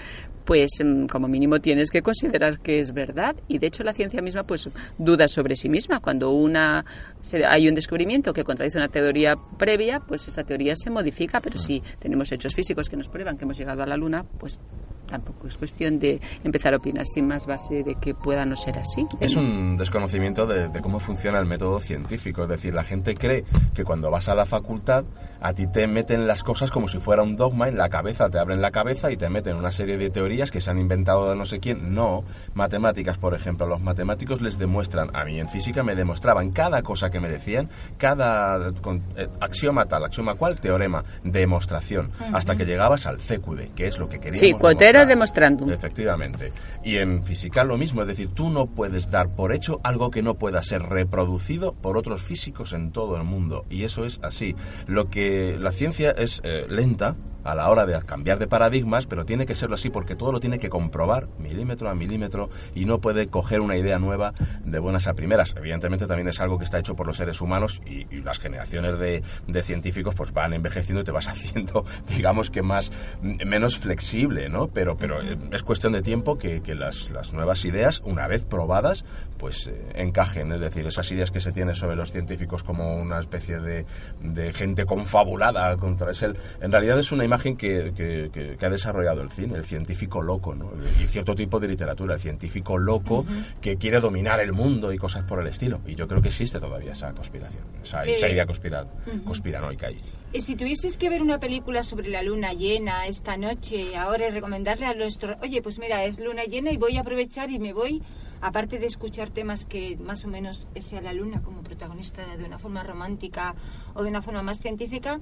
pues 0.47 0.71
mm, 0.83 1.05
como 1.09 1.29
mínimo 1.29 1.61
tienes 1.61 1.91
que 1.91 2.01
considerar 2.01 2.61
que 2.61 2.81
es 2.81 2.95
verdad 2.95 3.37
y 3.47 3.59
de 3.59 3.67
hecho 3.67 3.83
la 3.85 3.93
ciencia 3.93 4.23
misma 4.23 4.45
pues 4.45 4.71
duda 4.97 5.29
sobre 5.29 5.55
sí 5.57 5.69
misma. 5.69 6.01
Cuando 6.01 6.31
una 6.31 6.87
se- 7.21 7.45
hay 7.45 7.69
un 7.69 7.75
descubrimiento 7.75 8.33
que 8.33 8.43
contradice 8.43 8.79
una 8.79 8.89
teoría 8.89 9.37
previa, 9.59 10.01
pues 10.01 10.27
esa 10.29 10.45
teoría 10.45 10.75
se 10.77 10.89
modifica, 10.89 11.43
pero 11.43 11.59
si 11.59 11.83
tenemos 11.99 12.33
hechos 12.33 12.55
físicos 12.55 12.89
que 12.89 12.97
nos 12.97 13.11
prueban 13.11 13.37
que 13.37 13.45
hemos 13.45 13.59
llegado 13.59 13.83
a 13.83 13.87
la 13.87 13.99
luna, 13.99 14.25
pues 14.39 14.59
tampoco 15.07 15.47
es 15.47 15.57
cuestión 15.57 15.99
de 15.99 16.21
empezar 16.45 16.75
a 16.75 16.77
opinar 16.77 17.07
más 17.23 17.47
base 17.47 17.83
de 17.83 17.95
que 17.97 18.15
pueda 18.15 18.45
no 18.47 18.57
ser 18.57 18.79
así. 18.79 19.07
Es 19.21 19.35
un 19.37 19.77
desconocimiento 19.77 20.47
de, 20.47 20.69
de 20.69 20.81
cómo 20.81 21.01
funciona 21.01 21.39
el 21.39 21.47
método 21.47 21.81
científico. 21.81 22.43
Es 22.43 22.49
decir, 22.49 22.75
la 22.75 22.85
gente 22.85 23.15
cree 23.15 23.45
que 23.75 23.85
cuando 23.85 24.11
vas 24.11 24.29
a 24.29 24.35
la 24.35 24.47
facultad 24.47 25.05
a 25.41 25.53
ti 25.53 25.67
te 25.67 25.87
meten 25.87 26.27
las 26.27 26.43
cosas 26.43 26.71
como 26.71 26.89
si 26.89 26.99
fuera 26.99 27.23
un 27.23 27.37
dogma 27.37 27.69
en 27.69 27.77
la 27.79 27.89
cabeza, 27.89 28.29
te 28.29 28.39
abren 28.39 28.61
la 28.61 28.71
cabeza 28.71 29.11
y 29.11 29.17
te 29.17 29.29
meten 29.29 29.57
una 29.57 29.71
serie 29.71 29.97
de 29.97 30.11
teorías 30.11 30.51
que 30.51 30.61
se 30.61 30.71
han 30.71 30.79
inventado 30.79 31.29
de 31.31 31.37
no 31.37 31.45
sé 31.45 31.61
quién. 31.61 31.95
No, 31.95 32.25
matemáticas, 32.55 33.19
por 33.19 33.35
ejemplo, 33.35 33.67
los 33.67 33.81
matemáticos 33.81 34.41
les 34.41 34.59
demuestran, 34.59 35.11
a 35.15 35.25
mí 35.25 35.39
en 35.39 35.49
física 35.49 35.83
me 35.83 35.95
demostraban 35.95 36.51
cada 36.51 36.83
cosa 36.83 37.11
que 37.11 37.21
me 37.21 37.29
decían, 37.29 37.69
cada 37.97 38.73
con- 38.81 39.03
eh, 39.17 39.29
axioma 39.41 39.85
tal, 39.87 40.05
axioma 40.05 40.35
cual, 40.35 40.57
teorema, 40.61 41.05
demostración, 41.25 42.11
hasta 42.33 42.57
que 42.57 42.65
llegabas 42.67 43.07
al 43.07 43.19
CQD, 43.19 43.75
que 43.75 43.87
es 43.87 43.99
lo 43.99 44.09
que 44.09 44.17
queríamos 44.19 44.41
Sí, 44.41 44.53
quotero 44.53 45.07
demostrar. 45.07 45.09
demostrandum. 45.09 45.71
Efectivamente. 45.73 46.53
Y 46.83 46.97
en 46.97 47.25
física 47.25 47.65
lo 47.65 47.77
mismo, 47.77 48.03
es 48.03 48.09
decir, 48.09 48.31
tú 48.35 48.51
no 48.51 48.67
puedes 48.67 49.11
dar 49.11 49.29
por 49.29 49.53
hecho 49.53 49.81
algo 49.85 50.11
que 50.11 50.23
no 50.23 50.35
pueda 50.35 50.63
ser 50.63 50.83
reproducido 50.83 51.73
por 51.75 51.97
otros 51.97 52.23
físicos 52.23 52.73
en 52.73 52.93
todo 52.93 53.17
el 53.17 53.25
mundo. 53.25 53.65
Y 53.71 53.85
eso 53.85 54.05
es 54.05 54.19
así. 54.23 54.55
Lo 54.87 55.09
que 55.11 55.28
la 55.59 55.73
ciencia 55.73 56.11
es 56.11 56.41
eh, 56.45 56.67
lenta 56.69 57.17
a 57.51 57.55
la 57.55 57.69
hora 57.71 57.87
de 57.87 58.01
cambiar 58.05 58.39
de 58.39 58.47
paradigmas, 58.47 59.07
pero 59.07 59.25
tiene 59.25 59.47
que 59.47 59.55
serlo 59.55 59.75
así 59.75 59.91
porque 59.91 60.15
todo 60.17 60.33
lo 60.33 60.41
tiene 60.41 60.59
que 60.59 60.69
comprobar 60.69 61.29
milímetro 61.39 61.89
a 61.89 61.95
milímetro 61.95 62.51
y 62.75 62.85
no 62.85 63.01
puede 63.01 63.29
coger 63.29 63.61
una 63.61 63.77
idea 63.77 63.99
nueva 63.99 64.33
de 64.65 64.79
buenas 64.79 65.07
a 65.09 65.15
primeras. 65.15 65.55
Evidentemente 65.57 66.07
también 66.07 66.29
es 66.29 66.41
algo 66.41 66.59
que 66.59 66.65
está 66.65 66.79
hecho 66.79 66.95
por 66.97 67.07
los 67.07 67.17
seres 67.17 67.41
humanos 67.41 67.81
y, 67.87 68.07
y 68.15 68.21
las 68.23 68.39
generaciones 68.39 68.99
de, 68.99 69.23
de 69.47 69.63
científicos 69.63 70.15
pues 70.15 70.33
van 70.33 70.53
envejeciendo 70.53 71.01
y 71.03 71.05
te 71.05 71.11
vas 71.13 71.29
haciendo, 71.29 71.85
digamos 72.07 72.51
que 72.51 72.63
más 72.63 72.93
m- 73.23 73.45
menos 73.45 73.79
flexible, 73.79 74.49
¿no? 74.49 74.69
Pero, 74.69 74.97
pero 74.97 75.23
eh, 75.23 75.37
es 75.53 75.63
cuestión 75.63 75.93
de 75.93 76.03
tiempo 76.03 76.39
que, 76.39 76.61
que 76.63 76.75
las, 76.75 77.11
las 77.11 77.33
nuevas 77.33 77.65
ideas, 77.65 78.01
una 78.05 78.27
vez 78.29 78.43
probadas, 78.43 79.05
pues 79.39 79.67
eh, 79.69 79.75
encajen. 79.95 80.53
Es 80.53 80.61
decir, 80.61 80.87
esas 80.87 81.11
ideas 81.13 81.31
que 81.31 81.41
se 81.41 81.53
tienen 81.53 81.75
sobre 81.77 81.97
los 81.97 82.11
científicos 82.13 82.63
como 82.63 82.97
una 82.97 83.21
especie 83.21 83.59
de, 83.61 83.87
de 84.21 84.53
gente 84.53 84.85
confabulada 84.85 85.77
contra 85.77 86.11
es 86.11 86.23
el, 86.23 86.37
en 86.61 86.71
realidad 86.73 86.99
es 86.99 87.13
una 87.13 87.25
imagen 87.25 87.38
que, 87.43 87.93
que- 87.97 88.31
que- 88.33 88.57
que 88.59 88.67
ha 88.67 88.71
desarrollado 88.71 89.23
el 89.23 89.31
cine, 89.31 89.57
el 89.57 89.65
científico 89.65 90.23
loco, 90.23 90.55
¿no? 90.55 90.73
Y 90.79 91.07
cierto 91.07 91.35
tipo 91.35 91.59
de 91.61 91.69
literatura, 91.69 92.15
el 92.15 92.21
científico 92.21 92.77
loco 92.79 93.25
que 93.61 93.77
quiere 93.77 94.01
dominar 94.01 94.41
el 94.41 94.53
mundo 94.53 94.93
y 94.93 94.99
cosas 94.99 95.25
por 95.25 95.41
el 95.41 95.47
estilo. 95.49 95.81
Y 95.87 95.95
yo 95.95 96.07
creo 96.09 96.21
que 96.23 96.29
existe 96.29 96.59
todavía 96.61 96.93
esa 96.93 97.13
conspiración, 97.13 97.63
esa, 97.83 98.05
esa 98.05 98.27
Eh, 98.27 98.33
idea 98.33 98.47
conspira- 98.47 98.87
conspiranoica 99.25 99.89
ahí. 99.89 100.01
Y 100.33 100.41
si 100.43 100.57
tuvieses 100.57 100.99
que 100.99 101.09
ver 101.09 101.23
una 101.23 101.41
película 101.41 101.83
sobre 101.83 102.09
la 102.11 102.23
luna 102.23 102.53
llena 102.53 103.07
esta 103.07 103.37
noche, 103.37 103.97
ahora 103.97 104.29
y 104.29 104.31
recomendarle 104.31 104.85
a 104.87 104.95
nuestro... 104.95 105.37
Oye, 105.43 105.63
pues 105.63 105.79
mira, 105.79 106.05
es 106.05 106.21
luna 106.21 106.45
llena 106.45 106.71
y 106.71 106.77
voy 106.77 106.97
a 106.99 107.01
aprovechar 107.01 107.49
y 107.51 107.59
me 107.59 107.73
voy, 107.73 108.03
aparte 108.41 108.79
de 108.79 108.87
escuchar 108.87 109.31
temas 109.31 109.65
que 109.65 109.97
más 109.97 110.25
o 110.25 110.29
menos 110.29 110.67
sea 110.81 111.01
la 111.01 111.13
luna 111.13 111.43
como 111.43 111.63
protagonista 111.63 112.37
de 112.37 112.45
una 112.45 112.59
forma 112.59 112.83
romántica 112.83 113.55
o 113.95 114.03
de 114.03 114.09
una 114.09 114.23
forma 114.23 114.43
más 114.43 114.59
científica, 114.61 115.21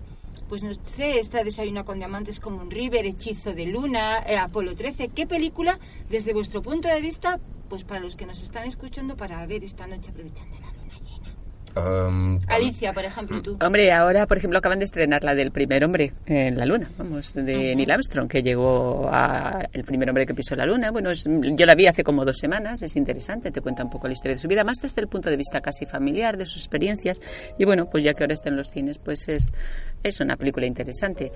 pues 0.48 0.62
no 0.62 0.72
sé, 0.74 1.18
esta 1.18 1.42
Desayuna 1.42 1.84
con 1.84 1.98
Diamantes 1.98 2.40
como 2.40 2.60
un 2.60 2.70
River, 2.70 3.06
Hechizo 3.06 3.54
de 3.54 3.66
Luna, 3.66 4.18
eh, 4.26 4.36
Apolo 4.36 4.76
13. 4.76 5.08
¿Qué 5.08 5.26
película, 5.26 5.78
desde 6.08 6.32
vuestro 6.32 6.62
punto 6.62 6.88
de 6.88 7.00
vista, 7.00 7.40
pues 7.68 7.84
para 7.84 8.00
los 8.00 8.16
que 8.16 8.26
nos 8.26 8.42
están 8.42 8.64
escuchando, 8.66 9.16
para 9.16 9.44
ver 9.46 9.64
esta 9.64 9.86
noche 9.86 10.10
aprovechando 10.10 10.54
la 10.54 10.60
luna 10.60 10.70
llena? 10.70 10.75
Um, 11.76 12.38
Alicia, 12.48 12.92
por 12.94 13.04
ejemplo, 13.04 13.42
tú. 13.42 13.58
Hombre, 13.60 13.92
ahora, 13.92 14.26
por 14.26 14.38
ejemplo, 14.38 14.58
acaban 14.58 14.78
de 14.78 14.86
estrenar 14.86 15.22
la 15.24 15.34
del 15.34 15.50
primer 15.50 15.84
hombre 15.84 16.12
en 16.24 16.56
la 16.56 16.64
Luna, 16.64 16.88
vamos, 16.96 17.34
de 17.34 17.76
Neil 17.76 17.90
Armstrong, 17.90 18.28
que 18.28 18.42
llegó 18.42 19.08
a 19.12 19.68
el 19.74 19.84
primer 19.84 20.08
hombre 20.08 20.24
que 20.24 20.32
pisó 20.34 20.56
la 20.56 20.64
Luna. 20.64 20.90
Bueno, 20.90 21.10
es- 21.10 21.24
yo 21.28 21.66
la 21.66 21.74
vi 21.74 21.86
hace 21.86 22.02
como 22.02 22.24
dos 22.24 22.38
semanas, 22.38 22.80
es 22.80 22.96
interesante, 22.96 23.50
te 23.50 23.60
cuenta 23.60 23.84
un 23.84 23.90
poco 23.90 24.06
la 24.06 24.14
historia 24.14 24.36
de 24.36 24.38
su 24.38 24.48
vida, 24.48 24.64
más 24.64 24.78
desde 24.80 25.02
el 25.02 25.08
punto 25.08 25.28
de 25.28 25.36
vista 25.36 25.60
casi 25.60 25.84
familiar, 25.84 26.38
de 26.38 26.46
sus 26.46 26.62
experiencias. 26.62 27.20
Y 27.58 27.64
bueno, 27.66 27.90
pues 27.90 28.02
ya 28.02 28.14
que 28.14 28.22
ahora 28.24 28.32
está 28.34 28.48
en 28.48 28.56
los 28.56 28.70
cines, 28.70 28.98
pues 28.98 29.28
es, 29.28 29.52
es 30.08 30.20
una 30.20 30.36
película 30.36 30.66
interesante. 30.66 31.32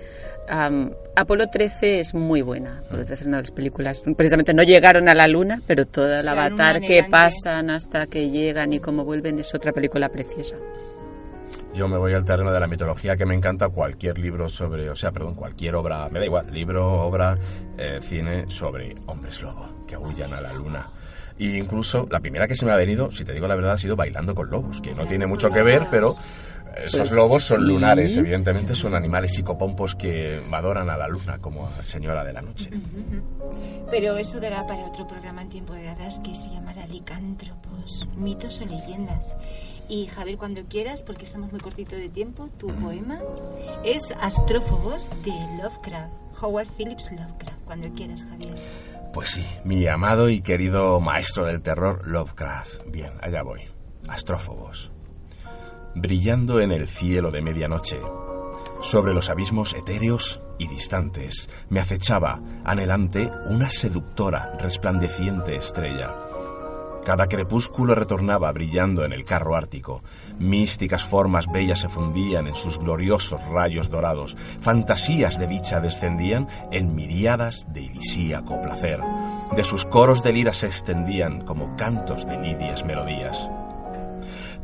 Am, 0.47 0.91
Apolo 1.15 1.47
13 1.47 1.99
es 1.99 2.13
muy 2.13 2.41
buena, 2.41 2.79
Apolo 2.79 3.05
13 3.05 3.13
es 3.13 3.27
una 3.27 3.37
de 3.37 3.43
las 3.43 3.51
películas, 3.51 4.03
precisamente 4.15 4.53
no 4.53 4.63
llegaron 4.63 5.07
a 5.09 5.15
la 5.15 5.27
Luna, 5.27 5.61
pero 5.65 5.85
toda 5.85 6.19
el 6.19 6.27
avatar 6.27 6.79
que 6.79 7.01
negante. 7.01 7.11
pasan 7.11 7.69
hasta 7.69 8.07
que 8.07 8.29
llegan 8.29 8.73
y 8.73 8.79
cómo 8.79 9.03
vuelven 9.05 9.39
es 9.39 9.53
otra 9.53 9.71
película 9.71 10.09
preciosa. 10.09 10.55
Yo 11.73 11.87
me 11.87 11.97
voy 11.97 12.13
al 12.13 12.25
terreno 12.25 12.51
de 12.51 12.59
la 12.59 12.67
mitología 12.67 13.15
que 13.15 13.25
me 13.25 13.33
encanta 13.33 13.69
cualquier 13.69 14.17
libro 14.17 14.49
sobre, 14.49 14.89
o 14.89 14.95
sea, 14.95 15.11
perdón, 15.11 15.35
cualquier 15.35 15.75
obra, 15.75 16.09
me 16.09 16.19
da 16.19 16.25
igual, 16.25 16.47
libro, 16.51 17.01
obra, 17.01 17.37
eh, 17.77 17.99
cine 18.01 18.45
sobre 18.49 18.95
hombres 19.05 19.41
lobo 19.41 19.85
que 19.87 19.95
aullan 19.95 20.33
a 20.33 20.41
la 20.41 20.51
luna. 20.51 20.89
Y 21.37 21.57
incluso 21.57 22.07
la 22.11 22.19
primera 22.19 22.47
que 22.47 22.55
se 22.55 22.65
me 22.65 22.71
ha 22.73 22.75
venido, 22.75 23.09
si 23.11 23.23
te 23.23 23.33
digo 23.33 23.47
la 23.47 23.55
verdad, 23.55 23.71
ha 23.71 23.77
sido 23.77 23.95
Bailando 23.95 24.35
con 24.35 24.49
Lobos, 24.49 24.81
que 24.81 24.93
no 24.93 25.07
tiene 25.07 25.25
mucho 25.25 25.49
que 25.49 25.63
ver, 25.63 25.87
pero 25.89 26.13
esos 26.77 27.01
Pues 27.01 27.11
lobos 27.11 27.43
son 27.43 27.61
sí. 27.61 27.67
lunares, 27.67 28.15
evidentemente 28.17 28.75
son 28.75 28.95
animales 28.95 29.33
psicopompos 29.33 29.95
que 29.95 30.41
adoran 30.51 30.89
a 30.89 30.97
la 30.97 31.07
luna 31.07 31.39
como 31.39 31.67
a 31.67 31.83
señora 31.83 32.23
de 32.23 32.33
la 32.33 32.41
noche. 32.41 32.69
Pero 33.89 34.15
eso 34.17 34.39
dará 34.39 34.65
para 34.65 34.85
otro 34.85 35.07
programa 35.07 35.41
en 35.41 35.49
tiempo 35.49 35.73
de 35.73 35.89
hadas 35.89 36.19
que 36.19 36.33
se 36.35 36.49
llamará 36.49 36.85
Licántropos, 36.87 38.07
mitos 38.15 38.61
o 38.61 38.65
leyendas. 38.65 39.37
Y 39.89 40.07
Javier, 40.07 40.37
cuando 40.37 40.63
quieras, 40.65 41.03
porque 41.03 41.25
estamos 41.25 41.51
muy 41.51 41.59
cortito 41.59 41.95
de 41.97 42.07
tiempo, 42.07 42.49
tu 42.57 42.67
poema 42.67 43.19
es 43.83 44.13
Astrófobos 44.21 45.09
de 45.25 45.31
Lovecraft, 45.61 46.13
Howard 46.41 46.69
Phillips 46.77 47.11
Lovecraft. 47.11 47.59
Cuando 47.65 47.89
quieras, 47.93 48.23
Javier. 48.23 48.55
Pues 49.13 49.29
sí, 49.29 49.45
mi 49.65 49.85
amado 49.87 50.29
y 50.29 50.39
querido 50.39 51.01
maestro 51.01 51.45
del 51.45 51.61
terror, 51.61 52.07
Lovecraft. 52.07 52.83
Bien, 52.87 53.11
allá 53.21 53.43
voy. 53.43 53.61
Astrófobos. 54.07 54.91
Brillando 55.95 56.59
en 56.61 56.71
el 56.71 56.87
cielo 56.87 57.31
de 57.31 57.41
medianoche, 57.41 57.99
sobre 58.81 59.13
los 59.13 59.29
abismos 59.29 59.73
etéreos 59.73 60.41
y 60.57 60.67
distantes, 60.67 61.49
me 61.69 61.79
acechaba, 61.79 62.41
anhelante, 62.63 63.29
una 63.47 63.69
seductora, 63.69 64.53
resplandeciente 64.59 65.55
estrella. 65.55 66.15
Cada 67.03 67.27
crepúsculo 67.27 67.95
retornaba 67.95 68.51
brillando 68.51 69.03
en 69.03 69.11
el 69.11 69.25
carro 69.25 69.55
ártico. 69.55 70.03
Místicas 70.37 71.03
formas 71.03 71.47
bellas 71.51 71.79
se 71.79 71.89
fundían 71.89 72.47
en 72.47 72.55
sus 72.55 72.77
gloriosos 72.77 73.41
rayos 73.47 73.89
dorados. 73.89 74.37
Fantasías 74.61 75.39
de 75.39 75.47
dicha 75.47 75.79
descendían 75.79 76.47
en 76.71 76.93
miriadas 76.95 77.65
de 77.73 77.81
irisíaco 77.81 78.61
placer. 78.61 78.99
De 79.55 79.63
sus 79.63 79.85
coros 79.85 80.23
de 80.23 80.33
lira 80.33 80.53
se 80.53 80.67
extendían 80.67 81.41
como 81.41 81.75
cantos 81.75 82.25
de 82.27 82.39
lidias 82.39 82.85
melodías. 82.85 83.49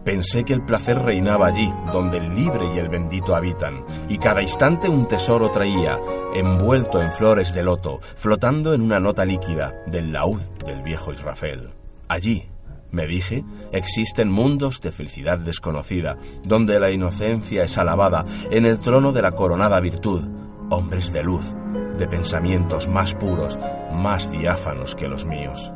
Pensé 0.04 0.44
que 0.44 0.54
el 0.54 0.64
placer 0.64 1.00
reinaba 1.00 1.48
allí, 1.48 1.74
donde 1.92 2.18
el 2.18 2.34
libre 2.34 2.66
y 2.74 2.80
el 2.80 2.88
bendito 2.88 3.36
habitan, 3.36 3.84
y 4.08 4.18
cada 4.18 4.42
instante 4.42 4.88
un 4.88 5.08
tesoro 5.08 5.50
traía, 5.52 6.00
envuelto 6.34 7.02
en 7.02 7.12
flores 7.12 7.54
de 7.54 7.64
loto, 7.64 8.00
flotando 8.16 8.74
en 8.74 8.82
una 8.82 9.00
nota 9.00 9.26
líquida 9.26 9.84
del 9.86 10.14
laúd 10.14 10.42
del 10.66 10.82
viejo 10.82 11.12
Israfel. 11.12 11.70
Allí, 12.08 12.48
me 12.92 13.06
dije, 13.06 13.44
existen 13.72 14.32
mundos 14.32 14.80
de 14.82 14.92
felicidad 14.92 15.40
desconocida, 15.40 16.18
donde 16.44 16.80
la 16.80 16.90
inocencia 16.90 17.64
es 17.64 17.78
alabada 17.78 18.26
en 18.50 18.66
el 18.66 18.80
trono 18.80 19.12
de 19.12 19.22
la 19.22 19.34
coronada 19.34 19.80
virtud, 19.82 20.26
hombres 20.70 21.12
de 21.12 21.24
luz, 21.24 21.54
de 21.98 22.08
pensamientos 22.08 22.88
más 22.88 23.14
puros, 23.14 23.60
más 23.92 24.32
diáfanos 24.32 24.96
que 24.96 25.08
los 25.08 25.26
míos. 25.26 25.72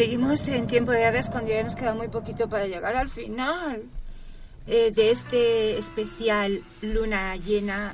Seguimos 0.00 0.48
en 0.48 0.66
tiempo 0.66 0.92
de 0.92 1.04
hadas 1.04 1.28
cuando 1.28 1.50
ya 1.50 1.62
nos 1.62 1.76
queda 1.76 1.92
muy 1.92 2.08
poquito 2.08 2.48
para 2.48 2.66
llegar 2.66 2.96
al 2.96 3.10
final 3.10 3.82
eh, 4.66 4.92
de 4.92 5.10
este 5.10 5.76
especial 5.76 6.62
luna 6.80 7.36
llena 7.36 7.92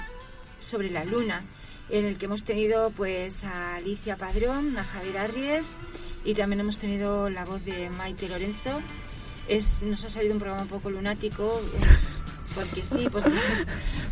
sobre 0.60 0.88
la 0.88 1.04
luna, 1.04 1.44
en 1.90 2.04
el 2.04 2.16
que 2.16 2.26
hemos 2.26 2.44
tenido 2.44 2.92
pues 2.92 3.42
a 3.42 3.74
Alicia 3.74 4.16
Padrón, 4.16 4.78
a 4.78 4.84
Javier 4.84 5.18
Arries 5.18 5.76
y 6.24 6.34
también 6.34 6.60
hemos 6.60 6.78
tenido 6.78 7.28
la 7.28 7.44
voz 7.44 7.64
de 7.64 7.90
Maite 7.90 8.28
Lorenzo. 8.28 8.80
Es, 9.48 9.82
nos 9.82 10.04
ha 10.04 10.10
salido 10.10 10.32
un 10.32 10.38
programa 10.38 10.62
un 10.62 10.68
poco 10.68 10.90
lunático, 10.90 11.60
porque 12.54 12.84
sí, 12.84 13.08
porque, 13.10 13.32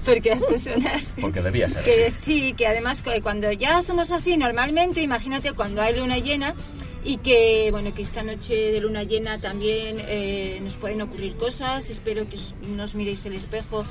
porque 0.05 0.31
las 0.31 0.43
personas 0.43 1.15
Porque 1.21 1.43
debía 1.43 1.69
ser 1.69 1.85
que 1.85 2.11
sí, 2.11 2.55
que 2.55 2.67
además 2.67 3.05
cuando 3.23 3.53
ya 3.53 3.83
somos 3.83 4.11
así 4.11 4.37
normalmente, 4.37 5.01
imagínate 5.01 5.53
cuando 5.53 5.81
hay 5.81 5.95
luna 5.95 6.19
llena 6.19 6.57
y 7.05 7.19
que 7.19 7.69
bueno 7.71 7.93
que 7.95 8.03
esta 8.03 8.23
noche 8.23 8.73
de 8.73 8.81
luna 8.81 9.03
llena 9.03 9.39
también 9.39 9.97
eh, 10.09 10.59
nos 10.63 10.75
pueden 10.77 11.03
ocurrir 11.03 11.35
cosas. 11.37 11.91
Espero 11.91 12.29
que 12.29 12.37
os- 12.37 12.55
nos 12.67 12.95
miréis 12.95 13.25
el 13.27 13.35
espejo 13.35 13.85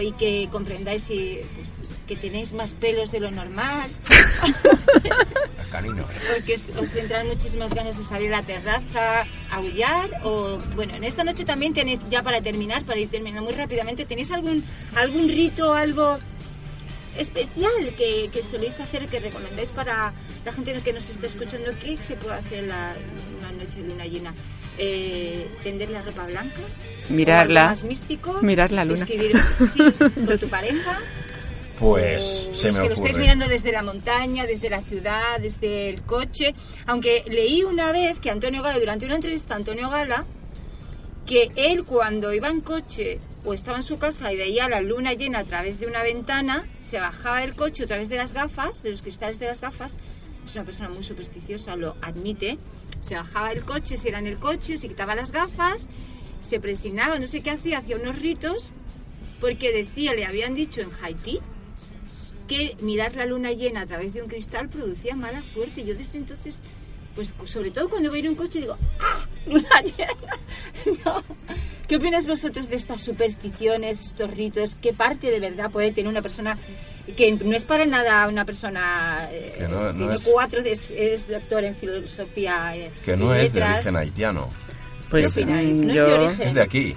y 0.00 0.12
que 0.12 0.48
comprendáis 0.52 1.08
y, 1.10 1.40
pues, 1.56 1.72
que 2.06 2.14
tenéis 2.14 2.52
más 2.52 2.74
pelos 2.74 3.10
de 3.10 3.20
lo 3.20 3.30
normal, 3.30 3.88
Canino. 5.72 6.06
porque 6.34 6.54
os, 6.54 6.66
os 6.76 6.94
entran 6.96 7.26
muchísimas 7.28 7.74
ganas 7.74 7.96
de 7.96 8.04
salir 8.04 8.32
a 8.34 8.40
la 8.40 8.46
terraza, 8.46 9.22
a 9.50 9.56
aullar 9.56 10.10
o 10.24 10.58
bueno, 10.76 10.94
en 10.94 11.04
esta 11.04 11.24
noche 11.24 11.44
también 11.44 11.72
tenéis 11.74 12.00
ya 12.10 12.22
para 12.22 12.40
terminar, 12.40 12.84
para 12.84 13.00
ir 13.00 13.08
terminando 13.08 13.42
muy 13.42 13.54
rápidamente, 13.54 14.04
¿tenéis 14.04 14.30
algún 14.30 14.64
algún 14.94 15.28
rito, 15.28 15.72
algo 15.74 16.18
especial 17.18 17.94
que, 17.96 18.30
que 18.32 18.42
soléis 18.42 18.78
hacer, 18.80 19.06
que 19.06 19.20
recomendáis 19.20 19.68
para 19.70 20.12
la 20.44 20.52
gente 20.52 20.80
que 20.80 20.92
nos 20.92 21.08
está 21.08 21.26
escuchando? 21.26 21.70
¿Qué 21.80 21.96
se 21.98 22.16
puede 22.16 22.36
hacer 22.36 22.64
la, 22.64 22.94
una 23.38 23.52
noche 23.52 23.82
de 23.82 23.88
luna 23.88 24.06
llena? 24.06 24.34
Eh, 24.78 25.48
¿Tender 25.62 25.90
la 25.90 26.02
ropa 26.02 26.24
blanca? 26.26 26.60
Mirarla. 27.08 27.60
¿O 27.60 27.68
algo 27.68 27.80
más 27.80 27.84
místico? 27.84 28.42
Mirar 28.42 28.72
la 28.72 28.84
luna. 28.84 29.00
Escribir 29.04 29.32
sí, 29.72 29.78
con 29.98 30.38
tu 30.38 30.48
pareja. 30.48 31.00
Pues 31.78 32.48
O 32.50 32.54
se 32.54 32.70
es 32.70 32.76
me 32.76 32.82
que 32.82 32.88
lo 32.88 32.94
estáis 32.94 33.18
mirando 33.18 33.46
desde 33.46 33.70
la 33.70 33.82
montaña, 33.82 34.46
desde 34.46 34.68
la 34.68 34.80
ciudad, 34.80 35.38
desde 35.40 35.88
el 35.88 36.02
coche. 36.02 36.54
Aunque 36.86 37.24
leí 37.26 37.62
una 37.62 37.92
vez 37.92 38.18
que 38.20 38.30
Antonio 38.30 38.62
Gala, 38.62 38.78
durante 38.78 39.06
una 39.06 39.16
entrevista 39.16 39.54
a 39.54 39.58
Antonio 39.58 39.88
Gala, 39.88 40.24
que 41.26 41.50
él 41.56 41.84
cuando 41.84 42.32
iba 42.32 42.48
en 42.48 42.60
coche 42.62 43.20
o 43.44 43.54
estaba 43.54 43.78
en 43.78 43.82
su 43.82 43.98
casa 43.98 44.32
y 44.32 44.36
veía 44.36 44.68
la 44.68 44.80
luna 44.80 45.14
llena 45.14 45.40
a 45.40 45.44
través 45.44 45.78
de 45.80 45.86
una 45.86 46.02
ventana, 46.02 46.66
se 46.82 46.98
bajaba 46.98 47.40
del 47.40 47.54
coche 47.54 47.84
a 47.84 47.86
través 47.86 48.08
de 48.08 48.16
las 48.16 48.32
gafas, 48.32 48.82
de 48.82 48.90
los 48.90 49.02
cristales 49.02 49.38
de 49.38 49.46
las 49.46 49.60
gafas, 49.60 49.96
es 50.44 50.54
una 50.54 50.64
persona 50.64 50.88
muy 50.88 51.04
supersticiosa, 51.04 51.76
lo 51.76 51.96
admite, 52.00 52.58
se 53.00 53.14
bajaba 53.14 53.50
del 53.50 53.64
coche, 53.64 53.96
si 53.96 54.08
era 54.08 54.18
en 54.18 54.26
el 54.26 54.38
coche, 54.38 54.78
se 54.78 54.88
quitaba 54.88 55.14
las 55.14 55.30
gafas, 55.30 55.88
se 56.40 56.60
presignaba, 56.60 57.18
no 57.18 57.26
sé 57.26 57.42
qué 57.42 57.50
hacía, 57.50 57.78
hacía 57.78 57.96
unos 57.96 58.18
ritos, 58.18 58.72
porque 59.40 59.72
decía, 59.72 60.14
le 60.14 60.24
habían 60.24 60.54
dicho 60.54 60.80
en 60.80 60.90
Haití, 61.02 61.40
que 62.48 62.76
mirar 62.80 63.14
la 63.14 63.26
luna 63.26 63.52
llena 63.52 63.82
a 63.82 63.86
través 63.86 64.14
de 64.14 64.22
un 64.22 64.28
cristal 64.28 64.68
producía 64.68 65.14
mala 65.14 65.42
suerte. 65.42 65.84
Yo 65.84 65.94
desde 65.94 66.16
entonces, 66.16 66.60
pues 67.18 67.34
sobre 67.50 67.72
todo 67.72 67.88
cuando 67.88 68.10
voy 68.10 68.20
en 68.20 68.28
un 68.28 68.34
coche 68.36 68.60
digo, 68.60 68.76
¡ah! 69.00 69.26
Luna 69.46 69.82
llena. 69.82 70.12
No. 71.04 71.22
¿Qué 71.88 71.96
opináis 71.96 72.26
vosotros 72.28 72.68
de 72.68 72.76
estas 72.76 73.00
supersticiones, 73.00 74.04
estos 74.04 74.30
ritos? 74.30 74.76
¿Qué 74.80 74.92
parte 74.92 75.30
de 75.32 75.40
verdad 75.40 75.68
puede 75.70 75.90
tener 75.90 76.08
una 76.08 76.22
persona 76.22 76.56
que 77.16 77.32
no 77.32 77.56
es 77.56 77.64
para 77.64 77.86
nada 77.86 78.28
una 78.28 78.44
persona 78.44 79.26
eh, 79.32 79.52
Que 79.58 79.66
no- 79.68 80.12
es- 80.12 80.22
cuatro, 80.22 80.60
es, 80.60 80.86
es 80.90 81.26
doctor 81.28 81.64
en 81.64 81.74
filosofía 81.74 82.76
eh, 82.76 82.92
Que 83.04 83.16
no 83.16 83.34
es 83.34 83.52
de 83.52 83.64
origen 83.64 83.96
haitiano. 83.96 84.48
Pues 85.10 85.34
¿Qué 85.34 85.42
opináis? 85.42 85.82
¿No 85.82 85.88
es 85.92 86.00
de 86.00 86.08
yo... 86.08 86.22
origen? 86.24 86.48
Es 86.48 86.54
de 86.54 86.62
aquí. 86.62 86.94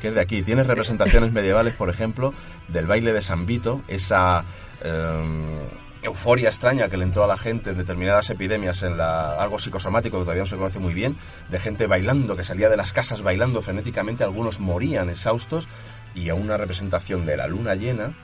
Que 0.00 0.08
es 0.08 0.14
de 0.14 0.20
aquí. 0.20 0.42
Tienes 0.42 0.66
representaciones 0.68 1.32
medievales, 1.32 1.74
por 1.74 1.90
ejemplo, 1.90 2.32
del 2.68 2.86
baile 2.86 3.12
de 3.12 3.22
San 3.22 3.46
Vito, 3.46 3.82
esa 3.88 4.44
eh, 4.84 5.68
euforia 6.06 6.48
extraña 6.48 6.88
que 6.88 6.96
le 6.96 7.04
entró 7.04 7.24
a 7.24 7.26
la 7.26 7.36
gente 7.36 7.70
en 7.70 7.76
determinadas 7.76 8.30
epidemias, 8.30 8.82
en 8.82 8.96
la, 8.96 9.34
algo 9.34 9.58
psicosomático 9.58 10.18
que 10.18 10.24
todavía 10.24 10.42
no 10.42 10.48
se 10.48 10.56
conoce 10.56 10.78
muy 10.78 10.94
bien, 10.94 11.16
de 11.48 11.58
gente 11.58 11.86
bailando, 11.86 12.36
que 12.36 12.44
salía 12.44 12.68
de 12.68 12.76
las 12.76 12.92
casas 12.92 13.22
bailando 13.22 13.62
frenéticamente, 13.62 14.24
algunos 14.24 14.58
morían 14.60 15.10
exhaustos, 15.10 15.68
y 16.14 16.30
a 16.30 16.34
una 16.34 16.56
representación 16.56 17.26
de 17.26 17.36
la 17.36 17.46
luna 17.46 17.74
llena, 17.74 18.14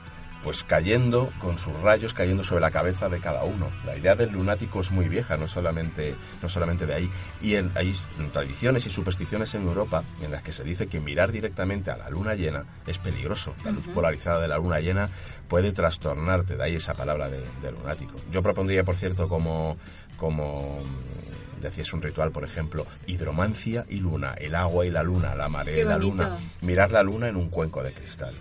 pues 0.43 0.63
cayendo 0.63 1.31
con 1.39 1.57
sus 1.57 1.73
rayos 1.81 2.13
cayendo 2.13 2.43
sobre 2.43 2.61
la 2.61 2.71
cabeza 2.71 3.07
de 3.07 3.19
cada 3.21 3.43
uno. 3.45 3.69
La 3.85 3.95
idea 3.97 4.13
del 4.13 4.31
lunático 4.33 4.81
es 4.81 4.91
muy 4.91 5.07
vieja, 5.07 5.37
no 5.37 5.47
solamente, 5.47 6.15
no 6.41 6.49
solamente 6.49 6.85
de 6.85 6.93
ahí. 6.95 7.09
Y 7.41 7.55
en- 7.55 7.71
hay 7.75 7.93
tradiciones 8.33 8.85
y 8.85 8.91
supersticiones 8.91 9.55
en 9.55 9.63
Europa 9.63 10.03
en 10.21 10.31
las 10.31 10.43
que 10.43 10.51
se 10.51 10.63
dice 10.65 10.87
que 10.87 10.99
mirar 10.99 11.31
directamente 11.31 11.91
a 11.91 11.97
la 11.97 12.09
luna 12.09 12.35
llena 12.35 12.65
es 12.85 12.99
peligroso. 12.99 13.55
La 13.63 13.71
luz 13.71 13.85
polarizada 13.93 14.41
de 14.41 14.47
la 14.49 14.57
luna 14.57 14.79
llena 14.81 15.09
puede 15.47 15.71
trastornarte, 15.71 16.57
de 16.57 16.63
ahí 16.63 16.75
esa 16.75 16.93
palabra 16.93 17.29
de, 17.29 17.43
de 17.61 17.71
lunático. 17.71 18.15
Yo 18.29 18.43
propondría, 18.43 18.83
por 18.83 18.97
cierto, 18.97 19.29
como, 19.29 19.77
como 20.17 20.81
mm, 20.83 21.61
decías 21.61 21.93
un 21.93 22.01
ritual, 22.01 22.31
por 22.31 22.43
ejemplo, 22.43 22.85
hidromancia 23.07 23.85
y 23.87 23.97
luna, 23.99 24.33
el 24.37 24.55
agua 24.55 24.85
y 24.85 24.91
la 24.91 25.03
luna, 25.03 25.35
la 25.35 25.47
marea 25.47 25.75
y 25.81 25.85
la 25.85 25.97
luna. 25.97 26.23
Mirar 26.61 26.91
la 26.91 27.01
luna 27.03 27.29
en 27.29 27.37
un 27.37 27.49
cuenco 27.49 27.81
de 27.81 27.93
cristal. 27.93 28.33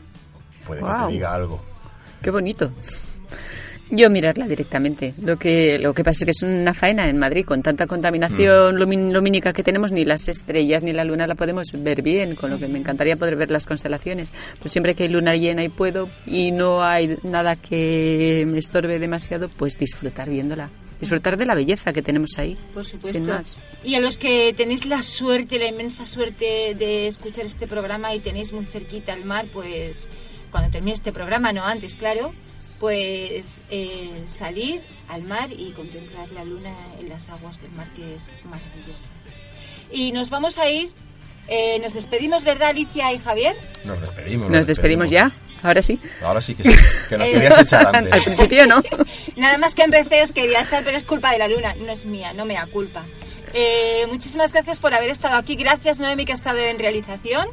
Puede 0.66 0.80
que 0.80 0.86
te 1.06 1.12
diga 1.12 1.32
algo. 1.34 1.62
Qué 2.22 2.30
bonito. 2.30 2.70
Yo 3.94 4.08
mirarla 4.08 4.48
directamente. 4.48 5.12
Lo 5.20 5.38
que, 5.38 5.78
lo 5.78 5.92
que 5.92 6.02
pasa 6.02 6.20
es 6.20 6.24
que 6.24 6.30
es 6.30 6.42
una 6.42 6.72
faena 6.72 7.10
en 7.10 7.18
Madrid, 7.18 7.44
con 7.44 7.62
tanta 7.62 7.86
contaminación 7.86 8.76
lumin- 8.78 9.12
lumínica 9.12 9.52
que 9.52 9.62
tenemos, 9.62 9.92
ni 9.92 10.06
las 10.06 10.28
estrellas 10.28 10.82
ni 10.82 10.94
la 10.94 11.04
luna 11.04 11.26
la 11.26 11.34
podemos 11.34 11.66
ver 11.76 12.00
bien, 12.00 12.34
con 12.34 12.48
lo 12.50 12.58
que 12.58 12.68
me 12.68 12.78
encantaría 12.78 13.16
poder 13.16 13.36
ver 13.36 13.50
las 13.50 13.66
constelaciones. 13.66 14.32
Pero 14.56 14.70
siempre 14.70 14.94
que 14.94 15.02
hay 15.02 15.08
luna 15.10 15.36
llena 15.36 15.62
y 15.62 15.68
puedo, 15.68 16.08
y 16.26 16.52
no 16.52 16.82
hay 16.82 17.18
nada 17.22 17.56
que 17.56 18.44
me 18.48 18.58
estorbe 18.60 18.98
demasiado, 18.98 19.50
pues 19.50 19.78
disfrutar 19.78 20.30
viéndola. 20.30 20.70
Disfrutar 20.98 21.36
de 21.36 21.44
la 21.44 21.54
belleza 21.54 21.92
que 21.92 22.00
tenemos 22.00 22.38
ahí. 22.38 22.56
Por 22.72 22.84
Sin 22.86 22.98
supuesto. 23.02 23.20
más. 23.30 23.58
Y 23.84 23.96
a 23.96 24.00
los 24.00 24.16
que 24.16 24.54
tenéis 24.56 24.86
la 24.86 25.02
suerte, 25.02 25.58
la 25.58 25.66
inmensa 25.66 26.06
suerte 26.06 26.74
de 26.78 27.08
escuchar 27.08 27.44
este 27.44 27.66
programa 27.66 28.14
y 28.14 28.20
tenéis 28.20 28.52
muy 28.54 28.64
cerquita 28.64 29.12
el 29.12 29.26
mar, 29.26 29.46
pues 29.52 30.08
cuando 30.52 30.70
termine 30.70 30.94
este 30.94 31.12
programa, 31.12 31.52
no 31.52 31.64
antes, 31.66 31.96
claro, 31.96 32.32
pues 32.78 33.60
eh, 33.70 34.22
salir 34.26 34.82
al 35.08 35.22
mar 35.22 35.48
y 35.50 35.72
contemplar 35.72 36.28
la 36.30 36.44
luna 36.44 36.74
en 37.00 37.08
las 37.08 37.28
aguas 37.30 37.60
del 37.60 37.70
mar, 37.72 37.86
que 37.96 38.14
es 38.14 38.30
maravilloso. 38.44 39.08
Y 39.90 40.12
nos 40.12 40.30
vamos 40.30 40.58
a 40.58 40.68
ir, 40.68 40.90
eh, 41.48 41.78
nos 41.82 41.94
despedimos, 41.94 42.44
¿verdad, 42.44 42.68
Alicia 42.70 43.12
y 43.12 43.18
Javier? 43.18 43.56
Nos 43.84 44.00
despedimos. 44.00 44.50
Nos 44.50 44.66
despedimos 44.66 45.10
ya. 45.10 45.32
Ahora 45.62 45.80
sí. 45.80 46.00
Ahora 46.24 46.40
sí 46.40 46.56
que 46.56 46.64
sí. 46.64 46.76
Que 47.08 47.16
nos 47.18 47.28
querías 47.28 47.58
echar 47.62 47.86
Al 47.86 47.94
antes. 47.94 48.24
principio 48.24 48.66
no. 48.66 48.82
Nada 49.36 49.58
más 49.58 49.74
que 49.76 49.82
empecé 49.82 50.22
os 50.22 50.32
quería 50.32 50.62
echar, 50.62 50.82
pero 50.84 50.96
es 50.96 51.04
culpa 51.04 51.30
de 51.32 51.38
la 51.38 51.46
luna, 51.48 51.74
no 51.74 51.92
es 51.92 52.04
mía, 52.04 52.32
no 52.32 52.44
me 52.44 52.54
da 52.54 52.66
culpa. 52.66 53.04
Eh, 53.54 54.06
muchísimas 54.08 54.52
gracias 54.52 54.80
por 54.80 54.92
haber 54.92 55.10
estado 55.10 55.36
aquí. 55.36 55.54
Gracias, 55.54 56.00
Noemi, 56.00 56.24
que 56.24 56.32
ha 56.32 56.34
estado 56.34 56.58
en 56.58 56.78
realización. 56.80 57.46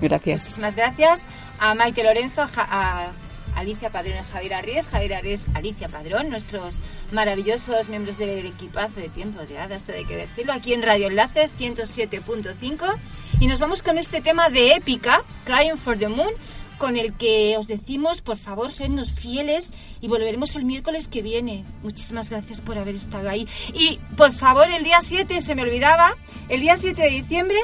Gracias. 0.00 0.42
Muchísimas 0.42 0.76
gracias 0.76 1.26
a 1.58 1.74
Maite 1.74 2.02
Lorenzo, 2.02 2.46
a, 2.56 3.12
Alicia 3.54 3.90
Padrón 3.90 4.18
y 4.18 4.32
Javier 4.32 4.54
Arries. 4.54 4.88
Javier 4.88 5.14
Arries, 5.14 5.46
Alicia 5.54 5.88
Padrón, 5.88 6.30
nuestros 6.30 6.76
maravillosos 7.10 7.88
miembros 7.88 8.16
del 8.16 8.46
equipazo 8.46 9.00
de 9.00 9.08
Tiempo 9.08 9.42
de 9.42 9.58
Hadas, 9.58 9.78
esto 9.82 9.92
hay 9.92 10.04
que 10.04 10.16
decirlo, 10.16 10.52
aquí 10.52 10.74
en 10.74 10.82
Radio 10.82 11.08
Enlace 11.08 11.50
107.5. 11.58 12.96
Y 13.40 13.46
nos 13.48 13.58
vamos 13.58 13.82
con 13.82 13.98
este 13.98 14.20
tema 14.20 14.48
de 14.48 14.74
épica, 14.74 15.22
Crying 15.44 15.76
for 15.76 15.98
the 15.98 16.08
Moon, 16.08 16.32
con 16.78 16.96
el 16.96 17.12
que 17.14 17.56
os 17.58 17.66
decimos, 17.66 18.20
por 18.20 18.36
favor, 18.36 18.70
sednos 18.70 19.10
fieles 19.10 19.72
y 20.00 20.06
volveremos 20.06 20.54
el 20.54 20.64
miércoles 20.64 21.08
que 21.08 21.22
viene. 21.22 21.64
Muchísimas 21.82 22.30
gracias 22.30 22.60
por 22.60 22.78
haber 22.78 22.94
estado 22.94 23.28
ahí. 23.28 23.48
Y, 23.74 23.98
por 24.16 24.32
favor, 24.32 24.70
el 24.70 24.84
día 24.84 25.00
7, 25.02 25.42
se 25.42 25.56
me 25.56 25.62
olvidaba, 25.62 26.16
el 26.48 26.60
día 26.60 26.76
7 26.76 27.02
de 27.02 27.10
diciembre 27.10 27.58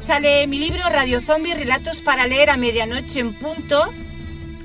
sale 0.00 0.46
mi 0.46 0.58
libro 0.58 0.82
Radio 0.88 1.20
Zombie, 1.20 1.54
Relatos 1.54 2.00
para 2.02 2.26
leer 2.26 2.50
a 2.50 2.56
medianoche 2.56 3.20
en 3.20 3.34
punto. 3.34 3.92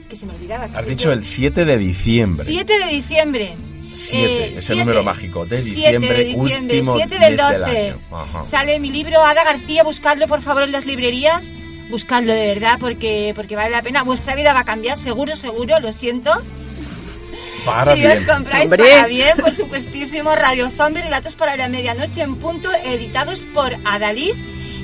Que 0.10 0.16
se 0.16 0.26
me 0.26 0.34
olvidaba. 0.34 0.68
que 0.68 0.78
Has 0.78 0.86
dicho 0.86 1.06
yo. 1.06 1.14
el 1.14 1.24
7 1.24 1.66
de 1.66 1.78
diciembre. 1.78 2.44
7 2.46 2.80
de 2.80 2.86
diciembre. 2.88 3.54
7, 3.94 4.26
Eh, 4.26 4.52
ese 4.54 4.62
siete. 4.62 4.76
número 4.82 5.04
mágico 5.04 5.46
de 5.46 5.62
Siete 5.62 5.70
diciembre, 5.82 6.14
de 6.14 6.24
diciembre, 6.26 6.78
último 6.80 6.96
7 6.98 7.20
del 7.20 7.36
mes 7.36 7.60
12. 7.60 7.78
año. 7.90 8.00
Ajá. 8.12 8.46
Sale 8.46 8.80
mi 8.80 8.90
libro 8.92 9.22
Ada 9.22 9.44
García, 9.44 9.84
buscadlo 9.84 10.28
por 10.28 10.42
favor 10.42 10.64
en 10.64 10.72
las 10.72 10.86
librerías. 10.86 11.52
Buscadlo 11.90 12.34
de 12.34 12.48
verdad 12.48 12.78
porque, 12.80 13.34
porque 13.36 13.56
vale 13.58 13.72
la 13.72 13.82
pena. 13.82 14.04
Vuestra 14.04 14.34
vida 14.36 14.54
va 14.54 14.62
a 14.62 14.64
cambiar, 14.66 14.98
seguro, 14.98 15.36
seguro, 15.36 15.80
lo 15.82 15.92
siento. 15.92 16.32
Para 17.66 17.94
si 17.94 18.00
bien. 18.00 18.12
os 18.18 18.24
compráis 18.24 18.64
Hombre. 18.66 18.84
para 18.90 19.08
bien, 19.08 19.38
por 19.38 19.52
supuestísimo, 19.52 20.34
Radio 20.36 20.72
Zombie, 20.76 21.02
Relatos 21.04 21.36
para 21.36 21.56
la 21.58 21.68
Medianoche 21.68 22.22
en 22.22 22.36
punto, 22.38 22.70
editados 22.86 23.42
por 23.54 23.76
Adalid. 23.86 24.34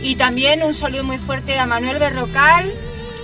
Y 0.01 0.15
también 0.15 0.63
un 0.63 0.73
saludo 0.73 1.03
muy 1.03 1.17
fuerte 1.17 1.59
a 1.59 1.65
Manuel 1.65 1.99
Berrocal, 1.99 2.73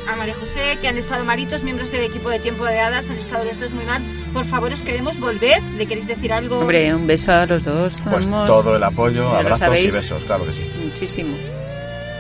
a 0.08 0.16
María 0.16 0.36
José, 0.36 0.78
que 0.82 0.88
han 0.88 0.98
estado 0.98 1.24
malitos, 1.24 1.64
miembros 1.64 1.92
del 1.92 2.04
equipo 2.04 2.30
de 2.30 2.40
Tiempo 2.40 2.66
de 2.66 2.80
Hadas, 2.80 3.10
han 3.10 3.18
estado 3.18 3.46
los 3.46 3.60
dos 3.60 3.72
muy 3.72 3.86
mal. 3.86 4.04
Por 4.34 4.46
favor, 4.46 4.74
os 4.74 4.82
queremos 4.82 5.20
volver. 5.20 5.62
¿Le 5.78 5.86
queréis 5.86 6.08
decir 6.08 6.34
algo? 6.34 6.60
Hombre, 6.60 6.94
un 6.94 7.08
beso 7.08 7.32
a 7.32 7.46
los 7.46 7.64
dos. 7.64 7.96
Pues 8.04 8.28
Vamos. 8.28 8.48
todo 8.48 8.76
el 8.76 8.84
apoyo, 8.84 9.32
Ya 9.32 9.40
abrazos 9.40 9.80
y 9.80 9.92
besos, 9.92 10.26
claro 10.26 10.46
que 10.46 10.54
sí. 10.54 10.70
Muchísimo. 10.84 11.38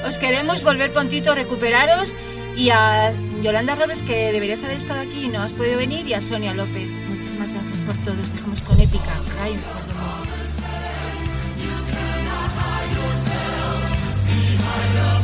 Os 0.08 0.18
queremos 0.18 0.64
volver 0.64 0.92
prontito, 0.92 1.34
recuperaros 1.34 2.16
Y 2.56 2.70
a 2.70 3.14
Yolanda 3.42 3.74
Robles, 3.76 4.04
que 4.04 4.32
deberías 4.32 4.64
haber 4.64 4.78
estado 4.78 5.00
aquí 5.02 5.26
y 5.26 5.28
no 5.28 5.42
has 5.42 5.54
podido 5.54 5.78
venir, 5.78 6.08
y 6.08 6.14
a 6.14 6.22
Sonia 6.22 6.54
López. 6.54 6.88
Muchísimas 7.10 7.52
gracias 7.52 7.82
por 7.82 7.96
todo. 8.06 8.22
Os 8.22 8.32
dejamos 8.32 8.62
con 8.62 8.80
épica. 8.80 9.12
Moon. 9.44 10.43
Light 14.76 15.23